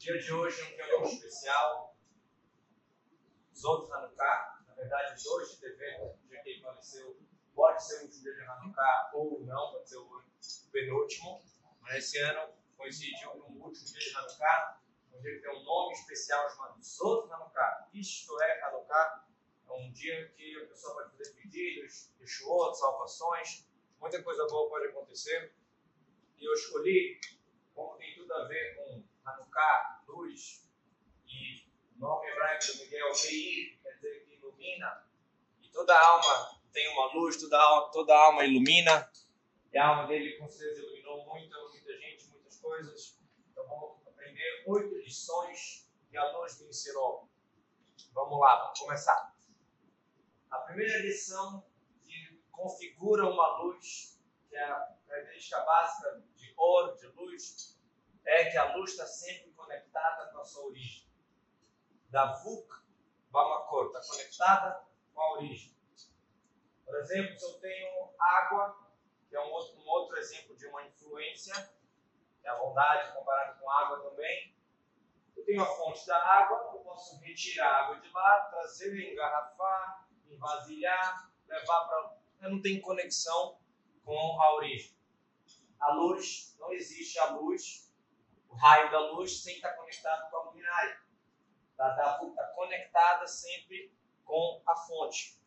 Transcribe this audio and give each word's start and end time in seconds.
dia 0.00 0.18
de 0.18 0.32
hoje 0.32 0.62
é 0.62 0.64
um 0.64 0.76
dia 0.76 0.98
muito 0.98 1.14
especial. 1.14 1.94
Zod 3.54 3.92
Hanukkah, 3.92 4.64
na 4.66 4.72
verdade, 4.72 5.28
hoje 5.28 5.60
devendo, 5.60 6.04
o 6.04 6.26
dia 6.26 6.42
que 6.42 6.48
ele 6.48 6.62
faleceu, 6.62 7.20
pode 7.54 7.84
ser 7.84 7.98
o 7.98 8.04
último 8.04 8.22
dia 8.22 8.32
de 8.32 8.40
Hanukkah 8.40 9.10
ou 9.12 9.44
não, 9.44 9.72
pode 9.72 9.90
ser 9.90 9.98
o 9.98 10.22
penúltimo. 10.72 11.42
Mas 11.82 11.96
esse 11.96 12.18
ano 12.18 12.54
coincidiu 12.78 13.30
com 13.32 13.52
o 13.52 13.66
último 13.66 13.84
dia 13.84 13.98
de 13.98 14.16
Hanukkah, 14.16 14.80
um 15.12 15.20
dia 15.20 15.34
que 15.34 15.42
tem 15.42 15.54
um 15.54 15.64
nome 15.64 15.92
especial 15.92 16.48
chamado 16.48 16.82
Zod 16.82 17.30
Hanukkah. 17.30 17.90
Isto 17.92 18.40
é 18.40 18.64
Hanukkah, 18.64 19.26
é 19.68 19.72
um 19.74 19.92
dia 19.92 20.30
que 20.30 20.62
a 20.62 20.66
pessoa 20.66 20.94
pode 20.94 21.10
fazer 21.18 21.34
pedidos, 21.34 22.10
Yeshuot, 22.18 22.74
salvações, 22.78 23.66
muita 24.00 24.22
coisa 24.22 24.46
boa 24.46 24.66
pode 24.70 24.86
acontecer. 24.86 25.54
E 26.38 26.44
eu 26.46 26.54
escolhi, 26.54 27.20
como 27.74 27.98
tem 27.98 28.14
tudo 28.14 28.32
a 28.32 28.48
ver 28.48 28.76
com 28.76 29.09
Hanukkah, 29.34 30.02
luz, 30.06 30.68
e 31.26 31.66
o 31.96 31.98
nome 31.98 32.28
hebraico 32.28 32.66
do 32.66 32.78
Miguel, 32.78 33.08
Meir, 33.08 33.80
quer 33.82 33.94
dizer 33.94 34.24
que 34.26 34.34
ilumina, 34.34 35.06
e 35.62 35.68
toda 35.68 35.98
alma 35.98 36.60
tem 36.72 36.88
uma 36.92 37.12
luz, 37.14 37.36
toda 37.36 37.60
alma, 37.60 37.90
toda 37.90 38.16
alma 38.16 38.44
ilumina, 38.44 39.10
e 39.72 39.78
a 39.78 39.86
alma 39.86 40.06
dele 40.06 40.36
com 40.38 40.48
certeza 40.48 40.80
iluminou 40.80 41.24
muita, 41.26 41.56
muita 41.68 41.96
gente, 41.98 42.26
muitas 42.28 42.60
coisas. 42.60 43.18
Então 43.50 43.66
vamos 43.68 44.06
aprender 44.06 44.64
oito 44.66 44.96
lições 44.96 45.88
que 46.10 46.16
a 46.16 46.36
luz 46.36 46.60
me 46.60 46.68
ensinou. 46.68 47.28
Vamos 48.12 48.40
lá, 48.40 48.64
vamos 48.64 48.80
começar. 48.80 49.36
A 50.50 50.58
primeira 50.58 50.98
lição 51.02 51.64
que 52.02 52.42
configura 52.50 53.28
uma 53.28 53.58
luz, 53.58 54.20
que 54.48 54.56
é 54.56 54.64
a 54.64 54.96
característica 55.06 55.60
básica 55.60 56.22
de 56.34 56.52
ouro, 56.56 56.96
de 56.96 57.06
luz, 57.08 57.69
é 58.24 58.50
que 58.50 58.56
a 58.56 58.74
luz 58.76 58.90
está 58.90 59.06
sempre 59.06 59.50
conectada 59.52 60.32
com 60.32 60.40
a 60.40 60.44
sua 60.44 60.66
origem. 60.66 61.08
Da 62.08 62.32
Vuk 62.32 62.68
Vamakor, 63.30 63.86
está 63.86 64.00
conectada 64.00 64.84
com 65.14 65.20
a 65.20 65.32
origem. 65.34 65.74
Por 66.84 66.96
exemplo, 66.96 67.38
se 67.38 67.44
eu 67.44 67.60
tenho 67.60 68.10
água, 68.18 68.76
que 69.28 69.36
é 69.36 69.40
um 69.40 69.50
outro, 69.50 69.78
um 69.78 69.88
outro 69.88 70.16
exemplo 70.18 70.56
de 70.56 70.66
uma 70.66 70.84
influência, 70.84 71.54
é 72.42 72.48
a 72.48 72.56
bondade 72.56 73.12
comparada 73.14 73.58
com 73.58 73.70
água 73.70 74.10
também. 74.10 74.56
Eu 75.36 75.44
tenho 75.44 75.62
a 75.62 75.66
fonte 75.66 76.04
da 76.06 76.16
água, 76.16 76.72
eu 76.74 76.80
posso 76.80 77.18
retirar 77.20 77.68
a 77.68 77.84
água 77.84 78.00
de 78.00 78.10
lá, 78.10 78.40
trazer, 78.50 79.12
engarrafar, 79.12 80.08
envasilhar, 80.28 81.32
levar 81.46 81.88
para. 81.88 82.16
Eu 82.40 82.50
não 82.50 82.62
tenho 82.62 82.80
conexão 82.80 83.58
com 84.04 84.42
a 84.42 84.54
origem. 84.54 84.92
A 85.78 85.94
luz, 85.94 86.56
não 86.58 86.72
existe 86.72 87.18
a 87.18 87.30
luz 87.30 87.89
o 88.50 88.56
raio 88.56 88.90
da 88.90 88.98
luz 89.12 89.42
sem 89.42 89.54
estar 89.54 89.72
conectado 89.74 90.30
com 90.30 90.36
a 90.36 90.44
luminária. 90.44 91.00
Está 91.70 91.94
tá 91.94 92.52
conectada 92.54 93.26
sempre 93.26 93.94
com 94.24 94.62
a 94.66 94.76
fonte. 94.76 95.40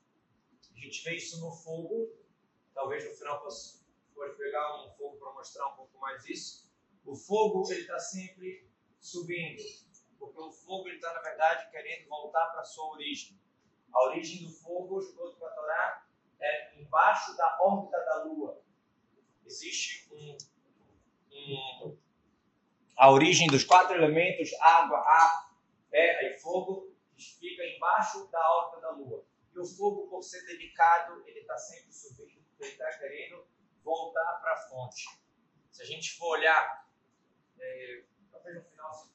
A 0.76 0.80
gente 0.80 1.04
vê 1.04 1.16
isso 1.16 1.40
no 1.40 1.52
fogo. 1.52 2.12
Talvez 2.74 3.08
no 3.08 3.16
final 3.16 3.42
possa 3.42 3.84
pode 4.16 4.38
pegar 4.38 4.84
um 4.84 4.92
fogo 4.92 5.18
para 5.18 5.34
mostrar 5.34 5.68
um 5.68 5.76
pouco 5.76 5.98
mais 6.00 6.26
isso. 6.26 6.72
O 7.06 7.16
fogo 7.16 7.70
ele 7.72 7.82
está 7.82 8.00
sempre 8.00 8.70
subindo, 9.00 9.62
porque 10.18 10.40
o 10.40 10.52
fogo 10.52 10.88
ele 10.88 10.96
está 10.96 11.14
na 11.14 11.22
verdade 11.22 11.70
querendo 11.72 12.08
voltar 12.08 12.48
para 12.52 12.64
sua 12.64 12.92
origem. 12.92 13.40
A 13.92 14.06
origem 14.06 14.46
do 14.46 14.52
fogo, 14.52 15.00
de 15.00 15.12
acordo 15.12 15.38
com 15.38 15.46
a 15.46 15.50
Torá, 15.50 16.08
é 16.40 16.80
embaixo 16.80 17.36
da 17.36 17.58
órbita 17.62 17.98
da 17.98 18.24
Lua. 18.24 18.62
Existe 19.46 20.10
um, 20.14 20.38
um 21.32 21.98
a 22.96 23.12
origem 23.12 23.48
dos 23.48 23.64
quatro 23.64 23.96
elementos, 23.96 24.54
água, 24.62 25.00
ar, 25.00 25.56
terra 25.90 26.24
e 26.24 26.40
fogo, 26.40 26.94
fica 27.18 27.64
embaixo 27.64 28.28
da 28.28 28.52
órbita 28.52 28.82
da 28.82 28.92
Lua. 28.92 29.26
E 29.54 29.60
o 29.60 29.66
fogo, 29.66 30.08
por 30.08 30.24
ser 30.24 30.46
delicado, 30.46 31.24
ele 31.28 31.40
está 31.40 31.58
sempre 31.58 31.92
subindo, 31.92 32.44
ele 32.60 32.72
está 32.72 32.98
querendo 32.98 33.46
voltar 33.84 34.40
para 34.42 34.54
a 34.54 34.58
fonte. 34.58 35.06
Se 35.72 35.84
a 35.84 35.86
gente 35.86 36.18
for 36.18 36.38
olhar, 36.38 36.88
é, 37.60 38.04
talvez 38.32 38.56
no 38.56 38.64
final, 38.64 38.94
se 38.94 39.12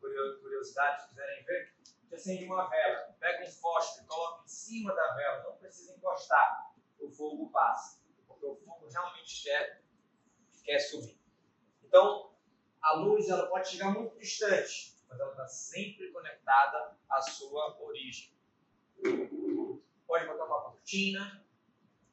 curiosidade 0.00 1.08
quiserem 1.08 1.44
ver, 1.44 1.74
você 2.08 2.16
acende 2.16 2.44
uma 2.44 2.68
vela, 2.68 3.16
pega 3.20 3.44
um 3.44 3.50
fósforo, 3.50 4.06
coloca 4.06 4.44
em 4.44 4.48
cima 4.48 4.94
da 4.94 5.14
vela, 5.14 5.44
não 5.44 5.56
precisa 5.56 5.94
encostar, 5.94 6.74
o 6.98 7.08
fogo 7.10 7.50
passa, 7.50 8.02
porque 8.26 8.46
o 8.46 8.56
fogo 8.56 8.88
realmente 8.88 9.44
quer, 9.44 9.82
quer 10.64 10.78
subir. 10.80 11.18
Então, 11.84 12.34
a 12.82 12.94
luz 12.94 13.28
ela 13.28 13.46
pode 13.46 13.68
chegar 13.68 13.90
muito 13.90 14.18
distante, 14.18 14.96
mas 15.08 15.18
ela 15.20 15.30
está 15.30 15.46
sempre 15.46 16.10
conectada 16.12 16.96
à 17.08 17.20
sua 17.20 17.78
origem. 17.80 18.32
Pode 20.06 20.26
botar 20.26 20.44
uma 20.44 20.62
cortina, 20.62 21.44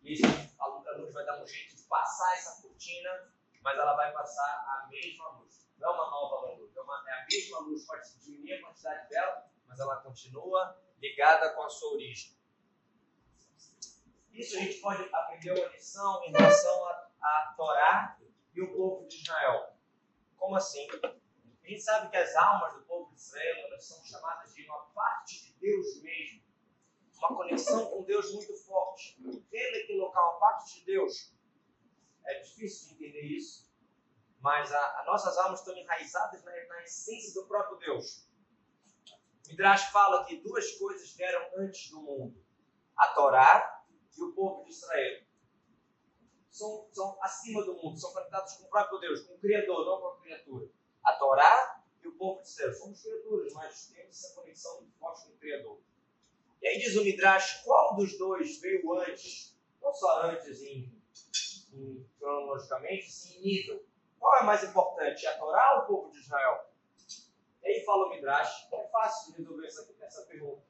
e 0.03 0.19
a 0.59 0.67
luz 0.97 1.13
vai 1.13 1.25
dar 1.25 1.41
um 1.41 1.47
jeito 1.47 1.75
de 1.75 1.83
passar 1.83 2.33
essa 2.35 2.61
cortina, 2.61 3.31
mas 3.61 3.77
ela 3.77 3.95
vai 3.95 4.11
passar 4.13 4.43
a 4.43 4.87
mesma 4.89 5.29
luz. 5.29 5.69
Não 5.77 5.89
é 5.89 5.93
uma 5.93 6.09
nova 6.09 6.55
luz, 6.55 6.75
é, 6.75 6.81
uma, 6.81 7.03
é 7.07 7.13
a 7.13 7.25
mesma 7.29 7.59
luz, 7.59 7.85
pode 7.85 8.19
diminuir 8.19 8.53
a 8.53 8.61
quantidade 8.61 9.09
dela, 9.09 9.49
mas 9.67 9.79
ela 9.79 9.97
continua 9.97 10.81
ligada 10.99 11.53
com 11.53 11.63
a 11.63 11.69
sua 11.69 11.93
origem. 11.93 12.35
Isso 14.31 14.55
a 14.55 14.59
gente 14.59 14.79
pode 14.79 15.03
aprender 15.13 15.51
uma 15.51 15.67
lição 15.69 16.23
em 16.23 16.31
relação 16.31 16.87
a 17.21 17.53
Torá 17.57 18.17
e 18.53 18.61
o 18.61 18.75
povo 18.75 19.07
de 19.07 19.17
Israel. 19.17 19.76
Como 20.37 20.55
assim? 20.55 20.87
A 21.03 21.67
gente 21.67 21.81
sabe 21.81 22.09
que 22.09 22.17
as 22.17 22.35
almas 22.35 22.73
do 22.73 22.85
povo 22.85 23.13
de 23.13 23.19
Israel 23.19 23.67
elas 23.67 23.85
são 23.85 24.03
chamadas 24.05 24.53
de 24.53 24.63
uma 24.65 24.79
parte 24.93 25.45
de 25.45 25.53
Deus 25.59 26.01
mesmo, 26.01 26.43
uma 27.17 27.35
conexão 27.35 27.89
com 27.89 28.03
Deus 28.03 28.31
muito 28.33 28.55
forte. 28.65 29.17
Ele 29.51 29.83
que 29.85 29.97
local, 29.97 30.31
uma 30.31 30.39
parte 30.39 30.79
de 30.79 30.85
Deus. 30.85 31.35
É 32.25 32.39
difícil 32.39 32.89
de 32.89 32.93
entender 32.95 33.23
isso, 33.23 33.71
mas 34.39 34.71
as 34.71 35.05
nossas 35.05 35.37
almas 35.37 35.59
estão 35.59 35.75
enraizadas 35.77 36.43
na, 36.43 36.51
na 36.51 36.83
essência 36.83 37.33
do 37.41 37.47
próprio 37.47 37.77
Deus. 37.77 38.27
Midrash 39.47 39.91
fala 39.91 40.25
que 40.25 40.41
duas 40.41 40.73
coisas 40.73 41.13
vieram 41.13 41.49
antes 41.57 41.89
do 41.89 42.01
mundo: 42.01 42.45
a 42.95 43.07
Torá 43.09 43.83
e 44.17 44.23
o 44.23 44.33
povo 44.33 44.63
de 44.63 44.71
Israel 44.71 45.26
são, 46.57 46.87
são 46.91 47.17
acima 47.21 47.63
do 47.63 47.75
mundo, 47.75 47.99
são 47.99 48.11
conectados 48.11 48.53
com 48.55 48.65
o 48.65 48.69
próprio 48.69 48.99
Deus, 48.99 49.21
com 49.21 49.35
o 49.35 49.39
Criador, 49.39 49.85
não 49.85 50.01
com 50.01 50.07
a 50.07 50.21
criatura. 50.21 50.67
A 51.03 51.13
Torá 51.13 51.83
e 52.03 52.07
o 52.07 52.17
povo 52.17 52.41
de 52.41 52.47
Israel 52.47 52.73
somos 52.73 53.01
criaturas, 53.01 53.53
mas 53.53 53.87
temos 53.87 54.09
essa 54.09 54.35
conexão 54.35 54.87
forte 54.99 55.27
com 55.27 55.33
o 55.33 55.37
Criador. 55.37 55.79
E 56.61 56.67
aí 56.67 56.79
diz 56.79 56.95
o 56.95 57.03
Midrash, 57.03 57.61
qual 57.63 57.95
dos 57.95 58.17
dois 58.17 58.59
veio 58.59 58.91
antes? 58.99 59.55
Não 59.81 59.93
só 59.93 60.23
antes 60.23 60.61
em, 60.63 60.91
em, 61.73 62.09
cronologicamente, 62.19 63.11
sim 63.11 63.37
em 63.37 63.41
nível. 63.43 63.85
Qual 64.19 64.39
é 64.39 64.43
mais 64.43 64.63
importante, 64.63 65.27
a 65.27 65.37
Torá 65.37 65.75
ou 65.75 65.83
o 65.83 65.87
povo 65.87 66.11
de 66.11 66.19
Israel? 66.19 66.65
E 67.63 67.67
aí 67.67 67.85
fala 67.85 68.07
o 68.07 68.09
Midrash, 68.09 68.67
é 68.73 68.87
fácil 68.87 69.35
resolver 69.35 69.67
essa, 69.67 69.95
essa 70.01 70.23
pergunta. 70.23 70.63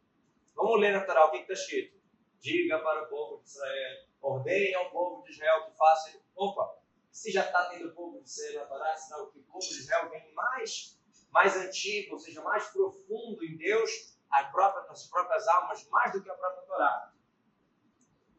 Vamos 0.54 0.82
ler 0.82 0.92
na 0.92 1.06
Torá 1.06 1.26
o 1.26 1.32
que 1.32 1.38
está 1.38 1.54
escrito. 1.54 1.97
Diga 2.40 2.80
para 2.80 3.04
o 3.04 3.08
povo 3.08 3.42
de 3.44 3.50
Israel 3.50 4.08
ordene 4.22 4.74
ao 4.76 4.92
povo 4.92 5.24
de 5.24 5.32
Israel 5.32 5.66
que 5.66 5.78
faça. 5.78 6.20
Opa, 6.36 6.80
se 7.12 7.32
já 7.32 7.46
está 7.46 7.70
tendo 7.70 7.90
o 7.90 7.96
povo 7.96 8.22
de 8.22 8.30
Israel 8.30 8.68
Torá, 8.68 8.96
sinal 8.96 9.32
que 9.32 9.40
o 9.40 9.44
povo 9.44 9.60
de 9.60 9.80
Israel 9.80 10.10
vem 10.10 10.34
mais, 10.34 11.00
mais 11.32 11.56
antigo, 11.56 12.14
ou 12.14 12.20
seja, 12.20 12.42
mais 12.42 12.68
profundo 12.68 13.44
em 13.44 13.58
Deus, 13.58 14.18
as 14.30 14.52
próprias, 14.52 14.88
nas 14.88 15.08
próprias 15.08 15.48
almas, 15.48 15.88
mais 15.90 16.12
do 16.12 16.24
que 16.24 16.30
a 16.30 16.36
própria 16.36 16.64
Torá. 16.64 17.14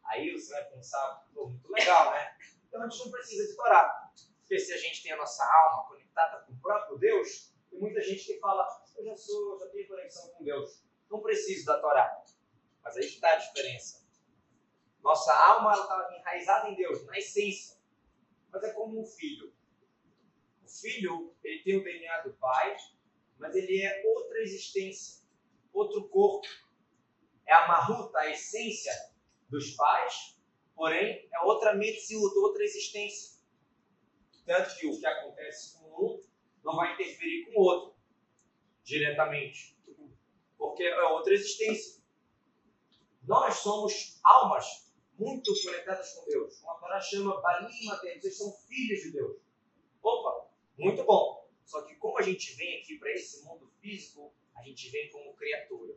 Aí 0.05 0.31
você 0.31 0.53
vai 0.53 0.63
pensar, 0.65 1.27
muito 1.33 1.71
legal, 1.71 2.11
né? 2.11 2.35
Então 2.67 2.81
a 2.81 2.89
gente 2.89 3.03
não 3.05 3.11
precisa 3.11 3.47
de 3.47 3.55
Torá. 3.55 4.11
Porque 4.39 4.59
se 4.59 4.73
a 4.73 4.77
gente 4.77 5.03
tem 5.03 5.11
a 5.11 5.17
nossa 5.17 5.43
alma 5.43 5.87
conectada 5.87 6.43
com 6.45 6.53
o 6.53 6.59
próprio 6.59 6.97
Deus, 6.97 7.53
tem 7.69 7.79
muita 7.79 8.01
gente 8.01 8.25
que 8.25 8.39
fala, 8.39 8.67
eu 8.97 9.05
já 9.05 9.15
sou, 9.15 9.59
já 9.59 9.67
tenho 9.67 9.87
conexão 9.87 10.29
com 10.29 10.43
Deus. 10.43 10.83
Não 11.09 11.21
preciso 11.21 11.65
da 11.65 11.79
Torá. 11.79 12.23
Mas 12.83 12.97
aí 12.97 13.07
que 13.07 13.15
está 13.15 13.33
a 13.33 13.35
diferença. 13.37 14.07
Nossa 15.01 15.33
alma 15.33 15.73
está 15.73 16.17
enraizada 16.17 16.69
em 16.69 16.75
Deus, 16.75 17.05
na 17.05 17.17
essência. 17.17 17.77
Mas 18.51 18.63
é 18.63 18.73
como 18.73 19.01
um 19.01 19.05
filho. 19.05 19.53
O 20.63 20.67
filho, 20.67 21.35
ele 21.43 21.63
tem 21.63 21.77
o 21.77 21.83
DNA 21.83 22.21
do 22.21 22.33
pai, 22.33 22.75
mas 23.37 23.55
ele 23.55 23.81
é 23.81 24.03
outra 24.05 24.41
existência, 24.41 25.23
outro 25.73 26.07
corpo. 26.09 26.47
É 27.45 27.53
a 27.53 27.67
marruta, 27.67 28.19
a 28.19 28.29
essência 28.29 28.93
dos 29.47 29.71
pais, 29.71 30.37
porém 30.75 31.27
é 31.33 31.39
outra 31.41 31.73
medicina, 31.73 32.21
outra 32.21 32.63
existência. 32.63 33.39
Tanto 34.45 34.75
que 34.77 34.87
o 34.87 34.99
que 34.99 35.05
acontece 35.05 35.77
com 35.77 36.05
um 36.05 36.23
não 36.63 36.75
vai 36.75 36.93
interferir 36.93 37.45
com 37.45 37.59
o 37.59 37.63
outro 37.63 37.99
diretamente, 38.83 39.77
porque 40.57 40.83
é 40.83 41.03
outra 41.03 41.33
existência. 41.33 41.98
Nós 43.29 43.57
somos 43.57 44.19
almas 44.23 44.91
muito 45.13 45.53
conectadas 45.63 46.13
com 46.15 46.25
Deus. 46.25 46.63
Uma 46.63 46.79
Torá 46.79 46.99
chama 46.99 47.39
Banim 47.39 47.87
vocês 47.87 48.35
são 48.35 48.51
filhos 48.67 49.03
de 49.03 49.11
Deus. 49.11 49.37
Opa, 50.01 50.49
muito 50.75 51.03
bom. 51.03 51.47
Só 51.63 51.83
que 51.83 51.93
como 51.97 52.17
a 52.17 52.23
gente 52.23 52.55
vem 52.55 52.79
aqui 52.79 52.97
para 52.97 53.11
esse 53.11 53.43
mundo 53.43 53.71
físico, 53.79 54.33
a 54.55 54.63
gente 54.63 54.89
vem 54.89 55.11
como 55.11 55.35
criatura. 55.35 55.95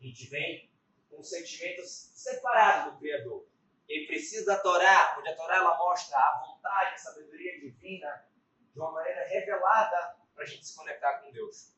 A 0.00 0.04
gente 0.04 0.26
vem 0.26 0.68
com 1.08 1.22
sentimentos 1.22 2.10
separados 2.12 2.94
do 2.94 2.98
Criador. 2.98 3.46
E 3.88 3.92
aí 3.92 4.06
precisa 4.08 4.44
da 4.44 4.58
Torá, 4.58 5.16
onde 5.16 5.28
a 5.28 5.36
Torá 5.36 5.58
ela 5.58 5.78
mostra 5.78 6.18
a 6.18 6.44
vontade, 6.44 6.94
a 6.96 6.98
sabedoria 6.98 7.60
divina 7.60 8.28
de 8.72 8.80
uma 8.80 8.90
maneira 8.90 9.28
revelada 9.28 10.16
para 10.34 10.42
a 10.42 10.46
gente 10.46 10.66
se 10.66 10.74
conectar 10.74 11.20
com 11.20 11.30
Deus. 11.30 11.72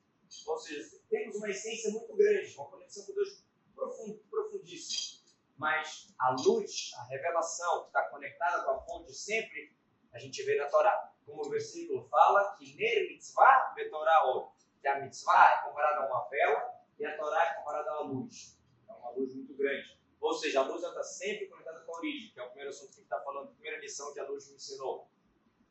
Ou 0.46 0.58
seja, 0.58 0.98
temos 1.10 1.36
uma 1.36 1.50
essência 1.50 1.90
muito 1.90 2.16
grande, 2.16 2.54
uma 2.56 2.70
conexão 2.70 3.04
com 3.04 3.12
Deus 3.12 3.44
profund, 3.76 4.18
profundíssima. 4.30 5.24
Mas 5.56 6.12
a 6.18 6.32
luz, 6.32 6.90
a 6.98 7.04
revelação 7.04 7.82
que 7.82 7.86
está 7.88 8.08
conectada 8.08 8.64
com 8.64 8.72
a 8.72 8.80
fonte 8.80 9.12
sempre, 9.14 9.74
a 10.12 10.18
gente 10.18 10.42
vê 10.42 10.56
na 10.56 10.68
Torá. 10.68 11.12
Como 11.24 11.46
o 11.46 11.50
versículo 11.50 12.08
fala, 12.08 12.56
que 12.56 12.74
ner 12.76 13.08
mitzvah 13.08 13.72
vetorá 13.74 14.26
or. 14.26 14.52
Que 14.80 14.88
a 14.88 15.00
mitzvah 15.00 15.60
é 15.60 15.68
comparada 15.68 16.00
a 16.00 16.06
uma 16.06 16.28
vela 16.28 16.74
e 16.98 17.06
a 17.06 17.16
Torá 17.16 17.44
é 17.44 17.54
comparada 17.54 17.90
a 17.90 18.00
uma 18.02 18.12
luz. 18.12 18.58
É 18.88 18.92
uma 18.92 19.10
luz 19.10 19.34
muito 19.34 19.54
grande. 19.54 19.96
Ou 20.20 20.34
seja, 20.34 20.60
a 20.60 20.64
luz 20.64 20.82
está 20.82 21.02
sempre 21.02 21.46
conectada 21.46 21.80
com 21.80 21.94
a 21.94 21.98
origem, 21.98 22.32
que 22.32 22.40
é 22.40 22.42
o 22.42 22.48
primeiro 22.48 22.70
assunto 22.70 22.88
que 22.88 22.94
a 22.94 22.96
gente 22.96 23.04
está 23.04 23.20
falando, 23.20 23.48
a 23.48 23.52
primeira 23.52 23.80
lição 23.80 24.12
que 24.12 24.20
a 24.20 24.28
luz 24.28 24.48
me 24.48 24.56
ensinou. 24.56 25.08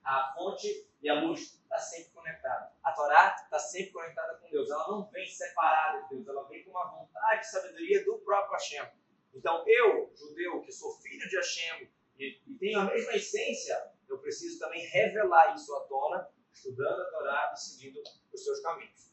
A 0.05 0.33
fonte 0.35 0.87
e 1.01 1.09
a 1.09 1.19
luz 1.19 1.59
está 1.63 1.79
sempre 1.79 2.11
conectada. 2.11 2.71
A 2.83 2.91
Torá 2.91 3.35
está 3.43 3.57
sempre 3.57 3.91
conectada 3.91 4.35
com 4.37 4.49
Deus. 4.49 4.69
Ela 4.69 4.87
não 4.87 5.09
vem 5.09 5.27
separada 5.27 6.03
de 6.03 6.09
Deus, 6.15 6.27
ela 6.27 6.47
vem 6.47 6.63
com 6.63 6.69
uma 6.69 6.91
vontade 6.91 7.41
e 7.41 7.49
sabedoria 7.49 8.05
do 8.05 8.19
próprio 8.19 8.53
Hashem. 8.53 8.87
Então, 9.33 9.63
eu, 9.67 10.13
judeu, 10.15 10.61
que 10.61 10.71
sou 10.71 10.95
filho 10.99 11.27
de 11.27 11.35
Hashem 11.35 11.89
e, 12.19 12.39
e 12.45 12.57
tenho 12.57 12.79
a 12.79 12.85
mesma 12.85 13.13
essência, 13.13 13.91
eu 14.07 14.19
preciso 14.19 14.59
também 14.59 14.85
revelar 14.87 15.55
isso 15.55 15.75
à 15.75 15.81
tona, 15.87 16.29
estudando 16.53 17.01
a 17.01 17.09
Torá 17.09 17.51
e 17.53 17.59
seguindo 17.59 18.01
os 18.31 18.43
seus 18.43 18.61
caminhos. 18.61 19.11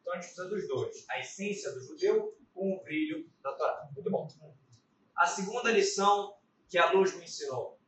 Então, 0.00 0.12
a 0.12 0.16
gente 0.16 0.26
precisa 0.26 0.48
dos 0.48 0.68
dois. 0.68 1.04
A 1.08 1.18
essência 1.18 1.72
do 1.72 1.80
judeu 1.80 2.38
com 2.54 2.76
o 2.76 2.82
brilho 2.82 3.28
da 3.42 3.52
Torá. 3.54 3.88
Muito 3.92 4.10
bom. 4.10 4.28
A 5.16 5.26
segunda 5.26 5.72
lição 5.72 6.38
que 6.68 6.78
a 6.78 6.92
luz 6.92 7.14
me 7.16 7.24
ensinou. 7.24 7.81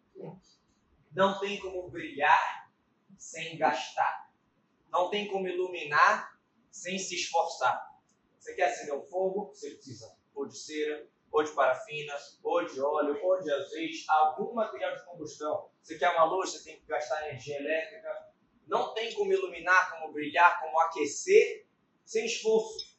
Não 1.14 1.38
tem 1.38 1.60
como 1.60 1.88
brilhar 1.88 2.70
sem 3.16 3.56
gastar. 3.56 4.30
Não 4.90 5.10
tem 5.10 5.28
como 5.28 5.48
iluminar 5.48 6.38
sem 6.70 6.98
se 6.98 7.14
esforçar. 7.14 7.94
Você 8.38 8.54
quer 8.54 8.70
acender 8.70 8.94
um 8.94 9.06
fogo? 9.06 9.48
Você 9.54 9.70
precisa 9.70 10.14
ou 10.34 10.46
de 10.46 10.58
cera, 10.58 11.08
ou 11.30 11.42
de 11.42 11.52
parafina, 11.52 12.14
ou 12.42 12.64
de 12.64 12.80
óleo, 12.80 13.18
ou 13.22 13.40
de 13.40 13.52
azeite, 13.52 14.04
algum 14.08 14.52
material 14.52 14.96
de 14.96 15.04
combustão. 15.04 15.70
Você 15.82 15.96
quer 15.98 16.10
uma 16.10 16.24
luz, 16.24 16.50
você 16.50 16.64
tem 16.64 16.80
que 16.80 16.86
gastar 16.86 17.28
energia 17.28 17.58
elétrica. 17.58 18.32
Não 18.66 18.92
tem 18.94 19.14
como 19.14 19.32
iluminar, 19.32 19.92
como 19.92 20.12
brilhar, 20.12 20.60
como 20.60 20.80
aquecer 20.80 21.66
sem 22.04 22.26
esforço. 22.26 22.98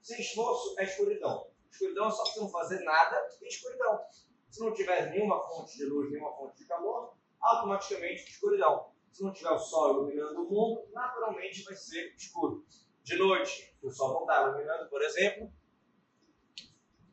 Sem 0.00 0.20
esforço 0.20 0.78
é 0.78 0.84
escuridão. 0.84 1.50
Escuridão 1.70 2.08
é 2.08 2.10
só 2.10 2.24
você 2.24 2.40
não 2.40 2.48
fazer 2.48 2.80
nada, 2.80 3.20
tem 3.38 3.48
escuridão. 3.48 4.00
Se 4.50 4.60
não 4.60 4.72
tiver 4.72 5.10
nenhuma 5.10 5.42
fonte 5.48 5.76
de 5.76 5.84
luz, 5.84 6.10
nenhuma 6.10 6.34
fonte 6.36 6.56
de 6.56 6.66
calor, 6.66 7.16
automaticamente 7.46 8.28
escuridão. 8.30 8.92
Se 9.12 9.22
não 9.22 9.32
tiver 9.32 9.50
o 9.50 9.58
sol 9.58 9.92
iluminando 9.92 10.42
o 10.42 10.50
mundo, 10.50 10.88
naturalmente 10.92 11.62
vai 11.62 11.74
ser 11.74 12.14
escuro. 12.14 12.66
De 13.02 13.16
noite, 13.16 13.74
o 13.82 13.90
sol 13.90 14.14
não 14.14 14.20
está 14.22 14.42
iluminando, 14.42 14.90
por 14.90 15.00
exemplo. 15.02 15.52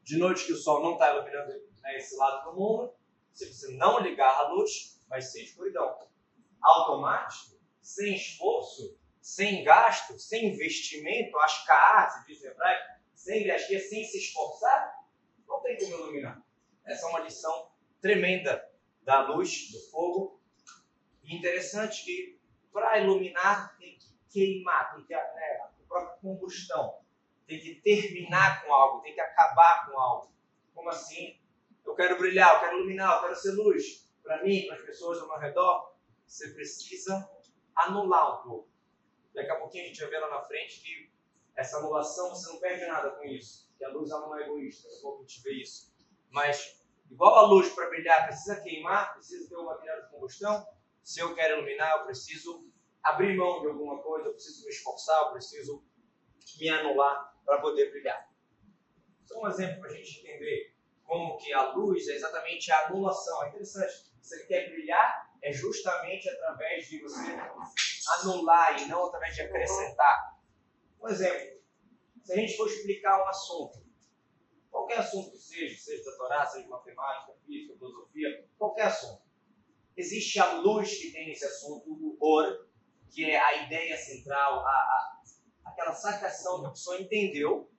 De 0.04 0.18
noite 0.18 0.46
que 0.46 0.54
o 0.54 0.58
sol 0.58 0.82
não 0.82 0.94
está 0.94 1.14
iluminando 1.14 1.54
né, 1.82 1.98
esse 1.98 2.18
lado 2.18 2.52
do 2.52 2.58
mundo, 2.58 2.94
se 3.32 3.52
você 3.52 3.74
não 3.76 4.00
ligar 4.00 4.36
a 4.36 4.50
luz, 4.50 5.02
vai 5.08 5.22
ser 5.22 5.44
escuridão. 5.44 5.98
Automático, 6.62 7.58
sem 7.82 8.16
esforço, 8.16 8.98
sem 9.22 9.64
gasto, 9.64 10.20
sem 10.20 10.48
investimento, 10.48 11.38
ashkaat, 11.40 12.12
se 12.12 12.26
diz 12.26 12.44
em 12.44 12.48
hebraico, 12.48 13.02
sem 13.16 13.46
gastar, 13.46 13.80
sem 13.80 14.04
se 14.04 14.18
esforçar, 14.18 15.06
não 15.48 15.62
tem 15.62 15.78
como 15.78 15.94
iluminar. 15.94 16.44
Essa 16.84 17.08
é 17.08 17.10
uma 17.10 17.20
lição 17.22 17.72
tremenda 18.02 18.73
da 19.04 19.28
luz, 19.28 19.72
do 19.72 19.80
fogo. 19.92 20.40
E 21.24 21.36
interessante 21.36 22.04
que 22.04 22.40
para 22.72 23.00
iluminar 23.00 23.78
tem 23.78 23.98
que 23.98 24.14
queimar, 24.30 24.96
tem 24.96 25.06
que 25.06 25.14
né, 25.14 25.60
a 25.64 25.88
própria 25.88 26.18
combustão, 26.18 27.00
tem 27.46 27.60
que 27.60 27.76
terminar 27.76 28.64
com 28.64 28.74
algo, 28.74 29.02
tem 29.02 29.14
que 29.14 29.22
acabar 29.22 29.88
com 29.88 30.00
algo. 30.00 30.34
Como 30.74 30.90
assim? 30.90 31.40
Eu 31.86 31.96
quero 31.96 32.18
brilhar, 32.18 32.56
eu 32.56 32.60
quero 32.62 32.78
iluminar, 32.78 33.16
eu 33.16 33.22
quero 33.22 33.36
ser 33.36 33.52
luz. 33.52 34.10
Para 34.24 34.44
mim, 34.44 34.66
para 34.68 34.78
as 34.78 34.86
pessoas 34.86 35.20
ao 35.20 35.28
meu 35.28 35.38
redor, 35.38 35.94
você 36.26 36.50
precisa 36.50 37.30
anular 37.76 38.40
um 38.40 38.50
pouco. 38.50 38.70
Daqui 39.34 39.50
a 39.50 39.56
pouquinho 39.56 39.86
a 39.86 39.88
gente 39.88 40.00
vai 40.00 40.10
ver 40.10 40.20
lá 40.20 40.30
na 40.30 40.42
frente 40.42 40.82
que 40.82 41.12
essa 41.56 41.78
anulação 41.78 42.30
você 42.30 42.52
não 42.52 42.60
perde 42.60 42.86
nada 42.86 43.12
com 43.12 43.24
isso. 43.26 43.70
Que 43.78 43.86
a 43.86 43.90
luz 43.90 44.10
ela 44.10 44.22
não 44.22 44.38
é 44.38 44.44
egoísta. 44.44 44.88
Daqui 44.88 45.00
a 45.00 45.02
pouco 45.02 45.20
a 45.20 45.22
gente 45.28 45.42
vê 45.42 45.54
isso. 45.54 45.94
Mas, 46.30 46.83
igual 47.14 47.36
a 47.36 47.42
luz 47.48 47.70
para 47.70 47.90
brilhar 47.90 48.26
precisa 48.26 48.60
queimar, 48.62 49.14
precisa 49.14 49.48
ter 49.48 49.56
um 49.56 49.66
material 49.66 50.02
de 50.02 50.10
combustão. 50.10 50.68
Se 51.04 51.20
eu 51.20 51.34
quero 51.36 51.58
iluminar, 51.58 52.00
eu 52.00 52.06
preciso 52.06 52.68
abrir 53.04 53.38
mão 53.38 53.62
de 53.62 53.68
alguma 53.68 54.02
coisa, 54.02 54.28
eu 54.28 54.34
preciso 54.34 54.64
me 54.64 54.70
esforçar, 54.70 55.22
eu 55.24 55.32
preciso 55.32 55.84
me 56.60 56.70
anular 56.70 57.34
para 57.46 57.60
poder 57.60 57.92
brilhar. 57.92 58.30
Só 59.26 59.40
um 59.42 59.48
exemplo 59.48 59.82
para 59.82 59.92
a 59.92 59.94
gente 59.94 60.20
entender 60.20 60.74
como 61.04 61.38
que 61.38 61.54
a 61.54 61.74
luz 61.74 62.08
é 62.08 62.16
exatamente 62.16 62.72
a 62.72 62.88
anulação. 62.88 63.44
É 63.44 63.50
interessante. 63.50 64.12
Se 64.22 64.36
ele 64.36 64.46
quer 64.46 64.70
brilhar, 64.70 65.32
é 65.42 65.52
justamente 65.52 66.30
através 66.30 66.88
de 66.88 67.02
você 67.02 67.36
anular 68.20 68.82
e 68.82 68.86
não 68.86 69.08
através 69.08 69.36
de 69.36 69.42
acrescentar. 69.42 70.40
Um 71.02 71.10
exemplo, 71.10 71.62
se 72.24 72.34
a 72.34 72.36
gente 72.38 72.56
for 72.56 72.68
explicar 72.68 73.22
um 73.22 73.28
assunto, 73.28 73.83
qualquer 74.74 74.98
assunto 74.98 75.32
que 75.32 75.38
seja, 75.38 75.78
seja 75.78 76.04
da 76.04 76.18
Torá, 76.18 76.46
seja 76.48 76.68
matemática, 76.68 77.38
física, 77.46 77.78
filosofia, 77.78 78.50
qualquer 78.58 78.88
assunto, 78.88 79.22
existe 79.96 80.40
a 80.40 80.56
luz 80.56 80.98
que 80.98 81.12
tem 81.12 81.28
nesse 81.28 81.46
assunto, 81.46 81.86
o 81.88 82.18
or, 82.20 82.68
que 83.12 83.30
é 83.30 83.40
a 83.40 83.68
ideia 83.68 83.96
central, 83.96 84.66
a, 84.66 84.72
a, 84.72 85.22
aquela 85.66 85.94
sacação 85.94 86.62
que 86.62 86.68
a 86.68 86.72
pessoa 86.72 87.00
entendeu, 87.00 87.70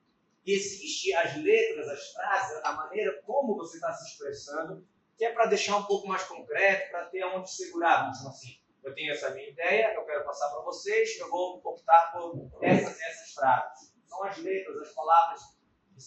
e 0.45 0.53
existe 0.53 1.13
as 1.13 1.35
letras, 1.35 1.89
as 1.89 2.11
frases, 2.11 2.61
a 2.63 2.71
maneira 2.71 3.21
como 3.23 3.57
você 3.57 3.75
está 3.75 3.91
se 3.91 4.11
expressando, 4.11 4.87
que 5.17 5.25
é 5.25 5.33
para 5.33 5.47
deixar 5.47 5.77
um 5.77 5.83
pouco 5.83 6.07
mais 6.07 6.23
concreto, 6.23 6.91
para 6.91 7.07
ter 7.07 7.25
onde 7.25 7.51
segurar, 7.51 8.07
mesmo 8.07 8.29
assim. 8.29 8.61
Eu 8.83 8.93
tenho 8.93 9.11
essa 9.11 9.31
minha 9.31 9.49
ideia, 9.49 9.93
eu 9.95 10.05
quero 10.05 10.23
passar 10.23 10.49
para 10.49 10.61
vocês, 10.61 11.17
eu 11.19 11.29
vou 11.29 11.59
optar 11.63 12.11
por 12.13 12.47
essas 12.61 13.01
essas 13.01 13.33
frases. 13.33 13.93
São 14.05 14.23
as 14.23 14.37
letras, 14.37 14.77
as 14.77 14.93
palavras, 14.93 15.41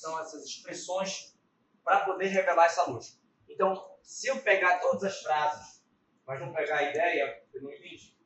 são 0.00 0.18
essas 0.20 0.44
expressões 0.44 1.36
para 1.84 2.04
poder 2.04 2.26
revelar 2.26 2.66
essa 2.66 2.88
luz. 2.90 3.20
Então, 3.48 3.96
se 4.02 4.28
eu 4.28 4.40
pegar 4.42 4.78
todas 4.78 5.04
as 5.04 5.22
frases, 5.22 5.84
mas 6.26 6.40
não 6.40 6.52
pegar 6.52 6.78
a 6.78 6.90
ideia, 6.90 7.42
eu 7.52 7.62
não 7.62 7.72
entendi. 7.72 8.16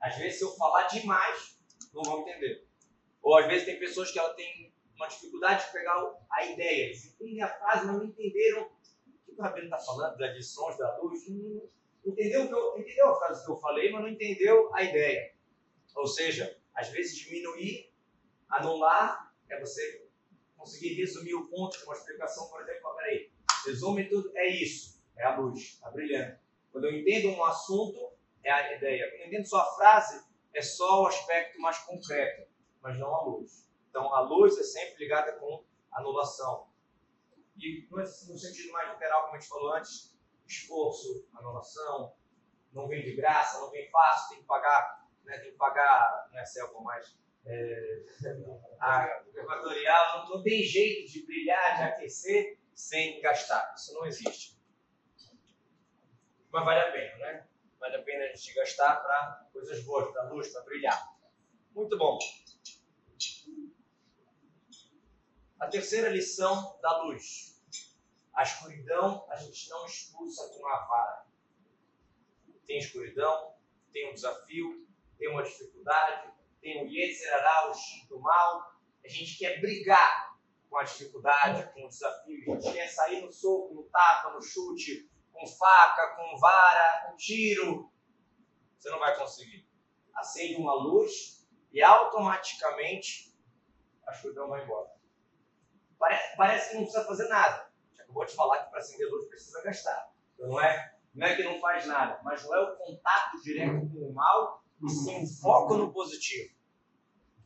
Às 0.00 0.16
vezes, 0.16 0.38
se 0.38 0.44
eu 0.44 0.54
falar 0.56 0.88
demais, 0.88 1.58
não 1.94 2.02
vão 2.02 2.20
entender. 2.20 2.66
Ou 3.22 3.36
às 3.36 3.46
vezes 3.46 3.64
tem 3.64 3.78
pessoas 3.78 4.10
que 4.10 4.18
ela 4.18 4.34
tem 4.34 4.72
uma 4.94 5.06
dificuldade 5.06 5.66
de 5.66 5.72
pegar 5.72 5.94
a 6.30 6.44
ideia. 6.46 6.86
Eles 6.86 7.06
entendem 7.06 7.42
a 7.42 7.48
frase, 7.48 7.86
mas 7.86 7.96
não 7.96 8.04
entenderam 8.04 8.62
o 8.62 9.24
que 9.24 9.32
o 9.32 9.42
Rabino 9.42 9.66
está 9.66 9.78
falando, 9.78 10.16
das 10.16 10.34
lições 10.34 10.76
da 10.78 10.96
luz. 10.98 11.28
Não, 11.28 11.68
entendeu, 12.04 12.46
que 12.46 12.54
eu, 12.54 12.78
entendeu 12.78 13.10
a 13.10 13.18
frase 13.18 13.44
que 13.44 13.50
eu 13.50 13.56
falei, 13.56 13.90
mas 13.90 14.02
não 14.02 14.08
entendeu 14.08 14.74
a 14.74 14.82
ideia. 14.82 15.34
Ou 15.94 16.06
seja, 16.06 16.58
às 16.74 16.88
vezes 16.88 17.16
diminuir, 17.16 17.92
anular, 18.48 19.34
é 19.48 19.58
você 19.60 20.05
conseguir 20.66 20.94
resumir 20.94 21.34
o 21.34 21.46
ponto 21.46 21.78
de 21.78 21.84
uma 21.84 21.94
explicação, 21.94 22.48
por 22.48 22.60
exemplo, 22.60 22.92
peraí, 22.96 23.30
resume 23.64 24.08
tudo, 24.08 24.36
é 24.36 24.48
isso, 24.48 25.00
é 25.16 25.24
a 25.24 25.38
luz, 25.38 25.60
está 25.60 25.88
brilhando. 25.90 26.36
Quando 26.72 26.86
eu 26.86 26.98
entendo 26.98 27.28
um 27.28 27.44
assunto, 27.44 28.12
é 28.42 28.50
a 28.50 28.76
ideia. 28.76 29.08
Quando 29.10 29.20
eu 29.20 29.26
entendo 29.28 29.46
só 29.46 29.60
a 29.60 29.76
frase, 29.76 30.26
é 30.52 30.60
só 30.60 31.02
o 31.02 31.06
aspecto 31.06 31.60
mais 31.60 31.78
concreto, 31.78 32.48
mas 32.82 32.98
não 32.98 33.14
a 33.14 33.22
luz. 33.22 33.70
Então, 33.88 34.12
a 34.12 34.20
luz 34.22 34.58
é 34.58 34.64
sempre 34.64 35.04
ligada 35.04 35.38
com 35.38 35.64
anulação. 35.92 36.68
E 37.56 37.88
no 37.90 38.04
sentido 38.38 38.72
mais 38.72 38.92
literal, 38.92 39.22
como 39.22 39.36
a 39.36 39.38
gente 39.38 39.48
falou 39.48 39.72
antes, 39.72 40.18
esforço, 40.46 41.26
anulação, 41.34 42.12
não 42.72 42.88
vem 42.88 43.02
de 43.02 43.14
graça, 43.14 43.60
não 43.60 43.70
vem 43.70 43.88
fácil, 43.90 44.30
tem 44.30 44.38
que 44.40 44.46
pagar, 44.46 45.08
né, 45.24 45.38
tem 45.38 45.52
que 45.52 45.56
pagar, 45.56 46.28
não 46.30 46.38
é 46.38 46.44
selva 46.44 46.78
mais, 46.80 47.16
é, 47.46 48.02
a 48.80 49.24
equatorial, 49.34 50.18
não, 50.18 50.36
não 50.36 50.42
tem 50.42 50.62
jeito 50.62 51.10
de 51.10 51.24
brilhar, 51.24 51.76
de 51.76 51.82
aquecer 51.84 52.58
sem 52.74 53.20
gastar, 53.20 53.72
isso 53.76 53.94
não 53.94 54.04
existe. 54.06 54.56
Mas 56.50 56.64
vale 56.64 56.80
a 56.80 56.92
pena, 56.92 57.16
né? 57.18 57.48
Vale 57.78 57.96
a 57.96 58.02
pena 58.02 58.24
a 58.24 58.28
gente 58.28 58.54
gastar 58.54 58.96
para 58.96 59.48
coisas 59.52 59.82
boas, 59.84 60.10
para 60.10 60.28
luz, 60.30 60.48
para 60.52 60.62
brilhar. 60.62 61.16
Muito 61.72 61.96
bom. 61.96 62.18
A 65.60 65.68
terceira 65.68 66.08
lição 66.08 66.78
da 66.80 67.02
luz. 67.02 67.62
A 68.34 68.42
escuridão 68.42 69.26
a 69.30 69.36
gente 69.36 69.70
não 69.70 69.86
expulsa 69.86 70.48
com 70.50 70.66
a 70.66 70.86
vara. 70.86 71.26
Tem 72.66 72.78
escuridão, 72.78 73.54
tem 73.92 74.10
um 74.10 74.14
desafio, 74.14 74.86
tem 75.18 75.28
uma 75.30 75.42
dificuldade, 75.42 76.30
tem 76.66 76.84
o 76.84 76.90
Yetzerará, 76.90 77.68
o 77.68 77.70
instinto 77.70 78.18
mal. 78.18 78.72
A 79.04 79.08
gente 79.08 79.38
quer 79.38 79.60
brigar 79.60 80.36
com 80.68 80.76
a 80.78 80.82
dificuldade, 80.82 81.72
com 81.72 81.84
o 81.84 81.88
desafio. 81.88 82.52
A 82.52 82.60
gente 82.60 82.74
quer 82.74 82.88
sair 82.88 83.20
no 83.20 83.32
soco, 83.32 83.72
no 83.72 83.84
tapa, 83.84 84.32
no 84.32 84.42
chute, 84.42 85.08
com 85.32 85.46
faca, 85.46 86.16
com 86.16 86.36
vara, 86.38 87.06
com 87.06 87.16
tiro. 87.16 87.88
Você 88.76 88.90
não 88.90 88.98
vai 88.98 89.16
conseguir. 89.16 89.64
Acende 90.12 90.56
uma 90.56 90.74
luz 90.74 91.46
e 91.72 91.80
automaticamente 91.80 93.32
a 94.04 94.10
escuridão 94.10 94.48
vai 94.48 94.64
embora. 94.64 94.90
Parece, 95.96 96.36
parece 96.36 96.70
que 96.70 96.74
não 96.74 96.82
precisa 96.82 97.04
fazer 97.04 97.28
nada. 97.28 97.70
Acabou 97.96 98.24
de 98.24 98.34
falar 98.34 98.64
que 98.64 98.70
para 98.70 98.80
acender 98.80 99.08
luz 99.08 99.28
precisa 99.28 99.62
gastar. 99.62 100.12
Então 100.34 100.48
não 100.48 100.60
é, 100.60 100.96
não 101.14 101.26
é 101.28 101.36
que 101.36 101.44
não 101.44 101.60
faz 101.60 101.86
nada, 101.86 102.20
mas 102.24 102.42
não 102.44 102.56
é 102.56 102.60
o 102.72 102.76
contato 102.76 103.40
direto 103.40 103.88
com 103.88 103.98
o 103.98 104.12
mal 104.12 104.64
e 104.82 104.90
sim 104.90 105.22
o 105.22 105.26
foco 105.26 105.76
no 105.76 105.92
positivo. 105.92 106.55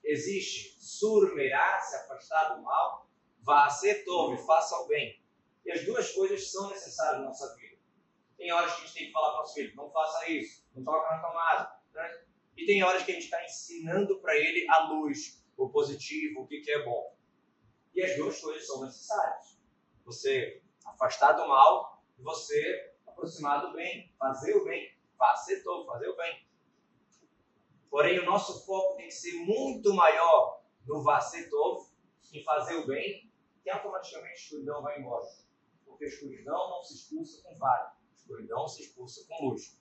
Existe 0.02 0.76
surmerá, 0.80 1.80
se 1.80 1.96
afastar 1.96 2.54
do 2.54 2.62
mal, 2.62 3.08
vá 3.40 3.68
ser 3.68 4.04
tome, 4.04 4.38
faça 4.38 4.76
o 4.76 4.86
bem. 4.86 5.22
E 5.64 5.72
as 5.72 5.84
duas 5.84 6.10
coisas 6.12 6.50
são 6.50 6.70
necessárias 6.70 7.20
na 7.20 7.26
nossa 7.26 7.54
vida. 7.56 7.78
Tem 8.36 8.52
horas 8.52 8.74
que 8.74 8.82
a 8.82 8.86
gente 8.86 8.94
tem 8.94 9.06
que 9.06 9.12
falar 9.12 9.30
para 9.30 9.36
o 9.36 9.40
nosso 9.40 9.54
filho, 9.54 9.76
não 9.76 9.90
faça 9.90 10.30
isso, 10.30 10.66
não 10.74 10.82
toca 10.82 11.14
na 11.14 11.22
tomada. 11.22 11.80
Né? 11.92 12.24
E 12.56 12.66
tem 12.66 12.82
horas 12.82 13.02
que 13.02 13.10
a 13.10 13.14
gente 13.14 13.24
está 13.24 13.44
ensinando 13.44 14.18
para 14.20 14.36
ele 14.36 14.66
a 14.68 14.88
luz, 14.88 15.44
o 15.56 15.68
positivo, 15.68 16.40
o 16.40 16.46
que, 16.46 16.60
que 16.60 16.70
é 16.70 16.84
bom. 16.84 17.16
E 17.94 18.02
as 18.02 18.16
duas 18.16 18.40
coisas 18.40 18.66
são 18.66 18.84
necessárias. 18.84 19.60
Você 20.04 20.62
afastar 20.84 21.32
do 21.32 21.46
mal 21.46 22.00
você 22.22 22.92
aproximar 23.06 23.60
do 23.60 23.72
bem, 23.72 24.12
fazer 24.18 24.54
o 24.56 24.64
bem, 24.64 24.94
fazer 25.18 25.62
todo, 25.62 25.86
fazer 25.86 26.08
o 26.08 26.16
bem. 26.16 26.46
Porém, 27.90 28.20
o 28.20 28.24
nosso 28.24 28.64
foco 28.64 28.96
tem 28.96 29.08
que 29.08 29.14
ser 29.14 29.34
muito 29.44 29.92
maior 29.92 30.62
no 30.86 31.02
Vasetov, 31.02 31.90
em 32.32 32.44
fazer 32.44 32.76
o 32.76 32.86
bem, 32.86 33.28
que 33.62 33.70
automaticamente 33.70 34.30
a 34.30 34.34
escuridão 34.34 34.82
vai 34.82 35.00
embora. 35.00 35.26
Porque 35.84 36.04
a 36.04 36.08
escuridão 36.08 36.70
não 36.70 36.82
se 36.82 36.94
expulsa 36.94 37.42
com 37.42 37.58
vale, 37.58 37.88
a 37.88 38.14
escuridão 38.14 38.68
se 38.68 38.82
expulsa 38.82 39.26
com 39.28 39.48
luz. 39.48 39.76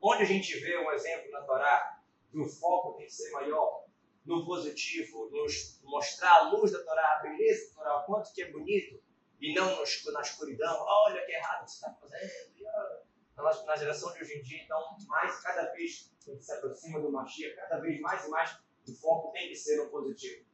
Onde 0.00 0.22
a 0.22 0.26
gente 0.26 0.58
vê 0.58 0.78
um 0.78 0.90
exemplo 0.92 1.30
na 1.30 1.42
Torá 1.42 2.02
que 2.30 2.40
o 2.40 2.48
foco 2.48 2.96
tem 2.96 3.06
que 3.06 3.12
ser 3.12 3.30
maior 3.32 3.84
no 4.24 4.44
positivo, 4.46 5.28
nos 5.30 5.80
mostrar 5.84 6.32
a 6.32 6.50
luz 6.50 6.72
da 6.72 6.82
Torá, 6.82 7.18
a 7.18 7.22
beleza 7.22 7.68
da 7.68 7.74
Torá, 7.74 8.00
o 8.00 8.04
quanto 8.06 8.32
que 8.32 8.42
é 8.42 8.50
bonito, 8.50 9.02
e 9.40 9.54
não 9.54 9.76
na 10.12 10.20
escuridão, 10.22 10.76
olha 10.80 11.24
que 11.26 11.32
errado 11.32 11.68
você 11.68 11.74
está 11.74 11.92
fazendo. 11.94 13.03
Na, 13.36 13.64
na 13.64 13.76
geração 13.76 14.12
de 14.12 14.22
hoje 14.22 14.38
em 14.38 14.42
dia, 14.42 14.62
então, 14.62 14.80
mais 15.08 15.40
cada 15.40 15.70
vez 15.72 16.12
que 16.22 16.30
a 16.30 16.34
gente 16.34 16.44
se 16.44 16.52
aproxima 16.52 17.00
do 17.00 17.10
Mashiach, 17.10 17.56
cada 17.56 17.78
vez 17.78 18.00
mais 18.00 18.24
e 18.24 18.30
mais 18.30 18.56
o 18.88 18.94
foco 18.94 19.32
tem 19.32 19.48
que 19.48 19.56
ser 19.56 19.76
no 19.76 19.90
positivo. 19.90 20.44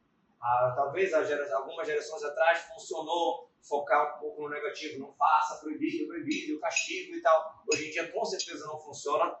Ah, 0.41 0.73
talvez 0.75 1.11
gera, 1.11 1.55
algumas 1.55 1.85
gerações 1.85 2.23
atrás 2.23 2.63
funcionou 2.73 3.51
focar 3.61 4.15
um 4.15 4.19
pouco 4.19 4.41
no 4.41 4.49
negativo, 4.49 4.99
não 4.99 5.13
faça, 5.13 5.59
proibido, 5.59 6.07
proibido, 6.07 6.59
castigo 6.59 7.15
e 7.15 7.21
tal. 7.21 7.63
Hoje 7.71 7.87
em 7.87 7.91
dia, 7.91 8.11
com 8.11 8.25
certeza, 8.25 8.65
não 8.65 8.79
funciona 8.79 9.37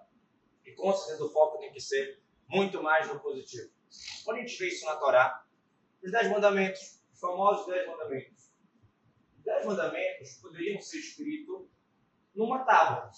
e 0.63 0.73
com 0.73 0.93
certeza 0.93 1.25
o 1.25 1.29
foco 1.29 1.57
tem 1.57 1.71
que 1.71 1.81
ser 1.81 2.21
muito 2.47 2.83
mais 2.83 3.07
no 3.07 3.19
positivo. 3.19 3.71
Quando 4.23 4.37
a 4.37 4.41
gente 4.41 4.57
vê 4.57 4.67
isso 4.67 4.85
na 4.85 4.95
Torá, 4.97 5.43
os 6.03 6.11
Dez 6.11 6.29
Mandamentos, 6.29 7.01
os 7.11 7.19
famosos 7.19 7.65
Dez 7.65 7.87
Mandamentos. 7.87 8.51
Os 9.37 9.43
Dez 9.43 9.65
Mandamentos 9.65 10.33
poderiam 10.35 10.79
ser 10.81 10.99
escritos 10.99 11.67
numa 12.33 12.63
tábua. 12.63 13.11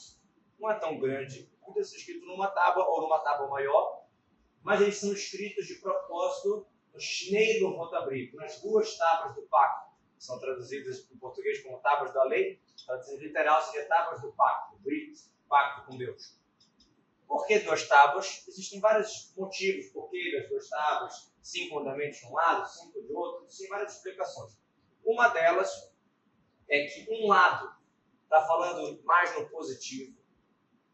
Não 0.59 0.71
é 0.71 0.79
tão 0.79 0.97
grande, 0.99 1.51
poderia 1.61 1.83
ser 1.83 1.97
escrito 1.97 2.25
numa 2.25 2.47
tábua 2.47 2.85
ou 2.87 3.01
numa 3.01 3.19
tábua 3.19 3.47
maior, 3.47 4.03
mas 4.61 4.81
eles 4.81 4.97
são 4.97 5.11
escritos 5.11 5.65
de 5.65 5.75
propósito 5.75 6.67
no 6.93 6.99
Shnei 6.99 7.59
do 7.59 7.69
Rotabrito, 7.69 8.37
nas 8.37 8.61
duas 8.61 8.95
tábuas 8.97 9.35
do 9.35 9.41
pacto. 9.43 9.93
São 10.17 10.39
traduzidas 10.39 11.09
em 11.11 11.17
português 11.17 11.61
como 11.63 11.79
tábuas 11.79 12.13
da 12.13 12.23
lei, 12.23 12.61
traduzindo 12.85 13.21
literal 13.21 13.61
seria 13.61 13.87
tábuas 13.87 14.21
do 14.21 14.31
pacto, 14.31 14.77
Brit, 14.77 15.19
pacto 15.49 15.85
com 15.85 15.97
Deus. 15.97 16.37
Por 17.27 17.45
que 17.47 17.59
duas 17.59 17.87
tábuas? 17.87 18.45
Existem 18.47 18.79
vários 18.79 19.33
motivos 19.35 19.87
por 19.91 20.09
que 20.09 20.31
das 20.31 20.47
duas 20.49 20.69
tábuas, 20.69 21.33
cinco 21.41 21.75
mandamentos 21.75 22.19
de 22.19 22.27
um 22.27 22.33
lado, 22.33 22.69
cinco 22.69 23.01
de 23.01 23.11
outro, 23.11 23.45
existem 23.45 23.69
várias 23.69 23.97
explicações. 23.97 24.57
Uma 25.03 25.29
delas 25.29 25.91
é 26.69 26.85
que 26.85 27.07
um 27.09 27.27
lado 27.27 27.75
está 28.33 28.41
falando 28.47 28.99
mais 29.03 29.37
no 29.37 29.47
positivo, 29.47 30.17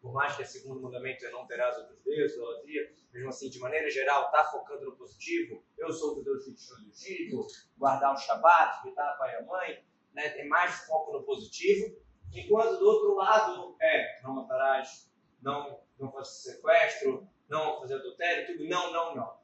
por 0.02 0.14
mais 0.14 0.36
que 0.36 0.44
o 0.44 0.46
segundo 0.46 0.82
mandamento 0.82 1.26
é 1.26 1.32
não 1.32 1.48
terás 1.48 1.78
outros 1.78 2.02
deuses, 2.04 2.36
idolatria, 2.36 2.94
mesmo 3.14 3.30
assim, 3.30 3.50
de 3.50 3.60
maneira 3.60 3.90
geral, 3.90 4.26
está 4.26 4.44
focando 4.46 4.86
no 4.86 4.98
positivo. 4.98 5.64
Eu 5.78 5.92
sou 5.92 6.20
o 6.20 6.24
Deus 6.24 6.44
que 6.44 6.54
te 6.54 6.68
do 6.68 6.90
Egito, 6.90 7.48
guardar 7.78 8.14
o 8.14 8.18
Shabat, 8.18 8.74
respeitar 8.74 9.18
pai 9.18 9.34
e 9.34 9.38
a 9.38 9.46
mãe, 9.46 9.86
né? 10.14 10.30
tem 10.30 10.48
mais 10.50 10.86
foco 10.86 11.14
no 11.14 11.24
positivo. 11.24 11.98
Enquanto 12.34 12.78
do 12.78 12.86
outro 12.86 13.16
lado 13.16 13.76
é 13.82 14.22
não 14.22 14.36
matarás, 14.36 15.10
não, 15.42 15.82
não 15.98 16.12
fazer 16.12 16.54
sequestro, 16.54 17.28
não 17.48 17.80
fazer 17.80 17.96
adultério, 17.96 18.48
tudo 18.48 18.68
não, 18.68 18.92
não, 18.92 19.16
não. 19.16 19.40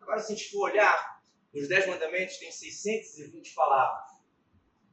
Agora, 0.00 0.18
se 0.20 0.32
a 0.32 0.36
gente 0.36 0.50
for 0.50 0.70
olhar, 0.70 1.20
nos 1.52 1.68
Dez 1.68 1.86
Mandamentos 1.86 2.38
tem 2.38 2.50
620 2.50 3.54
palavras. 3.54 4.09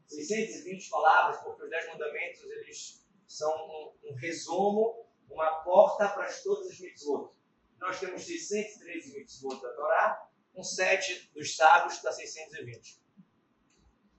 620 0.08 0.90
palavras, 0.90 1.42
porque 1.42 1.64
os 1.64 1.70
Dez 1.70 1.88
Mandamentos 1.88 2.44
eles 2.44 3.06
são 3.28 3.52
um, 3.52 3.94
um 4.10 4.16
resumo, 4.16 5.06
uma 5.30 5.62
porta 5.64 6.08
para 6.08 6.32
todas 6.42 6.72
as 6.72 6.80
mitzvot. 6.80 7.32
Nós 7.80 8.00
temos 8.00 8.26
613 8.26 9.20
mitzvot 9.20 9.62
da 9.62 9.74
Torá, 9.74 10.30
com 10.54 10.64
7 10.64 11.32
dos 11.34 11.56
sábios 11.56 12.02
dá 12.02 12.12
620. 12.12 13.00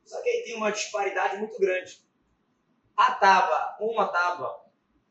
Só 0.04 0.23
que 0.23 0.28
aí 0.28 0.45
tem 0.45 0.57
uma 0.57 0.71
disparidade 0.71 1.38
muito 1.38 1.59
grande. 1.59 2.07
A 2.97 3.14
tábua, 3.14 3.76
uma 3.80 4.09
tábua 4.09 4.64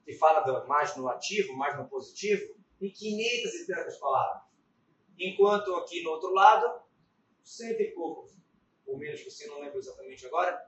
que 0.05 0.13
fala 0.13 0.65
mais 0.65 0.95
no 0.95 1.07
ativo, 1.09 1.53
mais 1.53 1.77
no 1.77 1.87
positivo, 1.87 2.55
tem 2.79 2.91
500 2.91 3.53
e 3.53 3.67
tantas 3.67 3.97
palavras. 3.97 4.43
Enquanto 5.19 5.75
aqui 5.75 6.03
no 6.03 6.11
outro 6.11 6.33
lado, 6.33 6.81
cento 7.43 7.81
e 7.81 7.91
poucos, 7.93 8.37
ou 8.87 8.97
menos 8.97 9.23
você 9.23 9.45
não 9.47 9.59
lembro 9.59 9.77
exatamente 9.77 10.25
agora, 10.25 10.65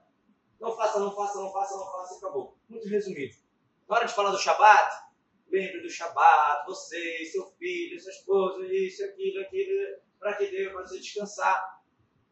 não 0.60 0.76
faça, 0.76 1.00
não 1.00 1.16
faça, 1.16 1.40
não 1.40 1.52
faça, 1.52 1.78
não 1.78 1.92
faça 1.92 2.18
acabou. 2.18 2.58
Muito 2.68 2.88
resumido. 2.88 3.36
Na 3.88 3.96
hora 3.96 4.06
de 4.06 4.14
falar 4.14 4.32
do 4.32 4.38
Shabat, 4.38 5.04
lembre 5.48 5.82
do 5.82 5.90
Shabat, 5.90 6.66
você, 6.66 7.26
seu 7.26 7.50
filho, 7.52 8.00
sua 8.00 8.12
esposa, 8.12 8.66
isso, 8.68 9.04
aquilo, 9.06 9.42
aquilo, 9.42 10.02
para 10.20 10.36
que 10.36 10.52
Deus 10.52 10.74
para 10.74 10.82
você 10.82 11.00
descansar. 11.00 11.80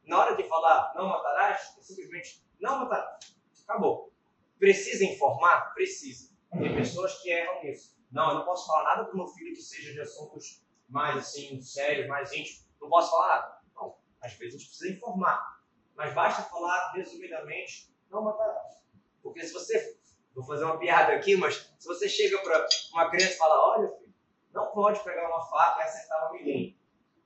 Na 0.03 0.19
hora 0.19 0.35
de 0.35 0.43
falar 0.43 0.93
não 0.95 1.07
matarás, 1.07 1.75
é 1.77 1.81
simplesmente 1.81 2.43
não 2.59 2.79
matarás. 2.79 3.35
Acabou. 3.63 4.13
Precisa 4.59 5.03
informar? 5.03 5.73
Precisa. 5.73 6.35
Tem 6.51 6.75
pessoas 6.75 7.21
que 7.21 7.29
erram 7.29 7.63
nisso. 7.63 7.97
Não, 8.11 8.29
eu 8.29 8.35
não 8.35 8.45
posso 8.45 8.67
falar 8.67 8.83
nada 8.83 9.05
para 9.05 9.13
o 9.13 9.17
meu 9.17 9.27
filho 9.27 9.53
que 9.53 9.61
seja 9.61 9.93
de 9.93 10.01
assuntos 10.01 10.63
mais 10.87 11.17
assim, 11.17 11.61
sérios, 11.61 12.07
mais 12.07 12.31
íntimos. 12.31 12.65
Não 12.79 12.89
posso 12.89 13.11
falar 13.11 13.35
nada. 13.35 13.61
Não. 13.75 13.97
Às 14.21 14.33
vezes 14.33 14.55
a 14.55 14.57
gente 14.57 14.69
precisa 14.69 14.93
informar. 14.93 15.56
Mas 15.97 16.13
basta 16.13 16.43
falar 16.43 16.91
resumidamente 16.93 17.91
não 18.09 18.23
matarás. 18.23 18.77
Porque 19.21 19.43
se 19.43 19.51
você, 19.51 19.99
vou 20.33 20.45
fazer 20.45 20.63
uma 20.63 20.77
piada 20.77 21.13
aqui, 21.13 21.35
mas 21.35 21.73
se 21.77 21.87
você 21.87 22.07
chega 22.07 22.37
para 22.39 22.65
uma 22.93 23.09
criança 23.09 23.33
e 23.33 23.37
fala, 23.37 23.77
olha 23.77 23.89
filho, 23.97 24.13
não 24.53 24.71
pode 24.71 25.03
pegar 25.03 25.27
uma 25.27 25.43
faca 25.45 25.81
e 25.81 25.83
acertar 25.83 26.31
um 26.31 26.37
ninguém. 26.37 26.79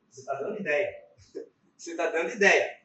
Você 0.09 0.21
está 0.21 0.33
dando 0.35 0.59
ideia. 0.59 1.05
Você 1.77 1.91
está 1.91 2.11
dando 2.11 2.29
ideia. 2.29 2.79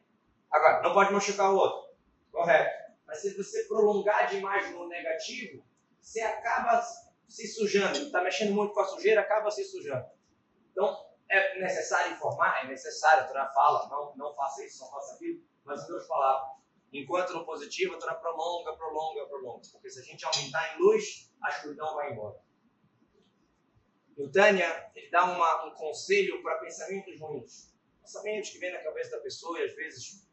Agora, 0.49 0.81
não 0.81 0.91
pode 0.91 1.13
machucar 1.13 1.51
o 1.51 1.57
outro. 1.57 1.95
Correto. 2.31 2.93
Mas 3.05 3.19
se 3.19 3.37
você 3.37 3.63
prolongar 3.65 4.27
demais 4.27 4.71
no 4.71 4.87
negativo, 4.87 5.63
você 6.01 6.19
acaba 6.21 6.81
se 7.27 7.47
sujando. 7.47 7.95
Está 7.99 8.23
mexendo 8.23 8.55
muito 8.55 8.73
com 8.73 8.79
a 8.79 8.85
sujeira, 8.85 9.21
acaba 9.21 9.51
se 9.51 9.63
sujando. 9.65 10.09
Então, 10.71 11.05
é 11.29 11.59
necessário 11.59 12.13
informar, 12.13 12.63
é 12.63 12.67
necessário, 12.69 13.23
a 13.23 13.27
Torá 13.27 13.51
fala, 13.53 13.87
não, 13.87 14.15
não 14.15 14.35
faça 14.35 14.65
isso, 14.65 14.81
não 14.83 14.89
faça 14.89 15.15
aquilo, 15.15 15.43
mas 15.67 15.83
em 15.83 15.87
duas 15.87 16.07
palavras. 16.07 16.57
Enquanto 16.91 17.33
no 17.33 17.45
positivo, 17.45 17.99
Torá 17.99 18.15
prolonga, 18.15 18.75
prolonga, 18.75 19.27
prolonga. 19.27 19.61
Porque 19.71 19.89
se 19.89 19.99
a 19.99 20.03
gente 20.03 20.25
aumentar 20.25 20.75
em 20.75 20.79
luz, 20.79 21.31
a 21.43 21.49
escuridão 21.49 21.93
vai 21.93 22.13
embora. 22.13 22.39
No 24.17 24.31
Tânia, 24.31 24.89
ele 24.95 25.09
dá 25.11 25.25
uma, 25.25 25.65
um 25.65 25.75
conselho 25.75 26.41
para 26.41 26.57
pensamentos 26.59 27.19
ruins. 27.19 27.75
Pensamentos 28.01 28.49
que 28.49 28.57
vêm 28.57 28.71
na 28.71 28.81
cabeça 28.81 29.11
da 29.11 29.21
pessoa 29.21 29.59
e 29.59 29.65
às 29.65 29.75
vezes 29.75 30.27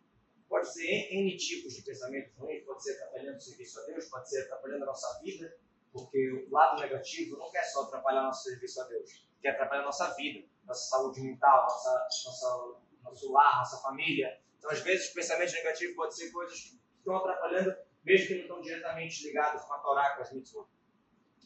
pode 0.49 0.73
ser 0.73 1.12
N 1.12 1.37
tipos 1.37 1.75
de 1.75 1.83
pensamentos 1.83 2.33
ruins, 2.37 2.64
pode 2.64 2.83
ser 2.83 2.93
atrapalhando 2.93 3.37
o 3.37 3.41
serviço 3.41 3.81
a 3.81 3.87
Deus, 3.87 4.07
pode 4.07 4.31
ser 4.31 4.43
atrapalhando 4.45 4.85
a 4.85 4.87
nossa 4.87 5.21
vida, 5.21 5.59
porque 5.93 6.47
o 6.49 6.50
lado 6.50 6.81
negativo 6.81 7.37
não 7.37 7.50
quer 7.50 7.64
só 7.64 7.83
atrapalhar 7.83 8.23
nosso 8.23 8.45
serviço 8.45 8.81
a 8.81 8.85
Deus, 8.85 9.26
quer 9.43 9.50
atrapalhar 9.50 9.83
a 9.83 9.87
nossa 9.87 10.14
vida, 10.14 10.47
nossa 10.64 10.88
saúde 10.88 11.21
mental, 11.21 11.62
nossa, 11.62 12.09
nossa, 12.25 12.81
nosso 13.03 13.33
lar, 13.33 13.59
nossa 13.59 13.79
família, 13.79 14.41
então, 14.64 14.73
às 14.73 14.80
vezes, 14.80 15.09
os 15.09 15.12
pensamentos 15.12 15.52
negativos 15.52 15.94
podem 15.94 16.12
ser 16.12 16.30
coisas 16.30 16.59
que 16.59 16.80
estão 16.97 17.16
atrapalhando, 17.16 17.76
mesmo 18.02 18.28
que 18.28 18.35
não 18.35 18.40
estão 18.40 18.61
diretamente 18.62 19.26
ligados 19.26 19.62
com 19.62 19.75
a 19.75 19.78
Torá, 19.78 20.16
com 20.16 20.23
as 20.23 20.33
mitzvot. 20.33 20.66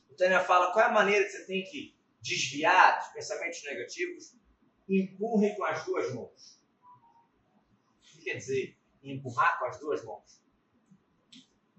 O 0.08 0.14
Tânia 0.14 0.38
fala 0.38 0.72
qual 0.72 0.84
é 0.84 0.88
a 0.88 0.92
maneira 0.92 1.24
que 1.24 1.32
você 1.32 1.44
tem 1.44 1.64
que 1.64 1.98
desviar 2.20 3.00
de 3.00 3.14
pensamentos 3.14 3.60
negativos, 3.64 4.36
empurre 4.88 5.56
com 5.56 5.64
as 5.64 5.84
duas 5.84 6.14
mãos. 6.14 6.62
O 7.98 8.02
que 8.02 8.22
quer 8.22 8.36
dizer 8.36 8.78
empurrar 9.02 9.58
com 9.58 9.64
as 9.64 9.80
duas 9.80 10.04
mãos? 10.04 10.40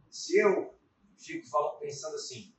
Se 0.10 0.38
eu 0.38 0.78
fico 1.18 1.80
pensando 1.80 2.16
assim, 2.16 2.54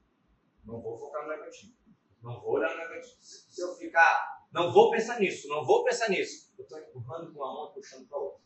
não 0.65 0.81
vou 0.81 0.97
focar 0.97 1.25
no 1.25 1.29
negativo, 1.29 1.75
não 2.23 2.41
vou 2.41 2.53
olhar 2.53 2.71
no 2.71 2.79
negativo. 2.79 3.19
Se 3.21 3.61
eu 3.61 3.77
ficar, 3.77 4.47
não 4.51 4.73
vou 4.73 4.91
pensar 4.91 5.21
nisso, 5.21 5.49
não 5.49 5.67
vou 5.67 5.85
pensar 5.85 6.09
nisso, 6.09 6.51
eu 6.57 6.63
estou 6.63 6.79
empurrando 6.79 7.31
com 7.31 7.41
uma 7.41 7.53
mão 7.53 7.71
e 7.73 7.75
puxando 7.75 8.09
para 8.09 8.17
a 8.17 8.21
outra. 8.23 8.40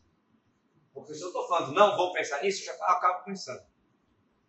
Porque 0.95 1.13
se 1.13 1.21
eu 1.21 1.27
estou 1.27 1.45
falando, 1.45 1.73
não 1.73 1.97
vou 1.97 2.13
pensar 2.13 2.41
nisso, 2.41 2.61
eu 2.61 2.73
já 2.73 2.85
acabo 2.85 3.25
pensando. 3.25 3.61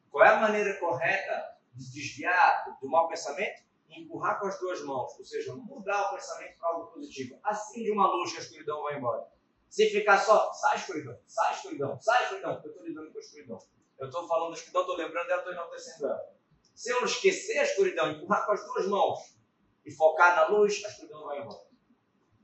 Qual 0.09 0.25
é 0.25 0.29
a 0.29 0.41
maneira 0.41 0.79
correta 0.79 1.59
de 1.75 1.93
desviar 1.93 2.79
do 2.81 2.89
mau 2.89 3.09
pensamento? 3.09 3.67
Empurrar 3.91 4.39
com 4.39 4.47
as 4.47 4.59
duas 4.61 4.81
mãos, 4.85 5.19
ou 5.19 5.25
seja, 5.25 5.55
mudar 5.57 6.11
o 6.11 6.15
pensamento 6.15 6.57
para 6.59 6.69
algo 6.69 6.93
positivo. 6.93 7.39
Assim 7.43 7.83
de 7.83 7.91
uma 7.91 8.07
luz 8.07 8.31
que 8.31 8.39
a 8.39 8.41
escuridão 8.41 8.81
vai 8.83 8.97
embora. 8.97 9.27
Se 9.69 9.91
ficar 9.91 10.19
só, 10.19 10.53
sai 10.53 10.77
escuridão, 10.77 11.19
sai 11.27 11.55
escuridão, 11.55 12.01
sai 12.01 12.23
escuridão, 12.23 12.61
eu 12.63 12.71
estou 12.71 12.85
lidando 12.85 13.11
com 13.11 13.19
a 13.19 13.21
escuridão. 13.21 13.59
Eu 13.99 14.07
estou 14.07 14.29
falando 14.29 14.51
da 14.51 14.57
escuridão, 14.57 14.83
estou 14.83 14.97
lembrando 14.97 15.27
dela, 15.27 15.41
estou 15.41 15.53
enaltecendo 15.53 16.07
ela. 16.07 16.37
Se 16.75 16.91
eu 16.91 17.05
esquecer 17.05 17.59
a 17.59 17.65
escuridão, 17.65 18.13
empurrar 18.13 18.47
com 18.47 18.53
as 18.53 18.65
duas 18.65 18.87
mãos 18.87 19.37
e 19.85 19.91
focar 19.91 20.37
na 20.37 20.47
luz, 20.49 20.81
a 20.85 20.89
escuridão 20.89 21.25
vai 21.25 21.41
embora. 21.41 21.67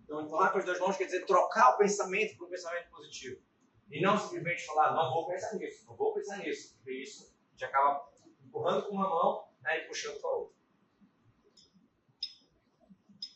Então, 0.02 0.23
empurrar 0.23 0.50
com 0.50 0.59
as 0.59 0.64
duas 0.64 0.80
mãos 0.80 0.97
quer 0.97 1.04
dizer 1.04 1.25
trocar 1.25 1.75
o 1.75 1.78
pensamento 1.78 2.37
por 2.37 2.49
um 2.49 2.50
pensamento 2.50 2.90
positivo. 2.90 3.40
E 3.92 4.00
não 4.00 4.18
simplesmente 4.18 4.64
falar, 4.64 4.94
não 4.94 5.12
vou 5.12 5.28
pensar 5.28 5.54
nisso, 5.54 5.87
não 5.87 5.94
vou 5.94 6.14
pensar 6.14 6.38
nisso. 6.38 6.75
Porque 6.76 7.02
isso 7.02 7.32
gente 7.62 7.64
acaba 7.64 8.08
empurrando 8.44 8.88
com 8.88 8.94
uma 8.94 9.08
mão 9.08 9.49
né, 9.62 9.78
e 9.78 9.87
puxando 9.87 10.20
com 10.20 10.28
a 10.28 10.32
outra. 10.32 10.56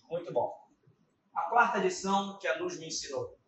Muito 0.09 0.33
bom. 0.33 0.69
A 1.35 1.43
quarta 1.43 1.79
lição 1.79 2.39
que 2.39 2.49
a 2.49 2.59
luz 2.59 2.79
me 2.79 2.87
ensinou. 2.87 3.39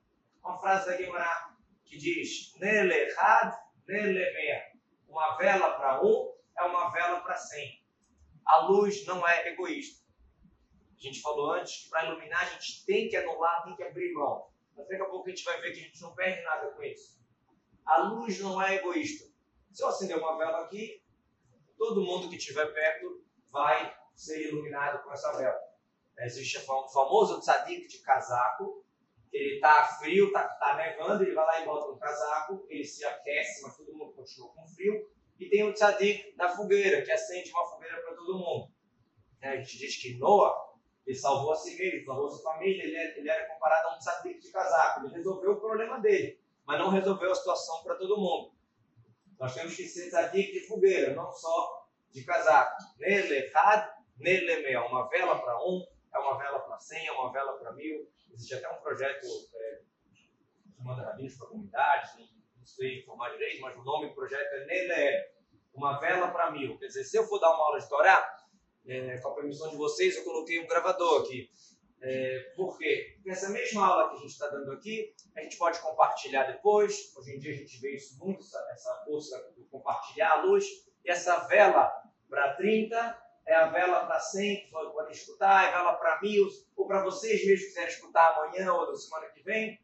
Uma 0.42 0.58
frase 0.58 0.86
da 0.86 0.96
Guimarães 0.96 1.56
que 1.84 1.96
diz: 1.96 2.54
Nele 2.58 3.12
had, 3.16 3.58
nele 3.86 4.32
meia. 4.32 4.72
Uma 5.08 5.36
vela 5.36 5.74
para 5.74 6.04
um 6.04 6.34
é 6.56 6.62
uma 6.62 6.90
vela 6.90 7.20
para 7.20 7.36
cem. 7.36 7.82
A 8.44 8.58
luz 8.66 9.04
não 9.06 9.26
é 9.26 9.48
egoísta. 9.48 10.04
A 10.96 11.00
gente 11.00 11.20
falou 11.20 11.52
antes 11.52 11.84
que 11.84 11.90
para 11.90 12.06
iluminar 12.06 12.42
a 12.42 12.50
gente 12.50 12.84
tem 12.84 13.08
que 13.08 13.16
anular, 13.16 13.64
tem 13.64 13.76
que 13.76 13.84
abrir 13.84 14.12
mão. 14.12 14.50
Mas 14.78 14.86
daqui 14.86 15.02
a 15.02 15.06
pouco 15.06 15.26
a 15.26 15.30
gente 15.30 15.44
vai 15.44 15.60
ver 15.60 15.72
que 15.72 15.80
a 15.80 15.82
gente 15.82 16.00
não 16.00 16.14
perde 16.14 16.40
nada 16.44 16.70
com 16.70 16.82
isso. 16.84 17.18
A 17.84 17.98
luz 17.98 18.38
não 18.38 18.62
é 18.62 18.76
egoísta. 18.76 19.28
Se 19.72 19.82
eu 19.82 19.88
acender 19.88 20.16
uma 20.16 20.38
vela 20.38 20.64
aqui, 20.64 21.02
todo 21.76 22.04
mundo 22.04 22.28
que 22.28 22.36
estiver 22.36 22.72
perto 22.72 23.24
vai 23.50 23.92
ser 24.14 24.48
iluminado 24.48 25.02
com 25.02 25.12
essa 25.12 25.32
vela. 25.36 25.58
Existe 26.20 26.58
o 26.58 26.88
famoso 26.88 27.40
tzadik 27.40 27.88
de 27.88 27.98
casaco, 27.98 28.84
ele 29.32 29.56
está 29.56 29.84
frio, 29.98 30.28
está 30.28 30.46
tá 30.48 30.76
nevando, 30.76 31.24
ele 31.24 31.34
vai 31.34 31.44
lá 31.44 31.60
e 31.60 31.64
bota 31.64 31.92
um 31.92 31.98
casaco, 31.98 32.66
ele 32.68 32.84
se 32.84 33.04
aquece, 33.04 33.62
mas 33.62 33.76
todo 33.76 33.94
mundo 33.94 34.12
continua 34.12 34.52
com 34.52 34.66
frio. 34.68 35.10
E 35.38 35.48
tem 35.48 35.64
o 35.64 35.72
tzadik 35.72 36.36
da 36.36 36.48
fogueira, 36.48 37.02
que 37.02 37.10
acende 37.10 37.50
uma 37.50 37.66
fogueira 37.66 38.00
para 38.00 38.14
todo 38.14 38.38
mundo. 38.38 38.72
A 39.40 39.56
gente 39.56 39.78
diz 39.78 40.00
que 40.00 40.18
Noah 40.18 40.67
ele 41.08 41.16
salvou 41.16 41.52
a 41.52 41.56
si 41.56 41.74
mesmo, 41.74 42.04
salvou 42.04 42.26
a 42.26 42.30
sua 42.30 42.52
família, 42.52 42.84
ele, 42.84 42.94
é, 42.94 43.18
ele 43.18 43.30
era 43.30 43.48
comparado 43.48 43.88
a 43.88 43.94
um 43.94 43.98
tzadik 43.98 44.40
de 44.40 44.52
casaco. 44.52 45.06
Ele 45.06 45.14
resolveu 45.14 45.52
o 45.52 45.60
problema 45.60 45.98
dele, 46.00 46.38
mas 46.66 46.78
não 46.78 46.90
resolveu 46.90 47.32
a 47.32 47.34
situação 47.34 47.82
para 47.82 47.94
todo 47.94 48.18
mundo. 48.18 48.52
Nós 49.40 49.54
temos 49.54 49.74
que 49.74 49.88
ser 49.88 50.10
tzadik 50.10 50.52
de 50.52 50.66
fogueira, 50.66 51.14
não 51.14 51.32
só 51.32 51.88
de 52.10 52.22
casaco. 52.24 52.76
Nele 52.98 53.50
had, 53.54 53.90
nele 54.18 54.60
meia. 54.60 54.84
Uma 54.84 55.08
vela 55.08 55.40
para 55.40 55.58
um, 55.64 55.82
é 56.14 56.18
uma 56.18 56.36
vela 56.36 56.58
para 56.60 56.78
cem, 56.78 57.06
é 57.06 57.12
uma 57.12 57.32
vela 57.32 57.54
para 57.54 57.72
mil. 57.72 58.06
Existe 58.30 58.56
até 58.56 58.68
um 58.68 58.82
projeto 58.82 59.26
é, 59.54 59.80
chamando 60.76 61.02
rabinos 61.02 61.38
para 61.38 61.48
comunidades, 61.48 62.18
não 62.18 62.66
sei 62.66 62.98
informar 63.00 63.30
direito, 63.30 63.62
mas 63.62 63.74
o 63.74 63.82
nome 63.82 64.08
do 64.10 64.14
projeto 64.14 64.52
é 64.52 64.66
Nele, 64.66 65.24
uma 65.72 65.98
vela 66.00 66.28
para 66.28 66.50
mil. 66.50 66.78
Quer 66.78 66.88
dizer, 66.88 67.04
se 67.04 67.16
eu 67.16 67.24
for 67.24 67.38
dar 67.38 67.54
uma 67.54 67.64
aula 67.64 67.80
de 67.80 67.88
Torá, 67.88 68.37
é, 68.88 69.18
com 69.18 69.28
a 69.28 69.34
permissão 69.34 69.70
de 69.70 69.76
vocês, 69.76 70.16
eu 70.16 70.24
coloquei 70.24 70.58
um 70.58 70.66
gravador 70.66 71.22
aqui. 71.22 71.50
É, 72.00 72.52
por 72.56 72.78
quê? 72.78 73.12
Porque 73.16 73.30
essa 73.30 73.50
mesma 73.50 73.86
aula 73.86 74.08
que 74.08 74.16
a 74.16 74.18
gente 74.20 74.30
está 74.30 74.48
dando 74.48 74.72
aqui, 74.72 75.14
a 75.36 75.42
gente 75.42 75.58
pode 75.58 75.78
compartilhar 75.80 76.44
depois. 76.44 77.14
Hoje 77.16 77.34
em 77.34 77.38
dia 77.38 77.52
a 77.52 77.56
gente 77.56 77.78
vê 77.80 77.94
isso 77.94 78.18
muito, 78.18 78.40
essa, 78.40 78.58
essa 78.72 79.04
força 79.04 79.52
de 79.56 79.64
compartilhar 79.64 80.32
a 80.32 80.42
luz. 80.42 80.64
E 81.04 81.10
essa 81.10 81.46
vela 81.48 81.92
para 82.30 82.54
30 82.54 83.22
é 83.46 83.54
a 83.54 83.66
vela 83.68 84.06
para 84.06 84.18
100, 84.20 84.66
que 84.66 84.70
podem 84.70 85.12
escutar, 85.12 85.64
é 85.64 85.68
a 85.68 85.78
vela 85.78 85.96
para 85.96 86.20
mil, 86.22 86.46
ou 86.76 86.86
para 86.86 87.02
vocês 87.02 87.44
mesmos 87.46 87.68
quiserem 87.68 87.88
escutar 87.88 88.28
amanhã 88.32 88.72
ou 88.72 88.86
na 88.86 88.96
semana 88.96 89.26
que 89.28 89.42
vem. 89.42 89.78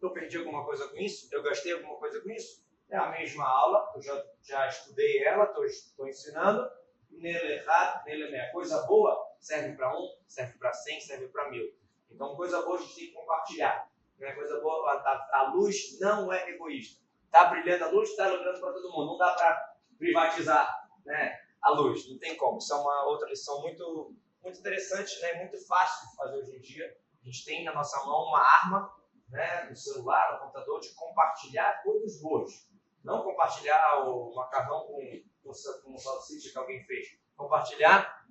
Eu 0.00 0.12
perdi 0.12 0.36
alguma 0.36 0.64
coisa 0.64 0.86
com 0.88 0.96
isso? 0.98 1.28
Eu 1.32 1.42
gastei 1.42 1.72
alguma 1.72 1.96
coisa 1.96 2.20
com 2.20 2.30
isso? 2.30 2.62
É 2.90 2.96
a 2.96 3.10
mesma 3.10 3.44
aula, 3.44 3.90
eu 3.96 4.02
já, 4.02 4.24
já 4.42 4.68
estudei 4.68 5.24
ela, 5.24 5.44
estou 5.66 6.06
ensinando 6.06 6.70
nele 7.18 7.54
errado, 7.54 8.04
nele 8.04 8.34
é 8.34 8.50
coisa 8.50 8.82
boa, 8.86 9.34
serve 9.40 9.76
para 9.76 9.96
um, 9.96 10.08
serve 10.26 10.58
para 10.58 10.72
cem, 10.72 11.00
serve 11.00 11.28
para 11.28 11.50
mil. 11.50 11.72
Então, 12.10 12.36
coisa 12.36 12.62
boa 12.62 12.78
a 12.78 12.80
gente 12.80 12.94
tem 12.94 13.06
que 13.06 13.12
compartilhar. 13.12 13.90
Né? 14.18 14.32
Coisa 14.32 14.60
boa, 14.60 14.92
a, 14.92 15.28
a 15.32 15.52
luz 15.52 15.98
não 16.00 16.32
é 16.32 16.50
egoísta. 16.50 17.02
Está 17.26 17.46
brilhando 17.46 17.84
a 17.84 17.88
luz, 17.88 18.10
está 18.10 18.28
iluminando 18.28 18.60
para 18.60 18.72
todo 18.72 18.92
mundo. 18.92 19.06
Não 19.06 19.18
dá 19.18 19.34
para 19.34 19.74
privatizar 19.98 20.88
né, 21.04 21.40
a 21.60 21.70
luz, 21.70 22.08
não 22.08 22.18
tem 22.18 22.36
como. 22.36 22.58
Isso 22.58 22.72
é 22.72 22.76
uma 22.76 23.06
outra 23.06 23.28
lição 23.28 23.60
muito, 23.60 24.14
muito 24.42 24.58
interessante, 24.60 25.20
né? 25.20 25.34
muito 25.34 25.58
fácil 25.66 26.08
de 26.08 26.16
fazer 26.16 26.36
hoje 26.36 26.56
em 26.56 26.60
dia. 26.60 26.96
A 27.20 27.24
gente 27.24 27.44
tem 27.44 27.64
na 27.64 27.74
nossa 27.74 28.04
mão 28.04 28.28
uma 28.28 28.40
arma, 28.40 28.94
né, 29.30 29.64
no 29.64 29.74
celular, 29.74 30.34
no 30.34 30.40
computador, 30.40 30.78
de 30.80 30.94
compartilhar 30.94 31.82
coisas 31.82 32.20
boas. 32.20 32.68
Não 33.02 33.22
compartilhar 33.22 34.06
o 34.06 34.34
macarrão 34.34 34.86
com 34.86 35.00
com 35.44 35.94
o 35.94 35.98
salsicha 35.98 36.50
que 36.50 36.58
alguém 36.58 36.82
fez. 36.84 37.18
Compartilhar. 37.36 38.24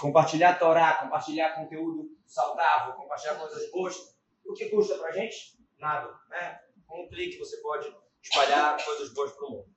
Compartilhar 0.00 0.58
Torá, 0.58 0.94
compartilhar 0.96 1.54
conteúdo 1.54 2.16
saudável, 2.26 2.94
compartilhar 2.94 3.36
coisas 3.36 3.70
boas. 3.70 4.16
O 4.44 4.54
que 4.54 4.68
custa 4.70 4.98
pra 4.98 5.12
gente? 5.12 5.56
Nada. 5.78 6.18
Né? 6.28 6.60
Com 6.86 7.04
um 7.04 7.08
clique 7.08 7.38
você 7.38 7.58
pode 7.58 7.94
espalhar 8.20 8.82
coisas 8.84 9.12
boas 9.12 9.32
para 9.32 9.46
o 9.46 9.50
mundo. 9.50 9.72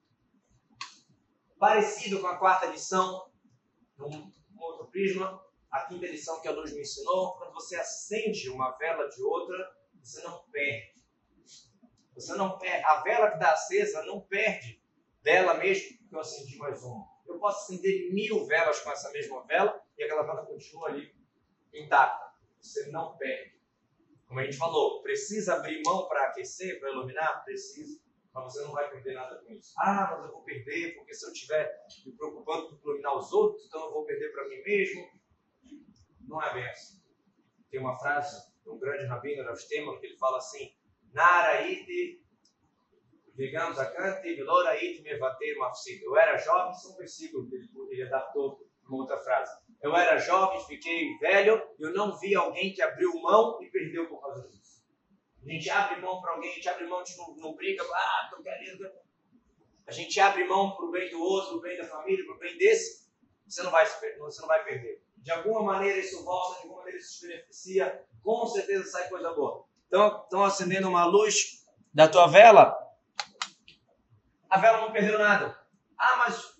Parecido 1.59 2.19
com 2.21 2.27
a 2.27 2.37
quarta 2.37 2.65
lição, 2.67 3.29
num 3.97 4.31
outro 4.57 4.87
prisma, 4.87 5.43
a 5.71 5.85
quinta 5.85 6.07
lição 6.07 6.41
que 6.41 6.47
a 6.47 6.51
luz 6.51 6.73
me 6.73 6.81
ensinou, 6.81 7.37
quando 7.37 7.53
você 7.53 7.75
acende 7.75 8.49
uma 8.49 8.71
vela 8.77 9.07
de 9.09 9.21
outra, 9.23 9.77
você 10.01 10.21
não 10.23 10.43
perde. 10.51 11.05
Você 12.13 12.33
não 12.35 12.57
perde. 12.57 12.83
A 12.85 13.01
vela 13.01 13.29
que 13.29 13.35
está 13.35 13.51
acesa 13.51 14.03
não 14.05 14.21
perde 14.21 14.84
dela 15.25 15.55
mesmo, 15.55 15.97
que 16.07 16.15
eu 16.15 16.19
acendi 16.19 16.55
mais 16.55 16.83
uma. 16.83 17.03
Eu 17.27 17.39
posso 17.39 17.63
acender 17.63 18.13
mil 18.13 18.45
velas 18.45 18.79
com 18.79 18.91
essa 18.91 19.11
mesma 19.11 19.43
vela 19.47 19.83
e 19.97 20.03
aquela 20.03 20.21
vela 20.21 20.45
continua 20.45 20.89
ali 20.89 21.13
intacta. 21.73 22.31
Você 22.61 22.91
não 22.91 23.17
perde. 23.17 23.59
Como 24.27 24.39
a 24.39 24.43
gente 24.43 24.55
falou, 24.55 25.01
precisa 25.01 25.55
abrir 25.55 25.81
mão 25.83 26.07
para 26.07 26.27
aquecer, 26.27 26.79
para 26.79 26.91
iluminar? 26.91 27.43
Precisa. 27.43 27.99
Mas 28.31 28.53
você 28.53 28.61
não 28.61 28.71
vai 28.71 28.89
perder 28.89 29.15
nada 29.15 29.41
com 29.41 29.51
isso. 29.51 29.73
Ah, 29.79 30.09
mas 30.11 30.25
eu 30.25 30.31
vou 30.31 30.43
perder, 30.43 30.95
porque 30.95 31.13
se 31.13 31.25
eu 31.25 31.31
estiver 31.31 31.85
me 32.05 32.11
preocupando 32.11 32.77
com 32.77 32.87
iluminar 32.87 33.17
os 33.17 33.33
outros, 33.33 33.65
então 33.65 33.83
eu 33.83 33.91
vou 33.91 34.05
perder 34.05 34.31
para 34.31 34.47
mim 34.47 34.61
mesmo. 34.61 35.09
Não 36.21 36.41
é 36.41 36.53
bem 36.53 36.67
assim. 36.67 37.01
Tem 37.71 37.79
uma 37.79 37.97
frase 37.97 38.51
de 38.63 38.69
um 38.69 38.77
grande 38.77 39.05
rabino, 39.05 39.43
Rav 39.43 39.57
Stemmer, 39.57 39.99
que 39.99 40.05
ele 40.05 40.17
fala 40.17 40.37
assim: 40.37 40.75
Naraite 41.13 42.24
Digamos. 43.35 43.77
Eu 46.03 46.17
era 46.17 46.37
jovem, 46.37 46.71
isso 46.71 46.87
é 46.87 46.91
um 46.91 46.97
versículo 46.97 47.49
que 47.49 47.55
ele, 47.55 47.69
ele 47.91 48.03
adaptou 48.03 48.59
uma 48.87 49.01
outra 49.01 49.17
frase. 49.19 49.51
Eu 49.81 49.95
era 49.95 50.17
jovem, 50.17 50.65
fiquei 50.65 51.17
velho, 51.17 51.61
eu 51.79 51.93
não 51.93 52.17
vi 52.17 52.33
alguém 52.35 52.73
que 52.73 52.81
abriu 52.81 53.11
mão 53.21 53.61
e 53.61 53.69
perdeu 53.69 54.07
por 54.07 54.21
causa 54.21 54.47
disso. 54.47 54.83
A 55.43 55.51
gente 55.51 55.69
abre 55.69 56.01
mão 56.01 56.21
para 56.21 56.31
alguém, 56.31 56.51
a 56.51 56.55
gente 56.55 56.69
abre 56.69 56.87
mão, 56.87 56.99
a 56.99 57.03
gente 57.03 57.17
não, 57.17 57.35
não 57.35 57.55
briga, 57.55 57.83
ah, 57.83 58.29
tô 58.31 58.41
querendo. 58.41 58.89
A 59.85 59.91
gente 59.91 60.19
abre 60.19 60.43
mão 60.45 60.75
para 60.75 60.85
o 60.85 60.91
bem 60.91 61.11
do 61.11 61.21
outro, 61.21 61.49
para 61.49 61.57
o 61.57 61.61
bem 61.61 61.77
da 61.77 61.85
família, 61.85 62.25
para 62.25 62.35
o 62.35 62.39
bem 62.39 62.57
desse, 62.57 63.05
você 63.47 63.61
não, 63.61 63.69
vai, 63.69 63.85
você 63.85 64.41
não 64.41 64.47
vai 64.47 64.63
perder. 64.63 65.03
De 65.17 65.31
alguma 65.31 65.61
maneira 65.61 65.99
isso 65.99 66.23
volta, 66.23 66.55
de 66.55 66.63
alguma 66.63 66.79
maneira 66.79 66.99
isso 66.99 67.19
te 67.19 67.27
beneficia, 67.27 68.03
com 68.23 68.47
certeza 68.47 68.85
sai 68.85 69.07
coisa 69.07 69.33
boa. 69.33 69.65
Então, 69.87 70.23
estão 70.23 70.43
acendendo 70.43 70.89
uma 70.89 71.05
luz 71.05 71.63
da 71.93 72.07
tua 72.07 72.27
vela, 72.27 72.75
a 74.49 74.59
vela 74.59 74.81
não 74.81 74.91
perdeu 74.91 75.19
nada. 75.19 75.57
Ah, 75.97 76.17
mas 76.17 76.55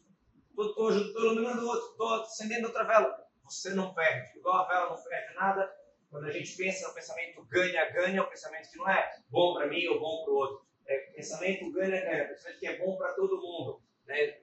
estou 0.58 0.92
iluminando 0.92 1.68
outro, 1.68 1.92
estou 1.92 2.14
acendendo 2.22 2.68
outra 2.68 2.84
vela. 2.84 3.26
Você 3.44 3.74
não 3.74 3.94
perde. 3.94 4.38
Igual 4.38 4.64
a 4.64 4.68
vela 4.68 4.90
não 4.90 5.04
perde 5.04 5.34
nada. 5.36 5.76
Quando 6.10 6.26
a 6.26 6.32
gente 6.32 6.56
pensa 6.56 6.88
no 6.88 6.94
pensamento 6.94 7.44
ganha-ganha, 7.46 8.20
é 8.20 8.22
o 8.22 8.30
pensamento 8.30 8.70
que 8.70 8.78
não 8.78 8.90
é 8.90 9.20
bom 9.30 9.54
para 9.54 9.68
mim 9.68 9.86
ou 9.88 10.00
bom 10.00 10.24
para 10.24 10.34
o 10.34 10.38
outro. 10.38 10.66
É 10.86 10.98
pensamento 11.16 11.72
ganha-ganha, 11.72 12.24
é 12.24 12.28
pensamento 12.28 12.60
que 12.60 12.68
é 12.68 12.78
bom 12.78 12.98
para 12.98 13.14
todo 13.14 13.42
mundo. 13.42 13.82
Né? 14.06 14.40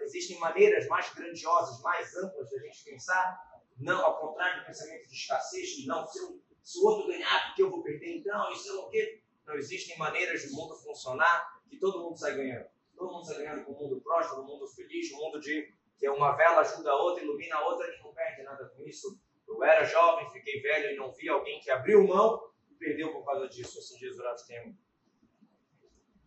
Existem 0.00 0.38
maneiras 0.38 0.86
mais 0.88 1.12
grandiosas, 1.14 1.80
mais 1.82 2.14
amplas 2.16 2.50
da 2.50 2.58
gente 2.58 2.84
pensar, 2.84 3.62
não 3.78 4.04
ao 4.04 4.18
contrário 4.18 4.60
do 4.60 4.66
pensamento 4.66 5.08
de 5.08 5.14
escassez, 5.14 5.68
de 5.76 5.86
não, 5.86 6.06
se, 6.06 6.18
eu, 6.18 6.40
se 6.62 6.78
o 6.78 6.86
outro 6.86 7.06
ganhar, 7.06 7.48
porque 7.48 7.62
eu 7.62 7.70
vou 7.70 7.82
perder 7.82 8.18
então, 8.18 8.50
isso 8.52 8.68
é 8.70 8.72
o 8.72 8.88
quê? 8.88 9.22
Não 9.46 9.54
existem 9.54 9.96
maneiras 9.98 10.44
do 10.46 10.54
mundo 10.54 10.74
funcionar 10.76 11.60
que 11.68 11.78
todo 11.78 12.02
mundo 12.02 12.16
sai 12.16 12.34
ganhando. 12.34 12.71
Todo 13.02 13.14
mundo 13.14 13.26
sai 13.26 13.38
ganhando 13.38 13.64
com 13.64 13.72
o 13.72 13.76
mundo 13.76 14.00
próspero, 14.00 14.42
o 14.42 14.46
mundo 14.46 14.64
feliz, 14.68 15.10
o 15.10 15.16
mundo 15.16 15.40
de 15.40 15.74
que 15.98 16.08
uma 16.08 16.36
vela 16.36 16.60
ajuda 16.60 16.92
a 16.92 17.02
outra, 17.02 17.24
ilumina 17.24 17.56
a 17.56 17.66
outra 17.66 17.84
e 17.92 18.00
não 18.00 18.14
perde 18.14 18.44
nada 18.44 18.64
com 18.68 18.80
isso. 18.84 19.20
Eu 19.44 19.64
era 19.64 19.84
jovem, 19.84 20.30
fiquei 20.30 20.62
velho 20.62 20.92
e 20.92 20.96
não 20.96 21.12
vi 21.12 21.28
alguém 21.28 21.58
que 21.58 21.68
abriu 21.68 22.06
mão 22.06 22.40
e 22.70 22.74
perdeu 22.76 23.12
por 23.12 23.24
causa 23.24 23.48
disso. 23.48 23.80
Assim 23.80 23.98
Jesus 23.98 24.42
tem. 24.42 24.78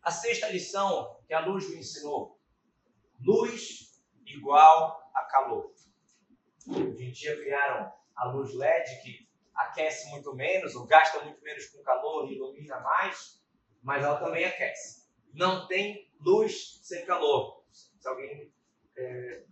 A 0.02 0.12
sexta 0.12 0.50
lição 0.50 1.18
que 1.26 1.34
a 1.34 1.46
luz 1.46 1.70
me 1.70 1.78
ensinou: 1.78 2.38
luz 3.22 4.04
igual 4.26 5.10
a 5.16 5.24
calor. 5.24 5.74
Hoje 6.68 7.06
em 7.06 7.12
dia 7.12 7.38
criaram 7.38 7.90
a 8.18 8.32
luz 8.34 8.54
LED 8.54 9.02
que 9.02 9.30
aquece 9.56 10.10
muito 10.10 10.36
menos, 10.36 10.76
ou 10.76 10.86
gasta 10.86 11.24
muito 11.24 11.42
menos 11.42 11.68
com 11.68 11.82
calor 11.84 12.30
ilumina 12.30 12.82
mais, 12.82 13.42
mas 13.82 14.04
ela 14.04 14.18
também 14.18 14.44
aquece. 14.44 15.06
Não 15.34 15.68
tem 15.68 16.05
luz 16.20 16.80
sem 16.84 17.06
calor. 17.06 17.64
Se 17.72 18.08
alguém 18.08 18.54
é, 18.98 19.44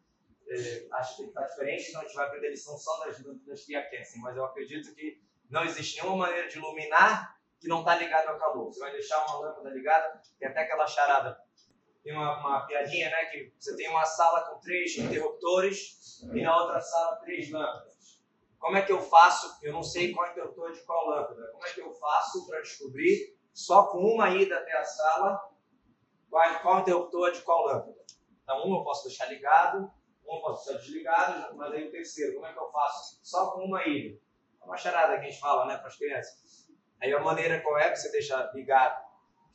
é, 0.47 0.87
acha 0.91 1.15
que 1.15 1.23
está 1.23 1.41
diferente, 1.43 1.89
então 1.89 2.01
a 2.01 2.03
gente 2.05 2.15
vai 2.15 2.27
aprender 2.27 2.47
a 2.47 2.51
lição 2.51 2.77
só 2.77 3.05
das, 3.05 3.23
das 3.45 3.65
que 3.65 3.75
aquecem, 3.75 4.21
mas 4.21 4.35
eu 4.37 4.45
acredito 4.45 4.93
que 4.93 5.21
não 5.49 5.63
existe 5.63 6.01
nenhuma 6.01 6.27
maneira 6.27 6.47
de 6.47 6.57
iluminar 6.57 7.37
que 7.59 7.67
não 7.67 7.79
está 7.79 7.95
ligado 7.95 8.27
ao 8.27 8.37
calor. 8.37 8.65
Você 8.65 8.79
vai 8.79 8.91
deixar 8.91 9.25
uma 9.25 9.39
lâmpada 9.39 9.69
ligada, 9.69 10.21
tem 10.37 10.49
até 10.49 10.61
aquela 10.61 10.85
charada. 10.85 11.39
Tem 12.03 12.11
uma, 12.11 12.37
uma 12.39 12.67
piadinha, 12.67 13.09
né? 13.09 13.25
Que 13.25 13.53
você 13.57 13.75
tem 13.77 13.89
uma 13.89 14.05
sala 14.05 14.41
com 14.49 14.59
três 14.59 14.97
interruptores 14.97 16.21
e 16.33 16.41
na 16.41 16.61
outra 16.61 16.81
sala 16.81 17.15
três 17.17 17.49
lâmpadas. 17.49 18.21
Como 18.59 18.75
é 18.75 18.81
que 18.81 18.91
eu 18.91 19.01
faço? 19.01 19.57
Eu 19.61 19.71
não 19.71 19.83
sei 19.83 20.11
qual 20.11 20.29
interruptor 20.29 20.73
de 20.73 20.81
qual 20.81 21.07
lâmpada. 21.07 21.51
Como 21.53 21.65
é 21.65 21.71
que 21.71 21.81
eu 21.81 21.93
faço 21.93 22.45
para 22.47 22.59
descobrir, 22.59 23.37
só 23.53 23.87
com 23.87 23.99
uma 23.99 24.29
ida 24.31 24.57
até 24.57 24.77
a 24.77 24.83
sala, 24.83 25.39
qual, 26.61 26.79
interruptor 26.79 27.31
de 27.31 27.41
qual 27.41 27.65
lâmpada? 27.65 28.03
Então, 28.43 28.67
um 28.67 28.75
eu 28.75 28.83
posso 28.83 29.07
deixar 29.07 29.27
ligado, 29.27 29.91
um 30.25 30.35
eu 30.35 30.41
posso 30.41 30.65
deixar 30.65 30.81
desligado, 30.81 31.55
mas 31.55 31.71
aí 31.71 31.87
o 31.87 31.91
terceiro, 31.91 32.33
como 32.33 32.45
é 32.45 32.53
que 32.53 32.59
eu 32.59 32.71
faço? 32.71 33.19
Só 33.23 33.51
com 33.51 33.65
uma 33.65 33.85
ida. 33.87 34.19
É 34.61 34.65
uma 34.65 34.77
charada 34.77 35.19
que 35.19 35.25
a 35.25 35.29
gente 35.29 35.39
fala 35.39 35.65
né, 35.65 35.77
para 35.77 35.87
as 35.87 35.97
crianças. 35.97 36.69
Aí 37.01 37.13
a 37.13 37.19
maneira 37.19 37.61
qual 37.61 37.77
é 37.77 37.89
que 37.89 37.97
você 37.97 38.11
deixa 38.11 38.51
ligado 38.53 39.03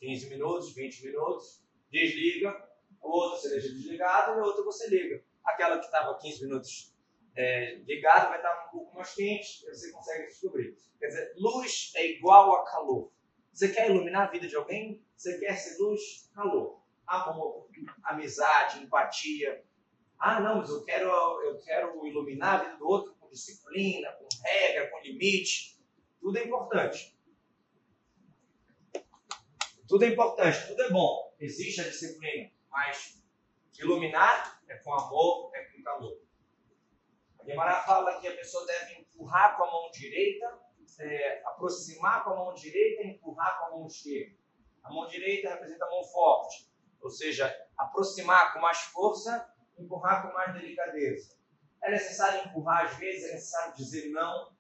15 0.01 0.29
minutos, 0.29 0.75
20 0.75 1.07
minutos, 1.07 1.65
desliga, 1.91 2.69
o 3.03 3.11
outro 3.11 3.39
você 3.39 3.49
deixa 3.51 3.69
desligado 3.69 4.39
e 4.39 4.41
o 4.41 4.45
outro 4.45 4.65
você 4.65 4.89
liga. 4.89 5.23
Aquela 5.45 5.79
que 5.79 5.87
estava 5.87 6.17
15 6.19 6.45
minutos 6.45 6.95
é, 7.35 7.77
ligado 7.87 8.29
vai 8.29 8.39
estar 8.39 8.67
um 8.67 8.71
pouco 8.71 8.95
mais 8.95 9.15
quente, 9.15 9.65
você 9.67 9.91
consegue 9.93 10.27
descobrir. 10.27 10.77
Quer 10.99 11.07
dizer, 11.07 11.35
luz 11.37 11.93
é 11.95 12.07
igual 12.07 12.55
a 12.57 12.65
calor. 12.65 13.11
Você 13.53 13.69
quer 13.69 13.91
iluminar 13.91 14.29
a 14.29 14.31
vida 14.31 14.47
de 14.47 14.57
alguém? 14.57 15.05
Você 15.17 15.39
quer 15.39 15.57
ser 15.57 15.79
luz? 15.83 16.31
Calor. 16.35 16.83
Amor, 17.07 17.69
amizade, 18.05 18.83
empatia. 18.83 19.65
Ah, 20.19 20.41
não, 20.41 20.59
mas 20.59 20.69
eu 20.69 20.85
quero, 20.85 21.09
eu 21.43 21.59
quero 21.61 22.07
iluminar 22.07 22.61
a 22.61 22.65
vida 22.65 22.77
do 22.77 22.87
outro 22.87 23.15
com 23.15 23.31
disciplina, 23.31 24.13
com 24.13 24.29
regra, 24.45 24.91
com 24.91 25.01
limite. 25.01 25.81
Tudo 26.21 26.37
é 26.37 26.45
importante. 26.45 27.17
Tudo 29.89 30.05
é 30.05 30.09
importante, 30.09 30.67
tudo 30.67 30.83
é 30.83 30.91
bom. 30.91 31.35
Existe 31.41 31.81
a 31.81 31.85
disciplina, 31.85 32.51
mas 32.71 33.25
iluminar 33.79 34.61
é 34.69 34.77
com 34.77 34.93
amor, 34.93 35.51
é 35.55 35.65
com 35.65 35.83
calor. 35.83 36.21
Guimarães 37.49 37.87
fala 37.87 38.21
que 38.21 38.29
a 38.29 38.37
pessoa 38.37 38.67
deve 38.67 39.01
empurrar 39.01 39.57
com 39.57 39.65
a 39.65 39.71
mão 39.71 39.91
direita, 39.91 40.47
é, 40.99 41.43
aproximar 41.45 42.25
com 42.25 42.31
a 42.31 42.37
mão 42.37 42.55
direita 42.55 43.03
e 43.03 43.11
empurrar 43.11 43.59
com 43.59 43.65
a 43.67 43.71
mão 43.71 43.87
esquerda. 43.87 44.37
A 44.83 44.93
mão 44.93 45.07
direita 45.07 45.51
representa 45.51 45.85
a 45.85 45.91
mão 45.91 46.03
forte, 46.05 46.71
ou 47.01 47.11
seja, 47.11 47.55
aproximar 47.77 48.53
com 48.53 48.61
mais 48.61 48.79
força, 48.79 49.53
empurrar 49.79 50.27
com 50.27 50.33
mais 50.33 50.53
delicadeza. 50.55 51.37
É 51.83 51.91
necessário 51.91 52.49
empurrar 52.49 52.87
às 52.87 52.97
vezes, 52.97 53.31
é 53.31 53.35
necessário 53.35 53.75
dizer 53.75 54.11
não. 54.11 54.57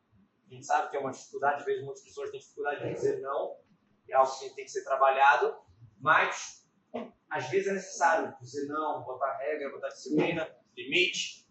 A 0.47 0.55
gente 0.55 0.67
sabe 0.67 0.91
que 0.91 0.97
é 0.97 1.01
uma 1.01 1.11
dificuldade, 1.11 1.61
às 1.61 1.65
vezes 1.65 1.85
muitas 1.85 2.03
pessoas 2.05 2.31
têm 2.31 2.41
dificuldade 2.41 2.83
de 2.83 2.95
dizer 2.95 3.21
não, 3.21 3.57
é 4.09 4.15
algo 4.15 4.39
que 4.39 4.51
tem 4.51 4.65
que 4.65 4.71
ser 4.71 4.85
trabalhado, 4.85 5.57
mas 6.01 6.67
às 7.29 7.49
vezes 7.51 7.69
é 7.69 7.73
necessário 7.75 8.35
dizer 8.41 8.67
não, 8.67 9.05
botar 9.05 9.37
regra, 9.37 9.71
botar 9.71 9.89
disciplina, 9.89 10.49
limite. 10.77 11.47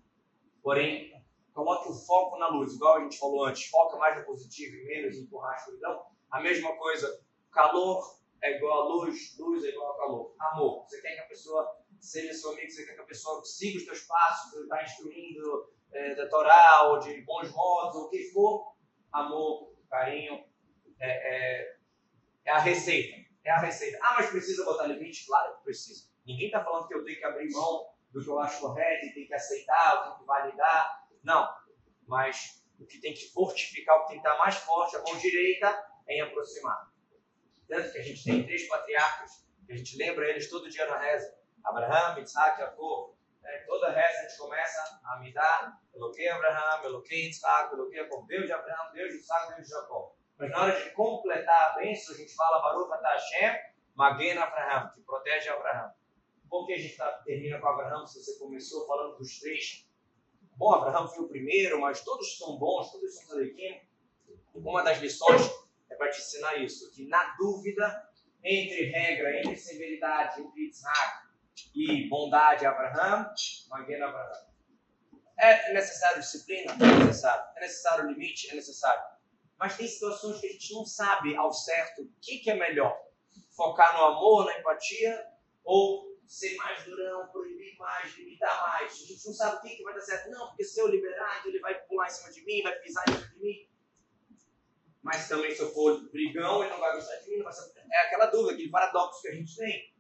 Porém, 0.63 1.16
coloque 1.57 1.89
o 1.89 1.93
foco 1.93 2.37
na 2.37 2.49
luz, 2.49 2.75
igual 2.75 2.97
a 2.97 2.99
gente 3.01 3.17
falou 3.17 3.45
antes, 3.45 3.67
foca 3.67 3.97
mais 3.97 4.15
no 4.15 4.25
positivo 4.25 4.75
e 4.75 4.85
menos 4.85 5.17
em 5.17 5.21
empurrar 5.21 5.53
a 5.53 5.55
escuridão. 5.55 6.05
A 6.29 6.39
mesma 6.39 6.77
coisa, 6.77 7.19
calor 7.51 8.15
é 8.43 8.57
igual 8.57 8.81
a 8.81 8.85
luz, 8.85 9.35
luz 9.39 9.65
é 9.65 9.69
igual 9.69 9.91
a 9.91 9.97
calor. 9.97 10.35
Amor, 10.39 10.83
você 10.83 11.01
quer 11.01 11.15
que 11.15 11.21
a 11.21 11.27
pessoa 11.27 11.67
seja 11.99 12.31
seu 12.31 12.51
amigo, 12.51 12.69
você 12.69 12.85
quer 12.85 12.93
que 12.93 13.01
a 13.01 13.05
pessoa 13.05 13.43
siga 13.43 13.79
os 13.79 13.85
teus 13.85 14.01
passos, 14.01 14.51
você 14.51 14.61
está 14.61 14.83
instruindo 14.83 15.73
é, 15.91 16.13
da 16.13 16.29
Torá 16.29 16.89
ou 16.89 16.99
de 16.99 17.21
bons 17.21 17.51
modos, 17.51 17.95
ou 17.95 18.03
o 18.03 18.09
que 18.11 18.31
for. 18.31 18.75
Amor, 19.11 19.73
carinho, 19.89 20.45
é, 20.99 21.09
é, 21.09 21.77
é 22.45 22.51
a 22.51 22.59
receita. 22.59 23.17
É 23.43 23.49
a 23.49 23.57
receita. 23.57 23.97
Ah, 24.03 24.13
mas 24.15 24.29
precisa 24.29 24.63
botar 24.63 24.85
limite? 24.85 25.25
Claro 25.25 25.57
que 25.57 25.63
precisa. 25.63 26.07
Ninguém 26.23 26.47
está 26.47 26.63
falando 26.63 26.87
que 26.87 26.93
eu 26.93 27.03
tenho 27.03 27.17
que 27.17 27.25
abrir 27.25 27.51
mão 27.51 27.87
do 28.11 28.23
que 28.23 28.29
eu 28.29 28.39
acho 28.39 28.61
correto 28.61 29.13
tem 29.13 29.25
que 29.25 29.33
aceitar, 29.33 30.03
tem 30.03 30.19
que 30.19 30.25
validar. 30.25 31.06
Não. 31.27 31.45
Mas 32.07 32.65
o 32.79 32.85
que 32.85 33.01
tem 33.01 33.13
que 33.13 33.29
fortificar, 33.33 33.97
o 33.97 34.01
que 34.03 34.13
tem 34.13 34.21
que 34.21 34.25
estar 34.25 34.39
mais 34.39 34.55
forte, 34.55 34.95
a 34.95 35.01
mão 35.01 35.17
direita, 35.17 35.67
é 36.07 36.15
em 36.15 36.21
aproximar. 36.21 36.89
Tanto 37.67 37.91
que 37.91 37.97
a 37.97 38.01
gente 38.01 38.23
tem 38.23 38.45
três 38.45 38.65
patriarcas, 38.69 39.45
que 39.65 39.73
a 39.73 39.75
gente 39.75 39.97
lembra 39.97 40.25
eles 40.29 40.49
todo 40.49 40.69
dia 40.69 40.87
na 40.87 40.97
reza. 40.97 41.37
Abraão, 41.65 42.17
Isaac, 42.17 42.61
Jacob. 42.61 43.17
É, 43.43 43.59
toda 43.65 43.91
reza 43.91 44.19
a 44.19 44.21
gente 44.23 44.37
começa 44.37 45.01
a 45.03 45.19
me 45.19 45.33
dar, 45.33 45.77
Eloquei 45.93 46.29
Abraão, 46.29 46.85
Eloquei 46.85 47.27
Isaac, 47.27 47.73
Eloquei 47.73 47.99
Jacob. 47.99 48.25
Deus 48.25 48.45
de 48.45 48.53
Abraão, 48.53 48.93
Deus 48.93 49.11
de 49.11 49.17
Isaac, 49.17 49.47
Deus 49.55 49.67
de 49.67 49.73
Jacó. 49.73 50.15
Mas 50.37 50.49
na 50.49 50.61
hora 50.61 50.81
de 50.81 50.91
completar 50.91 51.71
a 51.71 51.75
bênção, 51.75 52.15
a 52.15 52.17
gente 52.17 52.33
fala 52.33 52.61
Baruch 52.61 53.03
Hashem, 53.03 53.59
Magen 53.95 54.37
Abraham, 54.37 54.91
que 54.93 55.01
protege 55.01 55.49
Abraão. 55.49 55.91
Por 56.49 56.65
que 56.65 56.73
a 56.73 56.77
gente 56.77 56.95
tá, 56.95 57.11
termina 57.25 57.59
com 57.59 57.67
Abraão 57.67 58.07
se 58.07 58.23
você 58.23 58.39
começou 58.39 58.87
falando 58.87 59.17
dos 59.17 59.39
três 59.39 59.86
Bom, 60.57 60.73
Abraão 60.73 61.07
foi 61.07 61.23
o 61.23 61.27
primeiro, 61.27 61.79
mas 61.79 62.01
todos 62.01 62.35
são 62.37 62.57
bons, 62.57 62.91
todos 62.91 63.13
são 63.15 63.27
Zalequim. 63.27 63.79
Uma 64.55 64.81
das 64.81 64.97
lições 64.99 65.41
é 65.87 65.95
para 65.95 66.09
te 66.09 66.19
ensinar 66.19 66.55
isso, 66.55 66.91
que 66.91 67.07
na 67.07 67.35
dúvida 67.35 68.09
entre 68.43 68.85
regra, 68.85 69.39
entre 69.39 69.55
severidade, 69.55 70.41
entre 70.41 70.67
Isaac 70.67 71.27
e 71.75 72.09
bondade, 72.09 72.65
Abraão, 72.65 73.31
Maguen 73.69 74.01
Abraão. 74.01 74.47
É 75.39 75.73
necessário 75.73 76.19
disciplina? 76.19 76.73
É 76.73 77.05
necessário. 77.05 77.45
É 77.55 77.59
necessário 77.59 78.07
limite? 78.07 78.49
É 78.49 78.55
necessário. 78.55 79.03
Mas 79.59 79.77
tem 79.77 79.87
situações 79.87 80.39
que 80.39 80.47
a 80.47 80.51
gente 80.51 80.73
não 80.73 80.85
sabe 80.85 81.35
ao 81.35 81.53
certo 81.53 82.01
o 82.01 82.11
que, 82.19 82.39
que 82.39 82.49
é 82.49 82.55
melhor. 82.55 82.97
Focar 83.55 83.95
no 83.95 84.05
amor, 84.05 84.45
na 84.45 84.57
empatia 84.57 85.23
ou 85.63 86.17
ser 86.27 86.55
mais 86.55 86.83
durão, 86.83 87.27
proibir 87.27 87.66
mais, 87.77 88.15
limitar 88.17 88.61
mais. 88.67 88.91
A 88.91 88.95
gente 88.95 89.25
não 89.25 89.33
sabe 89.33 89.57
o 89.57 89.61
que, 89.61 89.83
vai 89.83 89.93
dar 89.93 90.01
certo. 90.01 90.29
Não, 90.29 90.47
porque 90.47 90.63
se 90.63 90.79
eu 90.79 90.87
liberar, 90.87 91.37
então 91.39 91.51
ele 91.51 91.59
vai 91.59 91.79
pular 91.85 92.07
em 92.07 92.09
cima 92.09 92.31
de 92.31 92.45
mim, 92.45 92.63
vai 92.63 92.77
pisar 92.79 93.03
em 93.07 93.13
cima 93.13 93.27
de 93.27 93.39
mim. 93.39 93.69
Mas 95.01 95.27
também, 95.27 95.55
se 95.55 95.61
eu 95.61 95.73
for 95.73 96.09
brigão, 96.09 96.61
ele 96.61 96.71
não 96.71 96.79
vai 96.79 96.93
gostar 96.95 97.15
de 97.17 97.29
mim. 97.29 97.43
É 97.91 97.97
aquela 98.07 98.25
dúvida, 98.27 98.53
aquele 98.53 98.69
paradoxo 98.69 99.21
que 99.21 99.29
a 99.29 99.33
gente 99.33 99.55
tem. 99.55 99.93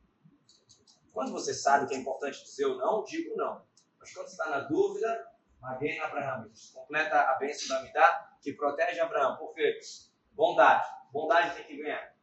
Quando 1.13 1.31
você 1.31 1.53
sabe 1.53 1.87
que 1.87 1.95
é 1.95 1.97
importante 1.97 2.43
dizer 2.43 2.65
ou 2.65 2.77
não, 2.77 3.03
digo 3.03 3.35
não. 3.35 3.65
Mas 3.99 4.13
quando 4.13 4.27
você 4.27 4.33
está 4.33 4.49
na 4.49 4.59
dúvida, 4.61 5.31
Magena 5.59 6.05
Abraão, 6.05 6.51
completa 6.73 7.21
a 7.21 7.35
bênção 7.35 7.69
da 7.69 7.83
Midá, 7.83 8.37
que 8.41 8.53
protege 8.53 8.99
Abraão. 8.99 9.37
Por 9.37 9.53
quê? 9.53 9.79
Bondade. 10.33 10.87
Bondade 11.11 11.55
tem 11.55 11.65
que 11.65 11.77
ganhar. 11.77 12.15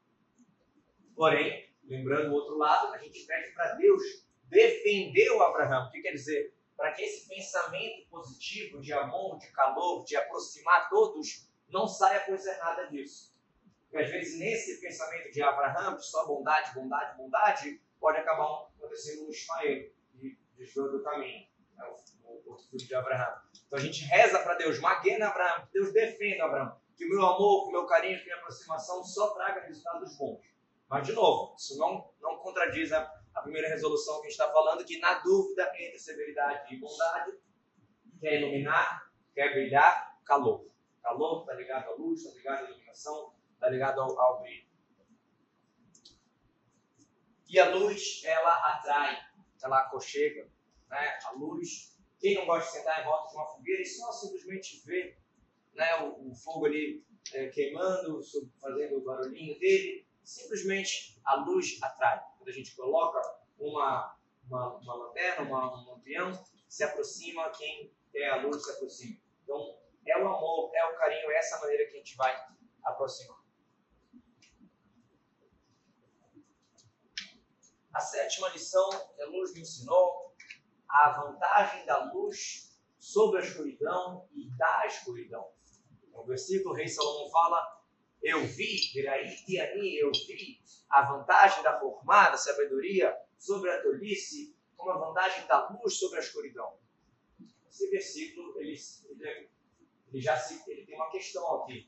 Porém, 1.17 1.75
Lembrando 1.87 2.31
o 2.31 2.35
outro 2.35 2.57
lado, 2.57 2.95
a 2.95 2.99
gente 2.99 3.27
pede 3.27 3.53
para 3.53 3.75
Deus 3.75 4.24
defender 4.55 5.31
o 5.33 5.43
Abraão. 5.43 5.89
O 5.89 5.91
que 5.91 6.01
quer 6.01 6.13
dizer? 6.13 6.55
Para 6.77 6.93
que 6.93 7.03
esse 7.03 7.29
pensamento 7.29 8.09
positivo 8.09 8.81
de 8.81 8.93
amor, 8.93 9.39
de 9.39 9.49
calor, 9.49 10.05
de 10.05 10.17
aproximar 10.17 10.89
todos, 10.89 11.49
não 11.69 11.87
saia 11.87 12.21
coisa 12.21 12.51
errada 12.51 12.87
disso. 12.87 13.35
Porque 13.83 13.99
às 13.99 14.11
vezes 14.11 14.39
nesse 14.39 14.81
pensamento 14.81 15.31
de 15.31 15.43
Abraão, 15.43 15.97
de 15.97 16.07
só 16.07 16.27
bondade, 16.27 16.73
bondade, 16.75 17.17
bondade, 17.17 17.81
pode 18.01 18.19
acabar 18.19 18.69
acontecendo 18.79 19.27
um 19.27 19.31
Ismael, 19.31 19.91
que 20.13 20.39
desviou 20.57 20.91
do 20.91 21.03
caminho. 21.03 21.47
É 21.79 21.85
o 21.85 22.51
outro 22.51 22.67
filho 22.71 22.87
de 22.87 22.95
Abraão. 22.95 23.39
Então 23.67 23.79
a 23.79 23.83
gente 23.83 24.05
reza 24.05 24.39
para 24.39 24.55
Deus, 24.55 24.79
maguena 24.79 25.29
Abraão, 25.29 25.67
que 25.67 25.73
Deus 25.73 25.93
defenda 25.93 26.45
Abraão, 26.45 26.81
que 26.97 27.05
o 27.05 27.09
meu 27.09 27.25
amor, 27.25 27.65
que 27.65 27.69
o 27.71 27.73
meu 27.73 27.87
carinho, 27.87 28.17
que 28.19 28.23
a 28.23 28.25
minha 28.27 28.37
aproximação 28.37 29.03
só 29.03 29.35
traga 29.35 29.67
resultados 29.67 30.17
bons. 30.17 30.41
Mas, 30.89 31.07
de 31.07 31.13
novo, 31.13 31.57
isso 31.57 31.77
não, 31.79 32.13
não 32.21 32.37
contradiz 32.39 32.93
a, 32.93 33.24
a 33.35 33.43
primeira 33.43 33.69
resolução 33.69 34.21
que 34.21 34.27
a 34.27 34.31
gente 34.31 34.41
está 34.41 34.53
falando, 34.53 34.85
que 34.85 34.99
na 34.99 35.19
dúvida 35.19 35.71
entre 35.79 35.99
severidade 35.99 36.75
e 36.75 36.79
bondade, 36.79 37.33
quer 38.21 38.41
iluminar, 38.41 39.11
quer 39.35 39.53
brilhar, 39.53 40.21
calor. 40.25 40.71
Calor 41.03 41.41
está 41.41 41.55
ligado 41.55 41.91
à 41.91 41.95
luz, 41.95 42.23
está 42.23 42.35
ligado 42.37 42.65
à 42.65 42.71
iluminação, 42.71 43.35
está 43.55 43.69
ligado 43.69 44.01
ao, 44.01 44.19
ao 44.19 44.41
brilho. 44.41 44.65
E 47.49 47.59
a 47.59 47.75
luz, 47.75 48.23
ela 48.25 48.53
atrai, 48.71 49.19
ela 49.63 49.81
aconchega. 49.81 50.49
Né? 50.89 51.19
A 51.25 51.33
luz, 51.33 51.99
quem 52.19 52.35
não 52.35 52.47
gosta 52.47 52.71
de 52.71 52.79
sentar 52.79 53.01
em 53.01 53.05
volta 53.05 53.29
de 53.29 53.35
uma 53.37 53.47
fogueira 53.47 53.83
e 53.83 53.87
só 53.87 54.13
simplesmente 54.13 54.83
ver 54.87 55.19
né, 55.75 56.03
o, 56.03 56.31
o 56.31 56.35
fogo 56.35 56.67
ali 56.67 57.05
é, 57.33 57.49
queimando, 57.49 58.21
fazendo 58.61 58.97
o 58.97 59.05
barulhinho 59.05 59.59
dele, 59.59 60.07
simplesmente 60.23 61.21
a 61.25 61.37
luz 61.37 61.79
atrai. 61.83 62.23
Quando 62.45 62.53
a 62.53 62.59
gente 62.59 62.77
coloca 62.77 63.23
uma, 63.59 64.19
uma, 64.47 64.77
uma 64.77 64.95
lanterna, 64.97 65.49
uma, 65.49 65.81
um 65.81 65.93
lampião, 65.93 66.31
se 66.69 66.85
aproxima 66.85 67.49
quem 67.49 67.91
quer 68.13 68.29
a 68.33 68.43
luz 68.43 68.63
se 68.63 68.71
aproxima. 68.73 69.19
Então, 69.43 69.79
é 70.07 70.19
o 70.19 70.29
amor, 70.29 70.71
é 70.75 70.85
o 70.85 70.95
carinho, 70.95 71.31
é 71.31 71.39
essa 71.39 71.59
maneira 71.59 71.87
que 71.87 71.95
a 71.95 71.97
gente 71.97 72.15
vai 72.17 72.37
aproximar. 72.85 73.43
A 77.95 78.01
sétima 78.01 78.51
lição, 78.51 78.91
a 78.91 79.25
luz 79.31 79.55
me 79.55 79.63
ensinou 79.63 80.37
a 80.87 81.13
vantagem 81.13 81.87
da 81.87 82.13
luz 82.13 82.79
sobre 82.99 83.41
a 83.41 83.43
escuridão 83.43 84.29
e 84.35 84.55
da 84.59 84.85
escuridão. 84.85 85.51
No 86.13 86.27
versículo, 86.27 86.75
o 86.75 86.77
rei 86.77 86.89
Salomão 86.89 87.31
fala: 87.31 87.84
Eu 88.25 88.41
vi, 88.47 88.91
Viraí 88.95 89.61
ali, 89.61 89.99
eu 89.99 90.11
vi 90.11 90.59
a 90.89 91.03
vantagem 91.03 91.63
da 91.63 91.79
formada 91.79 92.39
sabedoria 92.39 93.15
sobre 93.37 93.71
a 93.71 93.83
tolice, 93.83 94.57
como 94.75 94.91
a 94.93 94.99
vantagem 94.99 95.47
da 95.47 95.69
luz 95.69 95.99
sobre 95.99 96.17
a 96.17 96.23
escuridão. 96.23 96.79
Esse 97.69 97.91
versículo, 97.91 98.59
ele, 98.59 98.75
ele, 99.21 100.21
já 100.23 100.39
se, 100.39 100.59
ele 100.71 100.87
tem 100.87 100.95
uma 100.95 101.11
questão 101.11 101.57
aqui. 101.57 101.87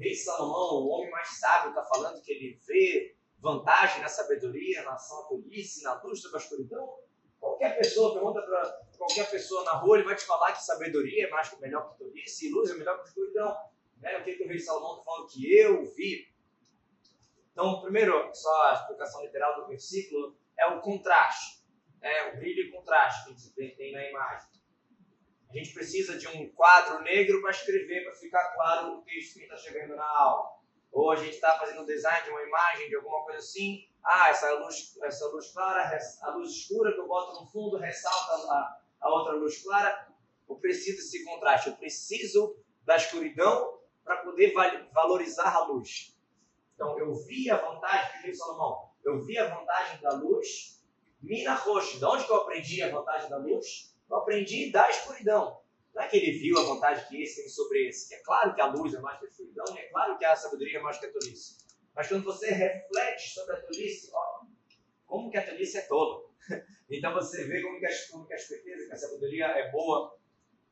Rei 0.00 0.14
Salomão, 0.14 0.82
o 0.82 0.88
homem 0.88 1.10
mais 1.10 1.38
sábio, 1.38 1.68
está 1.68 1.82
falando 1.84 2.22
que 2.22 2.32
ele 2.32 2.58
vê 2.66 3.14
vantagem 3.38 4.00
na 4.00 4.08
sabedoria, 4.08 4.82
na 4.82 4.94
ação 4.94 5.28
tolice, 5.28 5.82
na 5.82 6.00
luz 6.02 6.22
sobre 6.22 6.38
a 6.38 6.40
escuridão. 6.40 7.00
Qualquer 7.38 7.76
pessoa, 7.76 8.14
pergunta 8.14 8.40
para 8.40 8.80
qualquer 8.96 9.30
pessoa 9.30 9.62
na 9.64 9.72
rua, 9.72 9.98
ele 9.98 10.06
vai 10.06 10.16
te 10.16 10.24
falar 10.24 10.52
que 10.52 10.64
sabedoria 10.64 11.26
é 11.26 11.30
mais 11.30 11.54
melhor 11.60 11.92
que 11.92 11.98
tolice 11.98 12.48
e 12.48 12.50
luz 12.50 12.70
é 12.70 12.74
melhor 12.74 13.02
que 13.02 13.08
escuridão. 13.08 13.54
Né? 14.00 14.18
O 14.18 14.24
que, 14.24 14.36
que 14.36 14.44
o 14.44 14.48
rei 14.48 14.58
Salomão 14.58 14.98
está 14.98 15.04
falando? 15.04 15.28
Que 15.28 15.58
eu 15.58 15.84
vi. 15.94 16.28
Então, 17.52 17.80
primeiro, 17.80 18.34
só 18.34 18.70
a 18.70 18.74
explicação 18.74 19.22
literal 19.22 19.60
do 19.60 19.68
versículo 19.68 20.36
é 20.58 20.66
o 20.66 20.80
contraste. 20.80 21.64
Né? 22.00 22.32
O 22.32 22.36
brilho 22.36 22.68
e 22.68 22.70
contraste 22.70 23.34
que 23.34 23.50
tem, 23.54 23.74
tem 23.74 23.92
na 23.92 24.08
imagem. 24.08 24.56
A 25.48 25.56
gente 25.56 25.72
precisa 25.72 26.18
de 26.18 26.28
um 26.28 26.50
quadro 26.50 27.02
negro 27.02 27.40
para 27.40 27.50
escrever, 27.50 28.04
para 28.04 28.14
ficar 28.14 28.52
claro 28.54 28.98
o 28.98 29.02
texto 29.02 29.38
que 29.38 29.44
está 29.44 29.56
chegando 29.56 29.94
na 29.96 30.04
aula. 30.04 30.56
Ou 30.92 31.12
a 31.12 31.16
gente 31.16 31.34
está 31.34 31.58
fazendo 31.58 31.82
um 31.82 31.86
design 31.86 32.24
de 32.24 32.30
uma 32.30 32.42
imagem, 32.42 32.88
de 32.88 32.96
alguma 32.96 33.22
coisa 33.24 33.38
assim. 33.38 33.88
Ah, 34.04 34.28
essa 34.28 34.50
luz, 34.54 34.96
essa 35.02 35.26
luz 35.28 35.50
clara, 35.52 35.98
a 36.22 36.30
luz 36.30 36.50
escura 36.50 36.92
que 36.92 37.00
eu 37.00 37.06
boto 37.06 37.40
no 37.40 37.46
fundo 37.50 37.76
ressalta 37.76 38.34
a, 38.52 38.80
a 39.00 39.10
outra 39.10 39.34
luz 39.34 39.62
clara. 39.62 40.08
Eu 40.48 40.56
preciso 40.56 40.98
desse 40.98 41.24
contraste. 41.24 41.68
Eu 41.68 41.76
preciso 41.76 42.56
da 42.84 42.96
escuridão 42.96 43.75
para 44.06 44.22
poder 44.22 44.54
valorizar 44.94 45.52
a 45.52 45.66
luz. 45.66 46.16
Então, 46.74 46.96
eu 46.98 47.12
vi 47.12 47.50
a 47.50 47.56
vantagem, 47.56 48.22
que 48.22 48.32
Salomão, 48.32 48.92
eu 49.04 49.20
vi 49.20 49.36
a 49.36 49.52
vantagem 49.52 50.00
da 50.00 50.14
luz, 50.14 50.82
mina 51.20 51.54
roxa. 51.54 51.98
De 51.98 52.04
onde 52.04 52.24
que 52.24 52.30
eu 52.30 52.36
aprendi 52.36 52.82
a 52.82 52.90
vantagem 52.90 53.28
da 53.28 53.38
luz? 53.38 53.94
Eu 54.08 54.18
aprendi 54.18 54.70
da 54.70 54.88
escuridão. 54.88 55.60
Não 55.92 56.02
é 56.02 56.08
que 56.08 56.18
ele 56.18 56.38
viu 56.38 56.58
a 56.58 56.62
vantagem 56.62 57.08
que 57.08 57.22
esse 57.22 57.40
tem 57.40 57.48
sobre 57.48 57.88
esse. 57.88 58.14
É 58.14 58.22
claro 58.22 58.54
que 58.54 58.60
a 58.60 58.66
luz 58.66 58.94
é 58.94 59.00
mais 59.00 59.18
que 59.18 59.26
a 59.26 59.28
escuridão, 59.28 59.64
é 59.76 59.82
claro 59.88 60.16
que 60.18 60.24
a 60.24 60.36
sabedoria 60.36 60.78
é 60.78 60.82
mais 60.82 60.98
que 60.98 61.06
a 61.06 61.12
tolice. 61.12 61.56
Mas 61.94 62.08
quando 62.08 62.24
você 62.24 62.50
reflete 62.50 63.30
sobre 63.30 63.56
a 63.56 63.60
tolice, 63.62 64.10
ó, 64.12 64.44
como 65.06 65.30
que 65.30 65.38
a 65.38 65.44
tolice 65.44 65.78
é 65.78 65.82
tola. 65.82 66.24
Então 66.88 67.12
você 67.14 67.42
vê 67.48 67.60
como 67.62 67.80
que, 67.80 67.86
a, 67.86 67.90
como 68.12 68.26
que 68.28 68.32
a 68.32 68.36
esperteza, 68.36 68.86
que 68.86 68.92
a 68.92 68.96
sabedoria 68.96 69.46
é 69.46 69.72
boa 69.72 70.16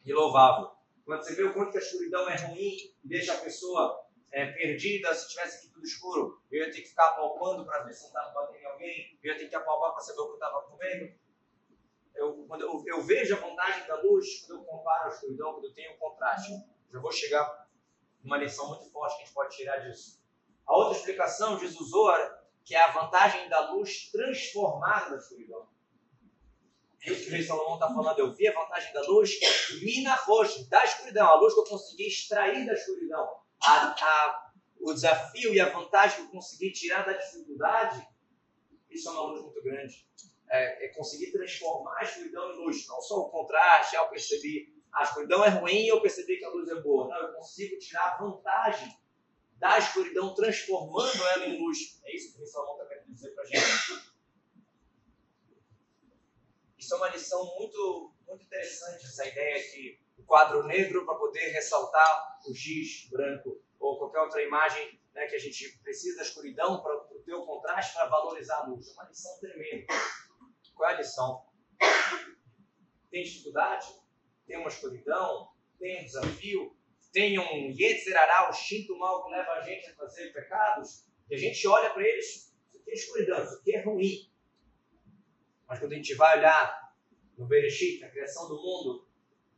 e 0.04 0.12
louvável. 0.12 0.70
Quando 1.04 1.22
você 1.22 1.34
vê 1.34 1.44
o 1.44 1.52
quanto 1.52 1.72
que 1.72 1.78
a 1.78 1.80
escuridão 1.80 2.28
é 2.28 2.36
ruim, 2.36 2.94
deixa 3.02 3.34
a 3.34 3.38
pessoa 3.38 4.06
é, 4.32 4.46
perdida, 4.52 5.14
se 5.14 5.28
tivesse 5.28 5.58
aqui 5.58 5.68
tudo 5.68 5.84
escuro, 5.84 6.42
eu 6.50 6.64
ia 6.64 6.72
ter 6.72 6.80
que 6.80 6.88
ficar 6.88 7.08
apalpando 7.08 7.64
para 7.64 7.82
ver 7.82 7.92
se 7.92 8.02
não 8.02 8.08
estava 8.08 8.30
batendo 8.32 8.62
em 8.62 8.66
alguém, 8.66 9.18
eu 9.22 9.32
ia 9.32 9.38
ter 9.38 9.48
que 9.48 9.54
apalpar 9.54 9.92
para 9.92 10.00
saber 10.00 10.20
o 10.20 10.26
que 10.26 10.30
eu 10.30 10.34
estava 10.34 10.62
comendo 10.62 11.14
eu, 12.14 12.44
quando 12.46 12.62
eu, 12.62 12.82
eu, 12.86 13.02
vejo 13.02 13.36
a 13.36 13.40
vantagem 13.40 13.86
da 13.86 14.00
luz, 14.00 14.44
quando 14.46 14.60
eu 14.60 14.64
comparo 14.64 15.06
a 15.06 15.14
escuridão, 15.14 15.52
quando 15.52 15.66
eu 15.66 15.74
tenho 15.74 15.94
o 15.94 15.98
contraste, 15.98 16.52
já 16.90 17.00
vou 17.00 17.12
chegar 17.12 17.68
uma 18.22 18.38
lição 18.38 18.68
muito 18.68 18.90
forte 18.90 19.16
que 19.16 19.22
a 19.22 19.24
gente 19.26 19.34
pode 19.34 19.56
tirar 19.56 19.78
disso. 19.78 20.22
A 20.66 20.76
outra 20.76 20.96
explicação 20.96 21.58
diz 21.58 21.78
o 21.78 21.84
Zohar, 21.84 22.44
que 22.64 22.74
é 22.74 22.82
a 22.82 22.92
vantagem 22.92 23.48
da 23.48 23.72
luz 23.72 24.10
transformada 24.10 25.10
da 25.10 25.16
escuridão. 25.16 25.68
É 27.06 27.12
o 27.12 27.30
rei 27.30 27.42
Salomão 27.42 27.74
está 27.74 27.88
falando. 27.88 28.18
Eu 28.18 28.32
vi 28.32 28.48
a 28.48 28.54
vantagem 28.54 28.92
da 28.92 29.02
luz, 29.02 29.30
mina 29.82 30.14
roxa, 30.14 30.64
da 30.68 30.84
escuridão, 30.84 31.26
a 31.26 31.34
luz 31.34 31.54
que 31.54 31.60
eu 31.60 31.64
consegui 31.64 32.06
extrair 32.06 32.66
da 32.66 32.72
escuridão. 32.72 33.28
A, 33.62 33.88
a, 33.88 34.50
o 34.80 34.92
desafio 34.92 35.54
e 35.54 35.60
a 35.60 35.68
vantagem 35.68 36.16
que 36.16 36.22
eu 36.22 36.30
consegui 36.30 36.72
tirar 36.72 37.04
da 37.04 37.12
dificuldade, 37.12 38.06
isso 38.90 39.08
é 39.08 39.12
uma 39.12 39.22
luz 39.22 39.42
muito 39.42 39.62
grande 39.62 40.06
é, 40.50 40.86
é 40.86 40.88
conseguir 40.88 41.32
transformar 41.32 41.98
a 41.98 42.02
escuridão 42.04 42.52
em 42.52 42.56
luz. 42.56 42.86
Não 42.86 43.00
só 43.00 43.20
o 43.20 43.30
contraste, 43.30 43.96
ao 43.96 44.08
perceber 44.08 44.72
a 44.92 45.02
escuridão 45.02 45.44
é 45.44 45.48
ruim 45.48 45.84
e 45.84 45.88
eu 45.88 46.00
percebi 46.00 46.36
que 46.36 46.44
a 46.44 46.50
luz 46.50 46.68
é 46.68 46.80
boa. 46.80 47.08
Não, 47.08 47.16
eu 47.16 47.34
consigo 47.34 47.76
tirar 47.78 48.16
vantagem 48.18 48.96
da 49.56 49.78
escuridão, 49.78 50.34
transformando 50.34 51.26
ela 51.34 51.46
em 51.46 51.60
luz. 51.60 52.00
É 52.04 52.14
isso 52.14 52.34
que 52.34 52.42
o 52.42 52.46
Salomão 52.46 52.74
está 52.74 52.86
querendo 52.86 53.12
dizer 53.12 53.30
para 53.34 53.42
a 53.42 53.46
gente. 53.46 54.14
Isso 56.84 56.96
é 56.96 56.98
uma 56.98 57.08
lição 57.08 57.42
muito, 57.56 58.12
muito 58.28 58.44
interessante, 58.44 59.06
essa 59.06 59.26
ideia 59.26 59.58
de 59.58 59.98
o 60.18 60.22
quadro 60.22 60.64
negro 60.64 61.06
para 61.06 61.14
poder 61.14 61.48
ressaltar 61.48 62.38
o 62.46 62.54
giz 62.54 63.08
branco 63.08 63.58
ou 63.80 63.98
qualquer 63.98 64.20
outra 64.20 64.42
imagem 64.42 65.00
né, 65.14 65.26
que 65.26 65.34
a 65.34 65.38
gente 65.38 65.78
precisa 65.78 66.18
da 66.18 66.24
escuridão 66.24 66.82
para 66.82 66.94
ter 67.24 67.32
o 67.32 67.46
contraste 67.46 67.94
para 67.94 68.06
valorizar 68.08 68.58
a 68.58 68.66
luz. 68.66 68.90
É 68.90 68.92
uma 68.92 69.08
lição 69.08 69.40
tremenda. 69.40 69.86
Qual 70.74 70.90
é 70.90 70.92
a 70.92 70.98
lição? 70.98 71.46
Tem 73.10 73.24
dificuldade? 73.24 73.86
Tem 74.46 74.58
uma 74.58 74.68
escuridão? 74.68 75.54
Tem 75.78 76.02
um 76.02 76.04
desafio? 76.04 76.76
Tem 77.14 77.38
um 77.38 77.74
Yetzirará, 77.74 78.48
o 78.48 78.50
instinto 78.50 78.94
mal 78.98 79.24
que 79.24 79.30
leva 79.30 79.52
a 79.52 79.62
gente 79.62 79.88
a 79.88 79.94
fazer 79.94 80.34
pecados? 80.34 81.06
E 81.30 81.34
a 81.34 81.38
gente 81.38 81.66
olha 81.66 81.88
para 81.88 82.06
eles, 82.06 82.54
isso 82.68 82.76
aqui 82.78 82.90
é 82.90 82.92
escuridão, 82.94 83.42
isso 83.42 83.54
aqui 83.54 83.74
é 83.74 83.80
ruim. 83.82 84.33
Mas 85.74 85.80
quando 85.80 85.92
a 85.94 85.96
gente 85.96 86.14
vai 86.14 86.38
olhar 86.38 86.94
no 87.36 87.46
Bereshit, 87.46 88.04
a 88.04 88.08
criação 88.08 88.46
do 88.46 88.54
mundo, 88.54 89.08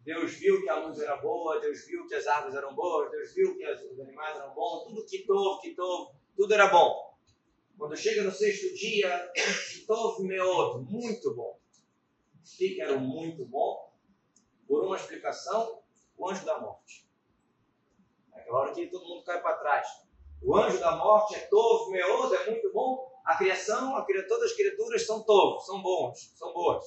Deus 0.01 0.33
viu 0.33 0.63
que 0.63 0.71
a 0.71 0.77
luz 0.77 0.99
era 0.99 1.15
boa, 1.19 1.61
Deus 1.61 1.85
viu 1.85 2.07
que 2.07 2.15
as 2.15 2.27
árvores 2.27 2.55
eram 2.55 2.75
boas, 2.75 3.11
Deus 3.11 3.35
viu 3.35 3.55
que 3.55 3.71
os 3.71 4.01
animais 4.01 4.35
eram 4.35 4.55
bons, 4.55 4.85
tudo 4.85 5.05
que 5.05 5.19
quitou, 5.19 5.61
quitou, 5.61 6.15
tudo 6.35 6.55
era 6.55 6.69
bom. 6.69 7.15
Quando 7.77 7.95
chega 7.95 8.23
no 8.23 8.33
sexto 8.33 8.75
dia, 8.75 9.31
Tov 9.87 10.23
Meod, 10.23 10.91
muito 10.91 11.35
bom. 11.35 11.61
O 12.35 12.57
que 12.57 12.81
era 12.81 12.97
muito 12.97 13.45
bom? 13.45 13.93
Por 14.67 14.85
uma 14.87 14.97
explicação, 14.97 15.83
o 16.17 16.31
anjo 16.31 16.47
da 16.47 16.59
morte. 16.59 17.07
Aquela 18.33 18.61
hora 18.61 18.73
que 18.73 18.87
todo 18.87 19.07
mundo 19.07 19.23
cai 19.23 19.43
para 19.43 19.59
trás. 19.59 19.87
O 20.41 20.57
anjo 20.57 20.81
da 20.81 20.97
morte 20.97 21.35
é 21.35 21.41
Tov 21.41 21.91
Meod, 21.91 22.35
é 22.35 22.51
muito 22.51 22.73
bom. 22.73 23.16
A 23.27 23.37
criação, 23.37 23.97
a, 23.97 24.07
todas 24.29 24.51
as 24.51 24.57
criaturas 24.57 25.05
são 25.05 25.23
Tov, 25.25 25.61
são 25.65 25.83
bons, 25.83 26.33
são 26.37 26.53
boas. 26.55 26.85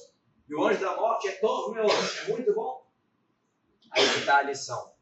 E 0.48 0.54
o 0.54 0.64
anjo 0.64 0.80
da 0.80 0.96
morte 0.96 1.28
é 1.28 1.32
Tov 1.32 1.74
Meod, 1.74 1.92
é 2.24 2.28
muito 2.28 2.52
bom. 2.54 2.84
Aí 3.92 4.04
está 4.04 4.38
a 4.38 4.42
lição. 4.42 4.94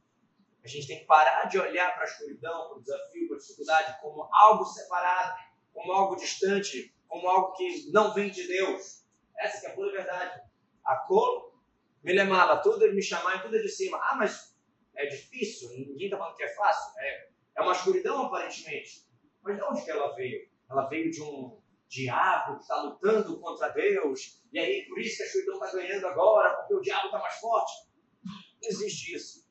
A 0.63 0.69
gente 0.69 0.87
tem 0.87 0.99
que 0.99 1.07
parar 1.07 1.45
de 1.45 1.59
olhar 1.59 1.95
para 1.95 2.03
a 2.03 2.07
escuridão, 2.07 2.69
para 2.69 2.79
o 2.79 2.83
desafio, 2.83 3.29
para 3.29 3.37
a 3.37 3.41
dificuldade 3.41 4.01
como 4.03 4.29
algo 4.33 4.65
separado 4.65 5.49
como 5.79 5.93
algo 5.93 6.17
distante, 6.17 6.93
como 7.07 7.29
algo 7.29 7.53
que 7.53 7.91
não 7.93 8.13
vem 8.13 8.31
de 8.31 8.47
Deus. 8.49 9.05
Essa 9.39 9.67
é 9.67 9.71
a 9.71 9.75
pura 9.75 9.93
verdade. 9.93 10.43
A 10.85 10.97
cor, 10.97 11.55
me 12.03 12.13
mala, 12.25 12.61
tudo 12.61 12.85
ele 12.85 12.95
me 12.95 13.03
chamar 13.03 13.37
e 13.37 13.43
tudo 13.43 13.57
é 13.57 13.61
de 13.61 13.69
cima. 13.69 13.97
Ah, 14.03 14.17
mas 14.17 14.57
é 14.97 15.07
difícil, 15.07 15.71
ninguém 15.71 16.07
está 16.07 16.19
falando 16.19 16.37
que 16.37 16.43
é 16.43 16.55
fácil. 16.55 16.99
É, 16.99 17.29
é 17.57 17.63
uma 17.63 17.73
escuridão, 17.73 18.27
aparentemente. 18.27 19.07
Mas 19.41 19.57
de 19.57 19.63
onde 19.63 19.85
que 19.85 19.91
ela 19.91 20.15
veio? 20.17 20.48
Ela 20.71 20.89
veio 20.89 21.11
de 21.11 21.23
um 21.23 21.59
diabo 21.89 22.57
que 22.57 22.63
está 22.63 22.83
lutando 22.83 23.41
contra 23.41 23.69
Deus, 23.69 24.43
e 24.53 24.59
aí 24.59 24.87
por 24.87 24.99
isso 25.01 25.17
que 25.17 25.23
a 25.23 25.27
escuridão 25.27 25.55
está 25.55 25.73
ganhando 25.73 26.07
agora, 26.07 26.55
porque 26.57 26.75
o 26.75 26.81
diabo 26.81 27.07
está 27.07 27.19
mais 27.19 27.35
forte. 27.37 27.73
Não 28.25 28.69
existe 28.69 29.15
isso. 29.15 29.49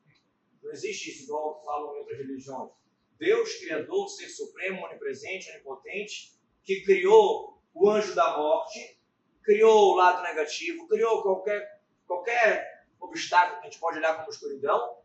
Não 0.62 0.70
existe 0.70 1.10
isso, 1.10 1.24
igual 1.24 1.62
falam 1.64 1.96
em 1.96 1.98
outras 2.00 2.18
religiões. 2.18 2.70
Deus, 3.18 3.54
Criador, 3.56 4.08
Ser 4.08 4.28
Supremo, 4.28 4.84
Onipresente, 4.84 5.50
Onipotente, 5.50 6.38
que 6.62 6.82
criou 6.84 7.60
o 7.74 7.90
anjo 7.90 8.14
da 8.14 8.36
morte 8.36 8.98
criou 9.48 9.92
o 9.92 9.96
lado 9.96 10.22
negativo, 10.22 10.86
criou 10.86 11.22
qualquer, 11.22 11.80
qualquer 12.06 12.84
obstáculo 13.00 13.62
que 13.62 13.66
a 13.66 13.70
gente 13.70 13.80
pode 13.80 13.96
olhar 13.96 14.14
como 14.14 14.28
escuridão. 14.28 14.98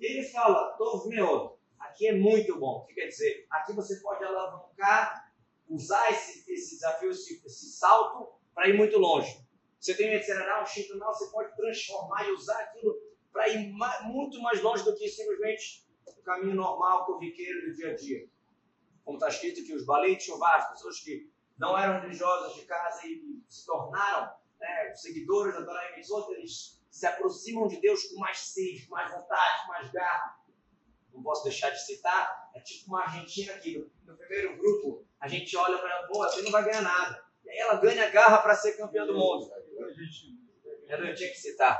E 0.00 0.06
ele 0.06 0.26
fala, 0.26 0.72
Tov 0.78 1.06
Meod, 1.06 1.52
aqui 1.78 2.08
é 2.08 2.14
muito 2.14 2.58
bom. 2.58 2.78
O 2.78 2.86
que 2.86 2.94
quer 2.94 3.08
dizer? 3.08 3.46
Aqui 3.50 3.74
você 3.74 3.96
pode 3.96 4.24
alavancar, 4.24 5.19
usar 5.70 6.10
esse, 6.10 6.52
esse 6.52 6.74
desafio, 6.74 7.10
esse, 7.10 7.40
esse 7.46 7.70
salto, 7.70 8.34
para 8.54 8.68
ir 8.68 8.76
muito 8.76 8.98
longe. 8.98 9.40
Você 9.78 9.94
tem 9.94 10.10
um 10.10 10.14
Etzeranal, 10.14 10.62
um 10.62 10.98
você 10.98 11.30
pode 11.30 11.56
transformar 11.56 12.28
e 12.28 12.32
usar 12.32 12.58
aquilo 12.60 12.94
para 13.32 13.48
ir 13.48 13.72
muito 14.02 14.42
mais 14.42 14.60
longe 14.60 14.84
do 14.84 14.94
que 14.94 15.08
simplesmente 15.08 15.88
o 16.06 16.22
caminho 16.22 16.54
normal, 16.54 17.06
corriqueiro 17.06 17.66
do 17.66 17.74
dia 17.74 17.92
a 17.92 17.94
dia. 17.94 18.28
Como 19.04 19.16
está 19.16 19.28
escrito 19.28 19.64
que 19.64 19.74
os 19.74 19.86
baleitos 19.86 20.26
chuvás, 20.26 20.68
pessoas 20.68 21.00
que 21.00 21.30
não 21.56 21.78
eram 21.78 22.00
religiosas 22.00 22.54
de 22.54 22.66
casa 22.66 23.06
e 23.06 23.42
se 23.48 23.64
tornaram 23.64 24.34
né, 24.58 24.94
seguidores 24.94 25.54
da 25.54 25.64
Torá 25.64 25.80
eles 25.96 26.80
se 26.90 27.06
aproximam 27.06 27.68
de 27.68 27.80
Deus 27.80 28.04
com 28.04 28.18
mais 28.18 28.38
sede, 28.38 28.88
mais 28.90 29.10
vontade, 29.10 29.62
com 29.62 29.68
mais 29.68 29.90
garra. 29.90 30.39
Não 31.20 31.24
posso 31.24 31.44
deixar 31.44 31.68
de 31.68 31.84
citar, 31.84 32.50
é 32.54 32.60
tipo 32.60 32.86
uma 32.88 33.02
Argentina 33.02 33.52
aqui, 33.52 33.76
no, 33.76 33.90
no 34.06 34.16
primeiro 34.16 34.56
grupo, 34.56 35.06
a 35.20 35.28
gente 35.28 35.54
olha 35.54 35.76
para 35.76 35.90
ela, 35.90 36.06
pô, 36.06 36.14
você 36.20 36.40
não 36.40 36.50
vai 36.50 36.64
ganhar 36.64 36.80
nada. 36.80 37.22
E 37.44 37.50
aí 37.50 37.58
ela 37.58 37.74
ganha 37.74 38.08
garra 38.08 38.38
para 38.38 38.54
ser 38.54 38.78
campeã 38.78 39.04
do 39.04 39.12
mundo. 39.12 39.52
Eu 40.88 41.14
tinha 41.14 41.30
que 41.30 41.36
citar. 41.36 41.78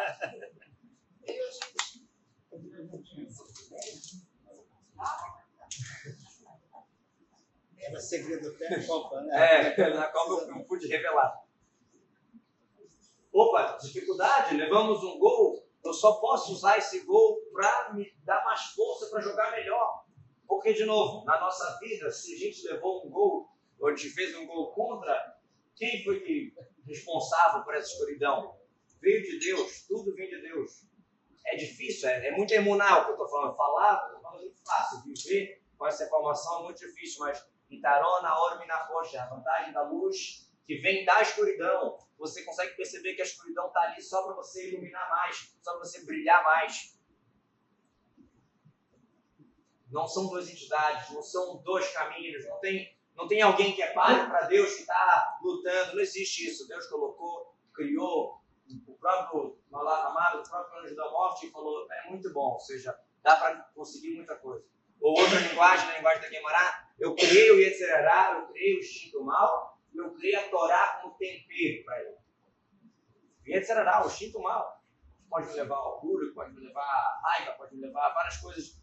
Era 7.79 7.99
segredo 7.99 8.51
até 8.51 8.77
na 8.77 8.87
Copa, 8.87 9.23
né? 9.23 9.75
É, 9.75 9.95
na 9.95 10.09
Copa 10.09 10.43
eu 10.43 10.49
não 10.49 10.65
pude 10.65 10.87
revelar. 10.87 11.43
Opa, 13.33 13.79
dificuldade, 13.81 14.55
levamos 14.55 15.03
um 15.03 15.19
gol, 15.19 15.67
eu 15.85 15.93
só 15.93 16.21
posso 16.21 16.53
usar 16.53 16.79
esse 16.79 17.01
gol 17.05 17.41
para 17.53 17.93
me 17.95 18.13
dar 18.25 18.45
mais 18.45 18.61
força 18.73 19.11
para 19.11 19.21
jogar 19.21 19.51
melhor. 19.53 20.05
Porque, 20.47 20.73
de 20.73 20.85
novo, 20.85 21.25
na 21.25 21.41
nossa 21.41 21.79
vida, 21.79 22.11
se 22.11 22.35
a 22.35 22.39
gente 22.39 22.67
levou 22.67 23.07
um 23.07 23.11
gol, 23.11 23.49
ou 23.79 23.89
a 23.89 23.95
gente 23.95 24.11
fez 24.11 24.37
um 24.37 24.47
gol 24.47 24.73
contra, 24.73 25.39
quem 25.77 26.05
foi 26.05 26.21
que 26.21 26.55
responsável 26.87 27.63
por 27.65 27.75
essa 27.75 27.93
escuridão? 27.93 28.59
Veio 29.01 29.23
de 29.23 29.39
Deus, 29.39 29.87
tudo 29.87 30.15
vem 30.15 30.29
de 30.29 30.43
Deus. 30.43 30.87
É 31.47 31.57
difícil, 31.57 32.09
é, 32.09 32.29
é 32.29 32.33
muito 32.33 32.53
emunal 32.53 33.05
que 33.05 33.11
eu 33.11 33.15
estou 33.15 33.29
falando. 33.29 33.57
Falar 33.57 34.11
é 34.13 34.39
muito 34.39 34.63
fácil, 34.63 35.03
viver 35.03 35.63
com 35.79 35.87
essa 35.87 36.05
informação 36.05 36.61
é 36.61 36.63
muito 36.65 36.79
difícil, 36.79 37.21
mas 37.21 37.43
Itarona, 37.71 38.39
Orme 38.39 38.67
na 38.67 38.81
Poxa, 38.81 39.23
a 39.23 39.35
vantagem 39.35 39.73
da 39.73 39.83
luz 39.83 40.50
que 40.71 40.77
vem 40.77 41.05
da 41.05 41.21
escuridão. 41.21 41.99
Você 42.17 42.45
consegue 42.45 42.77
perceber 42.77 43.15
que 43.15 43.23
a 43.23 43.25
escuridão 43.25 43.67
está 43.67 43.81
ali 43.81 44.01
só 44.01 44.23
para 44.23 44.37
você 44.37 44.69
iluminar 44.69 45.11
mais, 45.11 45.53
só 45.61 45.73
para 45.73 45.81
você 45.81 46.05
brilhar 46.05 46.45
mais. 46.45 46.97
Não 49.91 50.07
são 50.07 50.29
duas 50.29 50.49
entidades, 50.49 51.11
não 51.11 51.25
são 51.25 51.57
dois 51.65 51.93
caminhos, 51.93 52.47
não 52.47 52.61
tem, 52.61 52.97
não 53.17 53.27
tem 53.27 53.43
alguém 53.43 53.75
que 53.75 53.83
é 53.83 53.93
pai 53.93 54.29
para 54.29 54.47
Deus 54.47 54.73
que 54.75 54.83
está 54.83 55.41
lutando, 55.43 55.95
não 55.95 56.01
existe 56.01 56.47
isso. 56.47 56.69
Deus 56.69 56.87
colocou, 56.87 57.53
criou 57.75 58.41
o 58.87 58.95
próprio 58.95 59.59
amado, 59.73 60.39
o 60.39 60.49
próprio 60.49 60.83
anjo 60.85 60.95
da 60.95 61.11
morte 61.11 61.47
e 61.47 61.51
falou: 61.51 61.91
é 61.91 62.11
muito 62.11 62.33
bom, 62.33 62.53
ou 62.53 62.61
seja, 62.61 62.97
dá 63.25 63.35
para 63.35 63.57
conseguir 63.75 64.15
muita 64.15 64.37
coisa. 64.37 64.65
Ou 65.01 65.19
outra 65.19 65.41
linguagem, 65.41 65.89
na 65.89 65.97
linguagem 65.97 66.23
da 66.23 66.29
Guimarães, 66.29 66.75
eu 67.01 67.17
criei 67.17 67.51
o 67.51 67.59
Yetzerará, 67.59 68.39
eu 68.39 68.47
criei 68.53 68.77
o 68.77 68.79
instinto 68.79 69.25
mal, 69.25 69.70
eu 70.05 70.15
criei 70.15 70.35
a 70.35 70.49
Torá 70.49 71.01
como 71.01 71.17
tempero 71.17 71.85
para 71.85 72.01
ele. 72.01 72.17
O 73.47 73.51
Yetzerará, 73.51 74.05
o 74.05 74.07
instinto 74.07 74.41
mal, 74.41 74.83
pode 75.29 75.49
me 75.49 75.55
levar 75.55 75.77
ao 75.77 75.97
orgulho, 75.97 76.35
pode 76.35 76.53
me 76.53 76.61
levar 76.61 76.83
à 76.83 77.21
raiva, 77.23 77.53
pode 77.53 77.75
me 77.75 77.87
levar 77.87 78.07
a 78.07 78.15
várias 78.15 78.37
coisas. 78.39 78.81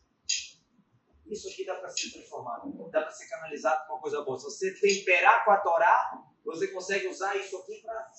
Isso 1.26 1.50
aqui 1.50 1.66
dá 1.66 1.76
para 1.76 1.90
ser 1.90 2.12
transformado, 2.12 2.72
dá 2.90 3.02
para 3.02 3.12
ser 3.12 3.28
canalizado 3.28 3.86
para 3.86 3.96
uma 3.96 4.02
coisa 4.02 4.22
boa. 4.24 4.40
Se 4.40 4.46
você 4.46 4.74
temperar 4.74 5.44
com 5.44 5.52
a 5.52 5.58
Torá, 5.58 6.24
você 6.46 6.70
consegue 6.70 7.08
usar 7.08 7.36
isso 7.36 7.58
aqui 7.58 7.82
para 7.82 8.12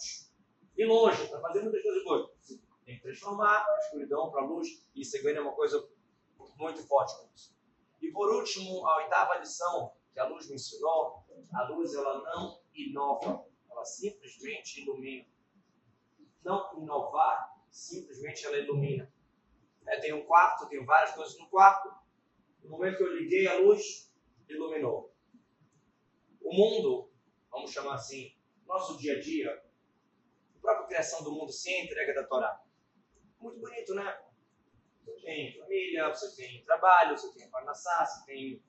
ir 0.76 0.84
longe, 0.84 1.26
para 1.28 1.40
fazer 1.40 1.62
muitas 1.62 1.82
coisas 1.82 2.04
boas. 2.04 2.30
Você 2.38 2.60
tem 2.84 2.96
que 2.96 3.02
transformar 3.02 3.64
a 3.66 3.78
escuridão 3.78 4.30
para 4.30 4.42
a 4.42 4.44
luz, 4.44 4.68
e 4.94 5.00
isso 5.00 5.16
é 5.16 5.40
uma 5.40 5.54
coisa 5.54 5.88
muito 6.58 6.86
forte 6.86 7.16
com 7.16 7.34
isso. 7.34 7.56
E 8.00 8.10
por 8.12 8.30
último, 8.34 8.86
a 8.86 8.98
oitava 8.98 9.38
lição 9.38 9.92
que 10.12 10.20
a 10.20 10.26
luz 10.26 10.48
me 10.48 10.56
ensinou, 10.56 11.24
a 11.54 11.68
luz 11.68 11.94
ela 11.94 12.22
não 12.22 12.60
inova, 12.78 13.46
ela 13.70 13.84
simplesmente 13.84 14.82
ilumina. 14.82 15.26
Não 16.44 16.78
inovar, 16.80 17.56
simplesmente 17.70 18.46
ela 18.46 18.58
ilumina. 18.58 19.12
É, 19.86 19.98
tem 20.00 20.12
um 20.12 20.24
quarto, 20.24 20.68
tem 20.68 20.84
várias 20.84 21.14
coisas 21.14 21.38
no 21.38 21.48
quarto. 21.48 21.90
No 22.62 22.70
momento 22.70 22.98
que 22.98 23.02
eu 23.02 23.16
liguei 23.16 23.46
a 23.46 23.58
luz, 23.58 24.12
iluminou. 24.48 25.14
O 26.40 26.54
mundo, 26.54 27.10
vamos 27.50 27.72
chamar 27.72 27.94
assim, 27.94 28.36
nosso 28.66 28.98
dia 28.98 29.16
a 29.16 29.20
dia, 29.20 29.62
a 30.56 30.60
própria 30.60 30.86
criação 30.86 31.22
do 31.22 31.32
mundo 31.32 31.52
sem 31.52 31.80
a 31.80 31.84
entrega 31.84 32.14
da 32.14 32.26
Torá. 32.26 32.62
Muito 33.40 33.58
bonito, 33.60 33.94
né? 33.94 34.18
Você 35.04 35.20
tem 35.22 35.58
família, 35.58 36.08
você 36.08 36.36
tem 36.36 36.64
trabalho, 36.64 37.16
você 37.16 37.32
tem 37.32 37.50
parnassá, 37.50 38.04
você 38.04 38.26
tem. 38.26 38.62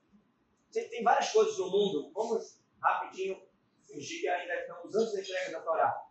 Tem 0.72 1.02
várias 1.02 1.32
coisas 1.32 1.58
no 1.58 1.70
mundo. 1.70 2.12
Vamos 2.12 2.62
rapidinho 2.80 3.49
fingir 3.90 4.20
que 4.20 4.28
ainda 4.28 4.54
estamos 4.54 4.94
antes 4.94 5.12
da 5.12 5.20
entrega 5.20 5.52
da 5.52 5.60
Torá. 5.60 6.10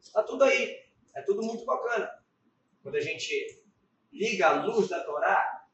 Está 0.00 0.22
tudo 0.22 0.44
aí. 0.44 0.82
É 1.14 1.22
tudo 1.22 1.42
muito 1.42 1.64
bacana. 1.64 2.10
Quando 2.82 2.96
a 2.96 3.00
gente 3.00 3.62
liga 4.12 4.48
a 4.48 4.64
luz 4.64 4.88
da 4.88 5.04
Torá, 5.04 5.66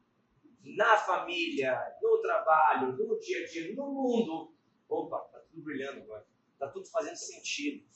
na 0.62 0.96
família, 0.96 1.96
no 2.02 2.20
trabalho, 2.20 2.96
no 2.96 3.18
dia 3.18 3.44
a 3.44 3.46
dia, 3.46 3.74
no 3.74 3.90
mundo, 3.90 4.54
opa, 4.88 5.24
está 5.26 5.38
tudo 5.40 5.62
brilhando 5.62 6.02
agora. 6.02 6.26
Está 6.52 6.68
tudo 6.68 6.86
fazendo 6.90 7.16
sentido. 7.16 7.86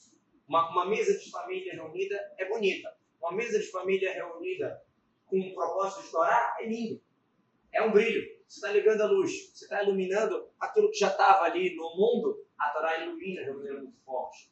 Uma, 0.47 0.69
uma 0.71 0.85
mesa 0.85 1.17
de 1.17 1.29
família 1.29 1.73
reunida 1.73 2.33
é 2.37 2.47
bonita. 2.47 2.95
Uma 3.19 3.33
mesa 3.33 3.59
de 3.59 3.67
família 3.67 4.13
reunida 4.13 4.83
com 5.27 5.39
um 5.39 5.53
propósito 5.53 5.99
de 5.99 6.05
estourar, 6.05 6.57
é 6.59 6.65
lindo. 6.65 7.01
É 7.71 7.81
um 7.81 7.91
brilho. 7.91 8.21
Você 8.47 8.59
está 8.59 8.71
ligando 8.71 9.01
a 9.01 9.07
luz, 9.07 9.51
você 9.53 9.65
está 9.65 9.81
iluminando 9.81 10.47
aquilo 10.59 10.91
que 10.91 10.97
já 10.97 11.07
estava 11.07 11.45
ali 11.45 11.75
no 11.75 11.95
mundo, 11.95 12.45
a 12.63 12.69
Torá 12.71 12.99
ilumina 12.99 13.43
de 13.43 13.49
uma 13.49 13.57
maneira 13.57 13.81
muito 13.81 13.99
forte. 14.03 14.51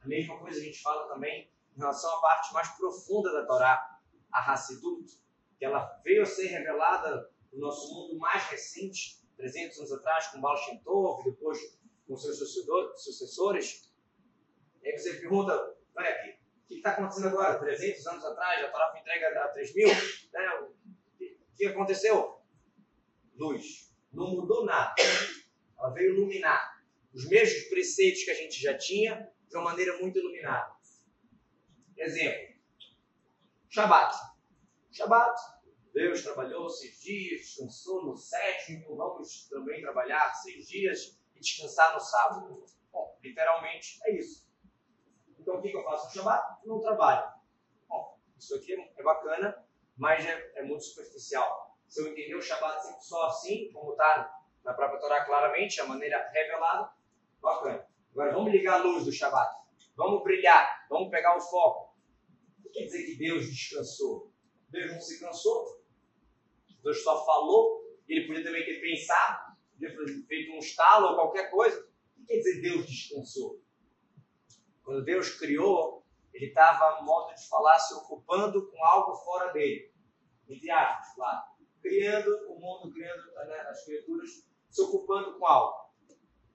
A 0.00 0.06
mesma 0.06 0.38
coisa 0.38 0.60
a 0.60 0.62
gente 0.62 0.80
fala 0.80 1.08
também 1.08 1.50
em 1.74 1.78
relação 1.78 2.10
à 2.16 2.20
parte 2.20 2.52
mais 2.52 2.68
profunda 2.76 3.32
da 3.32 3.46
Torá, 3.46 3.98
a 4.32 4.52
Hassidut, 4.52 5.20
que 5.58 5.64
ela 5.64 6.00
veio 6.04 6.22
a 6.22 6.26
ser 6.26 6.46
revelada 6.46 7.30
no 7.52 7.60
nosso 7.60 7.92
mundo 7.94 8.18
mais 8.18 8.44
recente, 8.44 9.20
300 9.36 9.78
anos 9.78 9.92
atrás, 9.92 10.28
com 10.28 10.40
Baal 10.40 10.56
Shem 10.56 10.78
Tov, 10.82 11.24
depois 11.24 11.58
com 12.06 12.16
seus 12.16 12.38
sucessores. 12.38 13.92
E 14.82 14.88
aí 14.88 14.98
você 14.98 15.14
pergunta, 15.14 15.52
olha 15.94 16.10
aqui, 16.10 16.42
que 16.72 16.76
está 16.76 16.92
acontecendo 16.92 17.28
agora? 17.28 17.58
300 17.58 18.06
anos 18.06 18.24
atrás, 18.24 18.64
a 18.64 18.68
Torá 18.70 18.90
foi 18.90 19.00
entregue 19.00 19.24
a 19.24 19.48
3 19.48 19.74
mil. 19.74 19.88
Né? 19.88 20.48
O 20.60 21.56
que 21.56 21.66
aconteceu? 21.66 22.40
Luz. 23.36 23.92
Não 24.12 24.28
mudou 24.28 24.64
nada. 24.64 24.94
Ela 25.78 25.90
veio 25.90 26.14
iluminar 26.14 26.81
os 27.14 27.28
mesmos 27.28 27.64
preceitos 27.68 28.24
que 28.24 28.30
a 28.30 28.34
gente 28.34 28.60
já 28.60 28.76
tinha 28.76 29.30
de 29.48 29.56
uma 29.56 29.64
maneira 29.64 29.98
muito 29.98 30.18
iluminada. 30.18 30.74
Exemplo. 31.96 32.54
Shabat. 33.68 34.14
Shabat. 34.90 35.40
Deus 35.92 36.22
trabalhou 36.22 36.70
seis 36.70 37.00
dias, 37.00 37.40
descansou 37.42 38.06
no 38.06 38.16
sétimo, 38.16 38.78
então 38.78 38.96
vamos 38.96 39.46
também 39.48 39.82
trabalhar 39.82 40.32
seis 40.34 40.66
dias 40.66 41.20
e 41.34 41.40
descansar 41.40 41.92
no 41.92 42.00
sábado. 42.00 42.64
Bom, 42.90 43.18
literalmente 43.22 44.00
é 44.04 44.16
isso. 44.16 44.50
Então, 45.38 45.56
o 45.56 45.60
que, 45.60 45.76
eu 45.76 45.84
faço 45.84 46.06
no 46.06 46.12
Shabbat? 46.12 46.66
Não 46.66 46.80
trabalho. 46.80 47.30
Bom, 47.88 48.18
isso 48.38 48.54
aqui 48.54 48.72
é 48.72 49.02
bacana, 49.02 49.62
mas 49.96 50.24
é, 50.24 50.52
é 50.56 50.62
muito 50.62 50.84
superficial. 50.84 51.76
Se 51.88 52.00
eu 52.00 52.08
entender 52.08 52.36
o 52.36 52.42
Shabbat 52.42 52.86
sempre 52.86 53.02
só 53.02 53.26
assim, 53.26 53.70
como 53.72 53.92
está 53.92 54.34
na 54.64 54.72
própria 54.72 54.98
Torá 54.98 55.24
claramente, 55.24 55.80
a 55.80 55.86
maneira 55.86 56.30
revelada, 56.30 56.90
bacana. 57.42 57.86
Agora, 58.12 58.32
vamos 58.32 58.52
ligar 58.52 58.80
a 58.80 58.82
luz 58.82 59.04
do 59.04 59.12
Shabbat. 59.12 59.62
Vamos 59.96 60.22
brilhar, 60.22 60.86
vamos 60.88 61.10
pegar 61.10 61.36
o 61.36 61.40
foco. 61.40 61.94
O 62.58 62.62
que 62.62 62.70
quer 62.70 62.84
dizer 62.84 63.04
que 63.04 63.16
Deus 63.16 63.46
descansou? 63.46 64.32
Deus 64.70 64.92
não 64.92 65.00
se 65.00 65.20
cansou. 65.20 65.82
Deus 66.82 67.02
só 67.02 67.24
falou. 67.26 67.82
Ele 68.08 68.26
podia 68.26 68.44
também 68.44 68.64
ter 68.64 68.80
pensado, 68.80 69.56
ter 69.78 69.94
feito 70.26 70.52
um 70.52 70.58
estalo 70.58 71.08
ou 71.08 71.14
qualquer 71.14 71.50
coisa. 71.50 71.80
O 71.80 72.20
que 72.20 72.26
quer 72.26 72.38
dizer 72.38 72.60
Deus 72.62 72.86
descansou? 72.86 73.60
Quando 74.82 75.04
Deus 75.04 75.38
criou, 75.38 76.04
ele 76.32 76.46
estava, 76.46 77.02
modo 77.02 77.34
de 77.34 77.48
falar, 77.48 77.78
se 77.78 77.94
ocupando 77.94 78.70
com 78.70 78.84
algo 78.84 79.14
fora 79.16 79.52
dele. 79.52 79.92
Entre 80.48 80.70
aspas, 80.70 81.14
claro. 81.14 81.52
Criando 81.80 82.30
o 82.48 82.58
mundo, 82.58 82.92
criando 82.92 83.32
né, 83.34 83.60
as 83.68 83.84
criaturas, 83.84 84.30
se 84.68 84.82
ocupando 84.82 85.38
com 85.38 85.46
algo. 85.46 85.81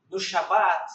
No 0.10 0.20
Shabat, 0.20 0.90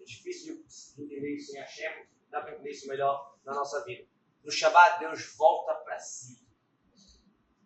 é 0.00 0.04
difícil 0.04 0.64
de 0.96 1.04
entender 1.04 1.36
isso 1.36 1.56
em 1.56 1.60
Hashem, 1.60 2.06
dá 2.30 2.40
para 2.40 2.54
entender 2.54 2.70
isso 2.70 2.88
melhor 2.88 3.38
na 3.44 3.54
nossa 3.54 3.84
vida. 3.84 4.06
No 4.44 4.50
Shabat, 4.50 4.98
Deus 4.98 5.34
volta 5.36 5.74
para 5.74 5.98
si. 5.98 6.46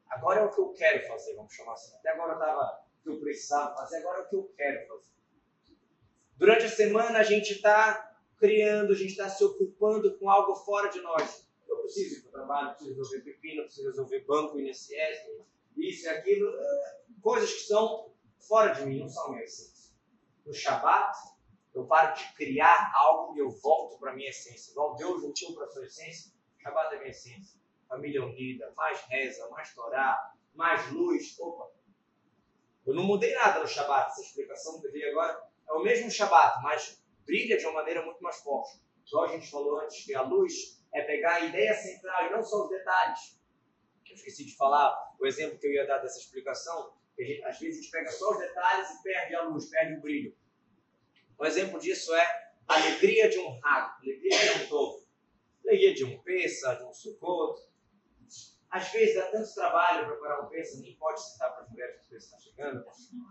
Agora 0.09 0.41
é 0.41 0.45
o 0.45 0.51
que 0.51 0.61
eu 0.61 0.73
quero 0.73 1.07
fazer, 1.09 1.35
vamos 1.35 1.55
chamar 1.55 1.73
assim. 1.73 1.95
Até 1.97 2.11
agora 2.11 2.35
estava 2.35 2.85
o 3.01 3.03
que 3.03 3.09
eu 3.09 3.21
precisava 3.21 3.75
fazer, 3.75 3.97
agora 3.99 4.19
é 4.19 4.23
o 4.23 4.29
que 4.29 4.37
eu 4.37 4.53
quero 4.57 4.87
fazer. 4.89 5.13
Durante 6.37 6.65
a 6.67 6.69
semana 6.69 7.19
a 7.19 7.23
gente 7.23 7.53
está 7.53 8.19
criando, 8.37 8.93
a 8.93 8.97
gente 8.97 9.13
está 9.13 9.29
se 9.29 9.43
ocupando 9.43 10.19
com 10.19 10.29
algo 10.29 10.55
fora 10.57 10.89
de 10.89 11.01
nós. 11.01 11.49
Eu 11.67 11.79
preciso 11.79 12.17
ir 12.17 12.21
para 12.23 12.29
o 12.29 12.33
trabalho, 12.33 12.75
preciso 12.75 12.97
resolver 12.97 13.21
pepino, 13.21 13.63
preciso 13.63 13.89
resolver 13.89 14.25
banco, 14.25 14.59
INSS, 14.59 14.91
isso 15.77 16.07
e 16.07 16.09
aquilo. 16.09 16.53
Coisas 17.23 17.53
que 17.53 17.61
são 17.61 18.13
fora 18.39 18.75
de 18.75 18.85
mim, 18.85 19.01
não 19.01 19.09
são 19.09 19.31
minha 19.31 19.45
essência. 19.45 19.72
No 20.45 20.53
Shabat, 20.53 21.17
eu 21.75 21.87
paro 21.87 22.15
de 22.15 22.33
criar 22.35 22.93
algo 22.95 23.37
e 23.37 23.41
eu 23.41 23.51
volto 23.51 23.99
para 23.99 24.13
a 24.13 24.15
minha 24.15 24.31
essência. 24.31 24.73
Igual 24.73 24.97
Deus 24.97 25.23
voltou 25.23 25.55
para 25.55 25.65
a 25.65 25.69
sua 25.69 25.85
essência, 25.85 26.33
Shabat 26.59 26.95
é 26.95 26.99
minha 26.99 27.11
essência. 27.11 27.61
Família 27.89 28.25
unida, 28.25 28.73
mais 28.77 29.01
reza, 29.03 29.49
mais 29.51 29.75
Torá, 29.75 30.35
mais 30.55 30.91
luz. 30.91 31.39
Opa! 31.39 31.71
Eu 32.87 32.95
não 32.95 33.05
mudei 33.05 33.35
nada 33.35 33.61
no 33.61 33.69
Shabat. 33.69 34.11
Essa 34.11 34.23
explicação 34.23 34.81
que 34.81 34.87
eu 34.87 34.93
dei 34.93 35.11
agora 35.11 35.47
é 35.69 35.73
o 35.73 35.83
mesmo 35.83 36.11
Shabat, 36.11 36.63
mas 36.63 37.03
brilha 37.25 37.57
de 37.57 37.65
uma 37.67 37.75
maneira 37.75 38.05
muito 38.05 38.23
mais 38.23 38.41
forte. 38.41 38.81
Igual 39.07 39.25
a 39.25 39.29
gente 39.29 39.51
falou 39.51 39.81
antes, 39.81 40.05
que 40.05 40.15
a 40.15 40.23
luz 40.23 40.83
é 40.93 41.03
pegar 41.03 41.35
a 41.35 41.41
ideia 41.41 41.75
central 41.75 42.27
e 42.27 42.31
não 42.31 42.43
só 42.43 42.65
os 42.65 42.71
detalhes. 42.71 43.39
Eu 44.07 44.15
esqueci 44.15 44.45
de 44.45 44.57
falar 44.57 45.15
o 45.19 45.27
exemplo 45.27 45.59
que 45.59 45.67
eu 45.67 45.73
ia 45.73 45.87
dar 45.87 45.99
dessa 45.99 46.19
explicação. 46.19 46.95
Gente, 47.19 47.45
às 47.45 47.59
vezes 47.59 47.79
a 47.79 47.83
gente 47.83 47.91
pega 47.91 48.11
só 48.11 48.33
os 48.33 48.39
detalhes 48.39 48.91
e 48.91 49.03
perde 49.03 49.35
a 49.35 49.43
luz, 49.43 49.69
perde 49.69 49.95
o 49.95 50.01
brilho. 50.01 50.37
Um 51.39 51.45
exemplo 51.45 51.79
disso 51.79 52.15
é 52.15 52.53
a 52.69 52.75
alegria 52.75 53.29
de 53.29 53.39
um 53.39 53.59
rago, 53.61 53.97
alegria 54.03 54.39
de 54.39 54.65
um 54.65 54.69
tovo, 54.69 55.07
alegria 55.65 55.95
de 55.95 56.05
um 56.05 56.23
peça, 56.23 56.75
de 56.77 56.85
um 56.85 56.95
sucoto. 56.95 57.71
Às 58.71 58.91
vezes 58.91 59.17
dá 59.17 59.31
tanto 59.31 59.55
trabalho 59.55 60.07
preparar 60.07 60.45
um 60.45 60.49
peça, 60.49 60.81
nem 60.81 60.97
pode 60.97 61.23
citar 61.23 61.53
para 61.53 61.65
as 61.65 61.71
mulheres 61.71 61.97
que 61.97 62.07
o 62.07 62.09
peça 62.11 62.27
está 62.27 62.39
chegando. 62.39 62.85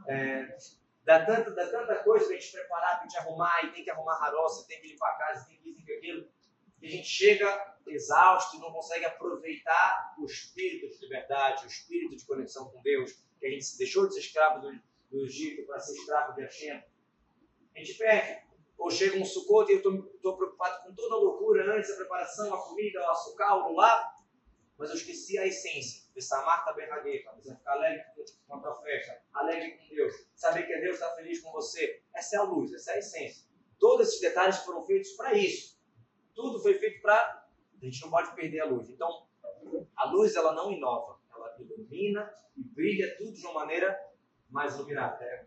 É, 0.08 0.56
dá, 1.04 1.26
tanto, 1.26 1.56
dá 1.56 1.68
tanta 1.68 2.04
coisa 2.04 2.26
para 2.26 2.36
a 2.36 2.40
gente 2.40 2.52
preparar, 2.52 2.92
para 2.92 3.00
a 3.00 3.04
gente 3.04 3.18
arrumar, 3.18 3.66
e 3.66 3.72
tem 3.72 3.84
que 3.84 3.90
arrumar 3.90 4.16
a 4.16 4.30
roça, 4.30 4.68
tem 4.68 4.80
que 4.80 4.88
limpar 4.90 5.12
a 5.12 5.18
casa, 5.18 5.48
tem 5.48 5.58
que 5.58 5.70
isso, 5.70 5.78
tem 5.78 5.86
que 5.86 5.94
aquilo. 5.94 6.30
E 6.82 6.88
a 6.88 6.90
gente 6.90 7.08
chega 7.08 7.76
exausto 7.88 8.58
e 8.58 8.60
não 8.60 8.72
consegue 8.72 9.06
aproveitar 9.06 10.16
o 10.20 10.26
espírito 10.26 10.88
de 10.90 11.04
liberdade, 11.04 11.66
o 11.66 11.68
espírito 11.68 12.16
de 12.16 12.26
conexão 12.26 12.70
com 12.70 12.82
Deus, 12.82 13.24
que 13.42 13.48
a 13.48 13.50
gente 13.50 13.66
se 13.66 13.78
deixou 13.78 14.08
de 14.08 14.14
ser 14.14 14.20
escravo 14.20 14.62
do, 14.62 14.80
do 15.10 15.26
Egito 15.26 15.66
para 15.66 15.80
ser 15.80 15.94
escravo 15.94 16.36
de 16.36 16.44
Hashem. 16.44 16.84
A 17.76 17.80
gente 17.80 17.96
perde. 17.96 18.52
Ou 18.78 18.90
chega 18.90 19.18
um 19.18 19.26
sucoto 19.26 19.72
e 19.72 19.76
eu 19.76 19.80
estou 19.80 20.38
preocupado 20.38 20.84
com 20.84 20.94
toda 20.94 21.16
a 21.16 21.18
loucura 21.18 21.76
antes 21.76 21.90
da 21.90 21.98
preparação, 21.98 22.54
a 22.54 22.58
comida, 22.58 23.00
o 23.00 23.10
açúcar, 23.10 23.56
o 23.56 23.70
lular, 23.70 24.16
mas 24.78 24.90
eu 24.90 24.96
esqueci 24.96 25.38
a 25.38 25.46
essência. 25.46 26.02
Essa 26.16 26.42
Marta 26.44 26.74
Berragueta, 26.74 27.32
você 27.36 27.56
ficar 27.56 27.74
alegre 27.74 28.04
com 28.48 28.56
a 28.56 28.60
tua 28.60 28.82
festa, 28.82 29.22
alegre 29.34 29.78
com 29.78 29.96
Deus, 29.96 30.14
saber 30.36 30.66
que 30.66 30.76
Deus 30.80 30.96
está 30.96 31.16
feliz 31.16 31.40
com 31.42 31.52
você. 31.52 32.02
Essa 32.16 32.38
é 32.38 32.40
a 32.40 32.44
luz, 32.44 32.74
essa 32.74 32.92
é 32.92 32.96
a 32.96 33.00
essência. 33.00 33.48
Todos 33.80 34.08
esses 34.08 34.22
detalhes 34.22 34.58
foram 34.58 34.84
feitos 34.84 35.12
para 35.12 35.34
isso. 35.34 35.80
Tudo 36.34 36.60
foi 36.60 36.76
feito 36.76 37.02
para. 37.02 37.48
A 37.80 37.86
gente 37.86 38.02
não 38.02 38.10
pode 38.10 38.34
perder 38.36 38.62
a 38.62 38.66
luz. 38.66 38.90
Então, 38.90 39.28
a 39.96 40.10
luz 40.10 40.36
ela 40.36 40.54
não 40.54 40.72
inova, 40.72 41.20
ela 41.42 41.56
ilumina 41.60 42.34
e 42.56 42.64
brilha 42.64 43.16
tudo 43.18 43.34
de 43.34 43.46
uma 43.46 43.54
maneira 43.54 43.98
mais 44.50 44.76
iluminada. 44.76 45.24
É 45.24 45.46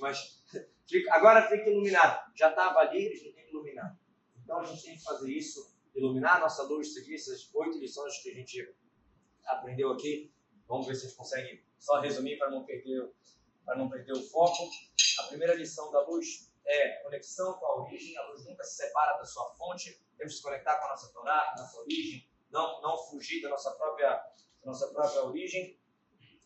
mas 0.00 0.44
agora 1.10 1.48
fica 1.48 1.70
iluminado. 1.70 2.32
Já 2.34 2.50
estava 2.50 2.80
ali, 2.80 3.06
eles 3.06 3.24
não 3.24 3.32
tem 3.32 3.48
iluminado. 3.48 3.98
Então 4.42 4.60
a 4.60 4.64
gente 4.64 4.82
tem 4.82 4.96
que 4.96 5.02
fazer 5.02 5.30
isso, 5.30 5.76
iluminar 5.94 6.36
a 6.36 6.40
nossa 6.40 6.62
luz, 6.64 6.94
seguir 6.94 7.14
essas 7.14 7.52
oito 7.54 7.78
lições 7.78 8.22
que 8.22 8.30
a 8.30 8.34
gente 8.34 8.74
aprendeu 9.46 9.92
aqui. 9.92 10.32
Vamos 10.68 10.86
ver 10.86 10.94
se 10.94 11.06
a 11.06 11.08
gente 11.08 11.18
consegue 11.18 11.64
só 11.78 12.00
resumir 12.00 12.38
para 12.38 12.50
não 12.50 12.64
perder, 12.64 13.10
para 13.64 13.76
não 13.76 13.88
perder 13.88 14.12
o 14.12 14.22
foco. 14.22 14.68
A 15.20 15.22
primeira 15.24 15.54
lição 15.54 15.90
da 15.90 16.06
luz 16.06 16.52
é 16.64 17.02
conexão 17.02 17.54
com 17.54 17.66
a 17.66 17.82
origem. 17.82 18.16
A 18.16 18.26
luz 18.28 18.44
nunca 18.44 18.64
se 18.64 18.76
separa 18.76 19.16
da 19.18 19.24
sua 19.24 19.48
fonte. 19.54 20.00
Temos 20.16 20.34
que 20.34 20.38
se 20.38 20.42
conectar 20.42 20.78
com 20.78 20.86
a 20.86 20.90
nossa 20.90 21.12
Torá, 21.12 21.52
com 21.52 21.60
a 21.60 21.62
nossa 21.62 21.80
origem, 21.80 22.28
não, 22.50 22.80
não 22.80 22.96
fugir 22.96 23.42
da 23.42 23.48
nossa 23.48 23.70
própria, 23.72 24.18
nossa 24.66 24.88
própria 24.88 25.22
origem. 25.22 25.78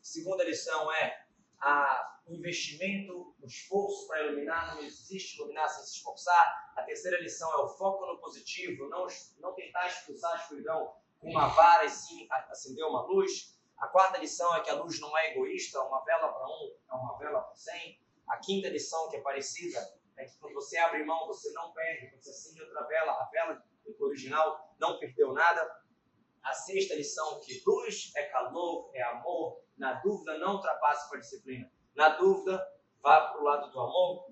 Segunda 0.01 0.45
lição 0.45 0.93
é 0.93 1.27
a, 1.59 2.21
o 2.27 2.35
investimento, 2.35 3.35
o 3.41 3.47
esforço 3.47 4.07
para 4.07 4.23
iluminar. 4.25 4.77
Não 4.77 4.83
existe 4.83 5.39
iluminar 5.39 5.69
sem 5.71 5.85
se 5.85 5.97
esforçar. 5.97 6.73
A 6.77 6.83
terceira 6.83 7.21
lição 7.21 7.51
é 7.51 7.65
o 7.65 7.69
foco 7.69 8.07
no 8.07 8.21
positivo, 8.21 8.89
não, 8.89 9.07
não 9.39 9.55
tentar 9.55 9.89
expulsar 9.89 10.33
a 10.33 10.37
escuridão 10.37 10.95
com 11.19 11.31
uma 11.31 11.49
vara 11.49 11.87
e 11.87 11.91
sim 11.91 12.29
acender 12.31 12.85
uma 12.85 13.03
luz. 13.07 13.59
A 13.79 13.89
quarta 13.89 14.19
lição 14.19 14.55
é 14.55 14.61
que 14.61 14.71
a 14.71 14.75
luz 14.75 15.01
não 15.01 15.17
é 15.17 15.33
egoísta, 15.33 15.81
uma 15.83 16.05
vela 16.05 16.29
para 16.29 16.47
um 16.47 16.75
é 16.91 16.95
uma 16.95 17.17
vela 17.17 17.41
para 17.41 17.55
cem. 17.55 17.99
A 18.29 18.37
quinta 18.37 18.69
lição, 18.69 19.09
que 19.09 19.17
é 19.17 19.21
parecida, 19.21 19.81
é 20.17 20.25
que 20.27 20.37
quando 20.39 20.55
você 20.55 20.77
abre 20.77 21.03
mão, 21.05 21.27
você 21.27 21.51
não 21.53 21.73
perde. 21.73 22.11
Quando 22.11 22.23
você 22.23 22.31
acende 22.31 22.63
outra 22.63 22.87
vela, 22.87 23.13
a 23.13 23.25
vela 23.31 23.65
original 23.99 24.75
não 24.79 24.99
perdeu 24.99 25.33
nada. 25.33 25.81
A 26.43 26.53
sexta 26.53 26.95
lição, 26.95 27.41
que 27.41 27.63
luz 27.67 28.13
é 28.17 28.25
calor, 28.25 28.91
é 28.95 29.03
amor. 29.03 29.63
Na 29.77 29.95
dúvida, 30.01 30.39
não 30.39 30.55
ultrapasse 30.55 31.09
com 31.09 31.17
a 31.17 31.21
disciplina. 31.21 31.71
Na 31.95 32.11
dúvida, 32.11 32.67
vá 33.03 33.29
para 33.29 33.41
o 33.41 33.45
lado 33.45 33.71
do 33.71 33.81
amor. 33.81 34.31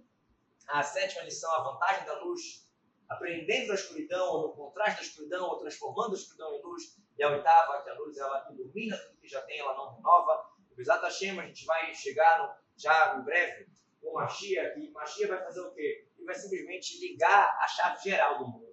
A 0.68 0.82
sétima 0.82 1.24
lição, 1.24 1.52
a 1.54 1.62
vantagem 1.62 2.06
da 2.06 2.18
luz, 2.20 2.68
aprendendo 3.08 3.68
da 3.68 3.74
escuridão, 3.74 4.34
ou 4.34 4.48
no 4.48 4.54
contraste 4.54 5.00
da 5.00 5.06
escuridão, 5.06 5.48
ou 5.48 5.58
transformando 5.58 6.12
a 6.12 6.18
escuridão 6.18 6.54
em 6.54 6.62
luz. 6.62 6.82
E 7.18 7.22
a 7.22 7.30
oitava, 7.30 7.82
que 7.82 7.90
a 7.90 7.94
luz 7.94 8.16
ela 8.16 8.48
ilumina 8.50 8.96
tudo 8.96 9.20
que 9.20 9.28
já 9.28 9.42
tem, 9.42 9.58
ela 9.58 9.74
não 9.74 9.94
renova. 9.94 10.50
O 10.76 10.80
Exato 10.80 11.04
Hashem, 11.04 11.38
a 11.38 11.46
gente 11.46 11.64
vai 11.64 11.94
chegar 11.94 12.60
já 12.76 13.16
em 13.16 13.24
breve 13.24 13.68
com 14.00 14.12
Mashiach, 14.12 14.78
e 14.78 14.90
Mashiach 14.90 15.28
vai 15.28 15.44
fazer 15.44 15.60
o 15.60 15.72
quê? 15.72 16.08
Ele 16.16 16.26
vai 16.26 16.34
simplesmente 16.34 17.00
ligar 17.00 17.58
a 17.60 17.66
chave 17.66 18.02
geral 18.02 18.38
do 18.38 18.46
mundo. 18.46 18.67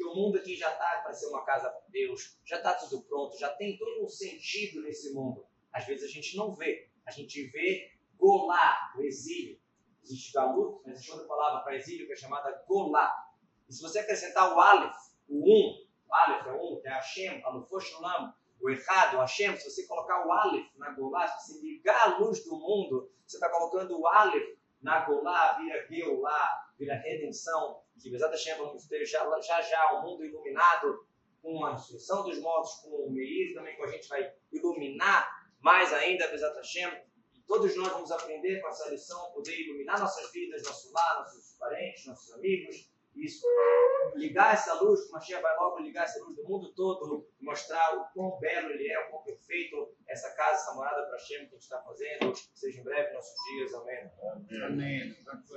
Que 0.00 0.04
o 0.06 0.14
mundo 0.14 0.38
aqui 0.38 0.56
já 0.56 0.72
está 0.72 1.02
para 1.02 1.12
ser 1.12 1.26
uma 1.26 1.44
casa 1.44 1.68
para 1.68 1.82
Deus, 1.90 2.38
já 2.42 2.56
está 2.56 2.72
tudo 2.72 3.02
pronto, 3.02 3.38
já 3.38 3.50
tem 3.50 3.76
todo 3.76 4.02
um 4.02 4.08
sentido 4.08 4.80
nesse 4.80 5.12
mundo. 5.12 5.46
Às 5.70 5.84
vezes 5.84 6.04
a 6.04 6.08
gente 6.10 6.38
não 6.38 6.54
vê, 6.54 6.88
a 7.04 7.10
gente 7.10 7.42
vê 7.48 7.92
Golá, 8.16 8.94
o 8.96 9.02
exílio. 9.02 9.60
Existe 10.02 10.32
Galut, 10.32 10.80
mas 10.86 10.94
existe 10.94 11.10
outra 11.12 11.26
palavra 11.26 11.60
para 11.60 11.76
exílio 11.76 12.06
que 12.06 12.14
é 12.14 12.16
chamada 12.16 12.64
Golá. 12.66 13.14
E 13.68 13.74
se 13.74 13.82
você 13.82 13.98
acrescentar 13.98 14.56
o 14.56 14.58
Aleph, 14.58 14.96
o 15.28 15.36
Um, 15.36 15.86
o 16.08 16.14
Aleph 16.14 16.46
é 16.46 16.52
um, 16.52 16.80
que 16.80 16.88
é 16.88 16.92
Hashem, 16.92 17.44
Alufoshulam, 17.44 18.34
o 18.58 18.70
errado, 18.70 19.18
o 19.18 19.20
Hashem, 19.20 19.54
se 19.58 19.70
você 19.70 19.86
colocar 19.86 20.26
o 20.26 20.32
Aleph 20.32 20.74
na 20.78 20.92
Golá, 20.92 21.28
se 21.28 21.52
você 21.52 21.60
ligar 21.60 22.00
a 22.04 22.16
luz 22.16 22.42
do 22.42 22.56
mundo, 22.56 23.12
você 23.26 23.36
está 23.36 23.50
colocando 23.50 24.00
o 24.00 24.06
Aleph 24.06 24.56
na 24.80 25.04
Golá, 25.04 25.58
vira 25.58 25.86
Geulah, 25.86 26.72
vira 26.78 26.94
redenção, 26.94 27.82
que 28.00 28.10
Bezat 28.10 28.30
Hashem 28.30 28.56
vamos 28.56 28.86
ter 28.86 29.04
já, 29.04 29.24
já 29.40 29.60
já 29.60 29.92
o 29.94 30.02
mundo 30.02 30.24
iluminado 30.24 31.06
com 31.42 31.64
a 31.64 31.72
ressurreição 31.72 32.24
dos 32.24 32.38
mortos, 32.40 32.74
com 32.82 32.88
o 32.88 33.10
Meir 33.10 33.54
também 33.54 33.76
com 33.76 33.84
a 33.84 33.90
gente 33.90 34.08
vai 34.08 34.32
iluminar 34.52 35.28
mais 35.60 35.92
ainda 35.92 36.28
Bezat 36.28 36.56
Hashem. 36.56 36.90
E 37.34 37.40
todos 37.42 37.76
nós 37.76 37.88
vamos 37.92 38.10
aprender 38.10 38.60
com 38.60 38.68
essa 38.68 38.88
lição, 38.90 39.32
poder 39.32 39.58
iluminar 39.60 39.98
nossas 40.00 40.30
vidas, 40.32 40.62
nosso 40.64 40.92
lar, 40.92 41.20
nossos 41.20 41.56
parentes, 41.58 42.06
nossos 42.06 42.32
amigos, 42.32 42.90
isso, 43.14 43.46
ligar 44.14 44.54
essa 44.54 44.74
luz, 44.80 45.04
que 45.06 45.12
Mashiach 45.12 45.42
vai 45.42 45.56
logo 45.56 45.80
ligar 45.80 46.04
essa 46.04 46.22
luz 46.24 46.36
do 46.36 46.44
mundo 46.44 46.72
todo, 46.74 47.28
mostrar 47.40 47.98
o 47.98 48.04
quão 48.12 48.38
belo 48.38 48.70
ele 48.70 48.88
é, 48.88 49.06
o 49.06 49.10
quão 49.10 49.22
perfeito 49.22 49.94
essa 50.08 50.30
casa, 50.34 50.62
essa 50.62 50.74
morada 50.74 51.06
para 51.06 51.16
Hashem 51.16 51.38
que 51.38 51.46
a 51.46 51.48
gente 51.50 51.62
está 51.62 51.82
fazendo. 51.82 52.32
Seja 52.54 52.80
em 52.80 52.84
breve 52.84 53.12
nossos 53.12 53.34
dias. 53.50 53.74
Amém. 53.74 54.10
Amém. 54.64 55.16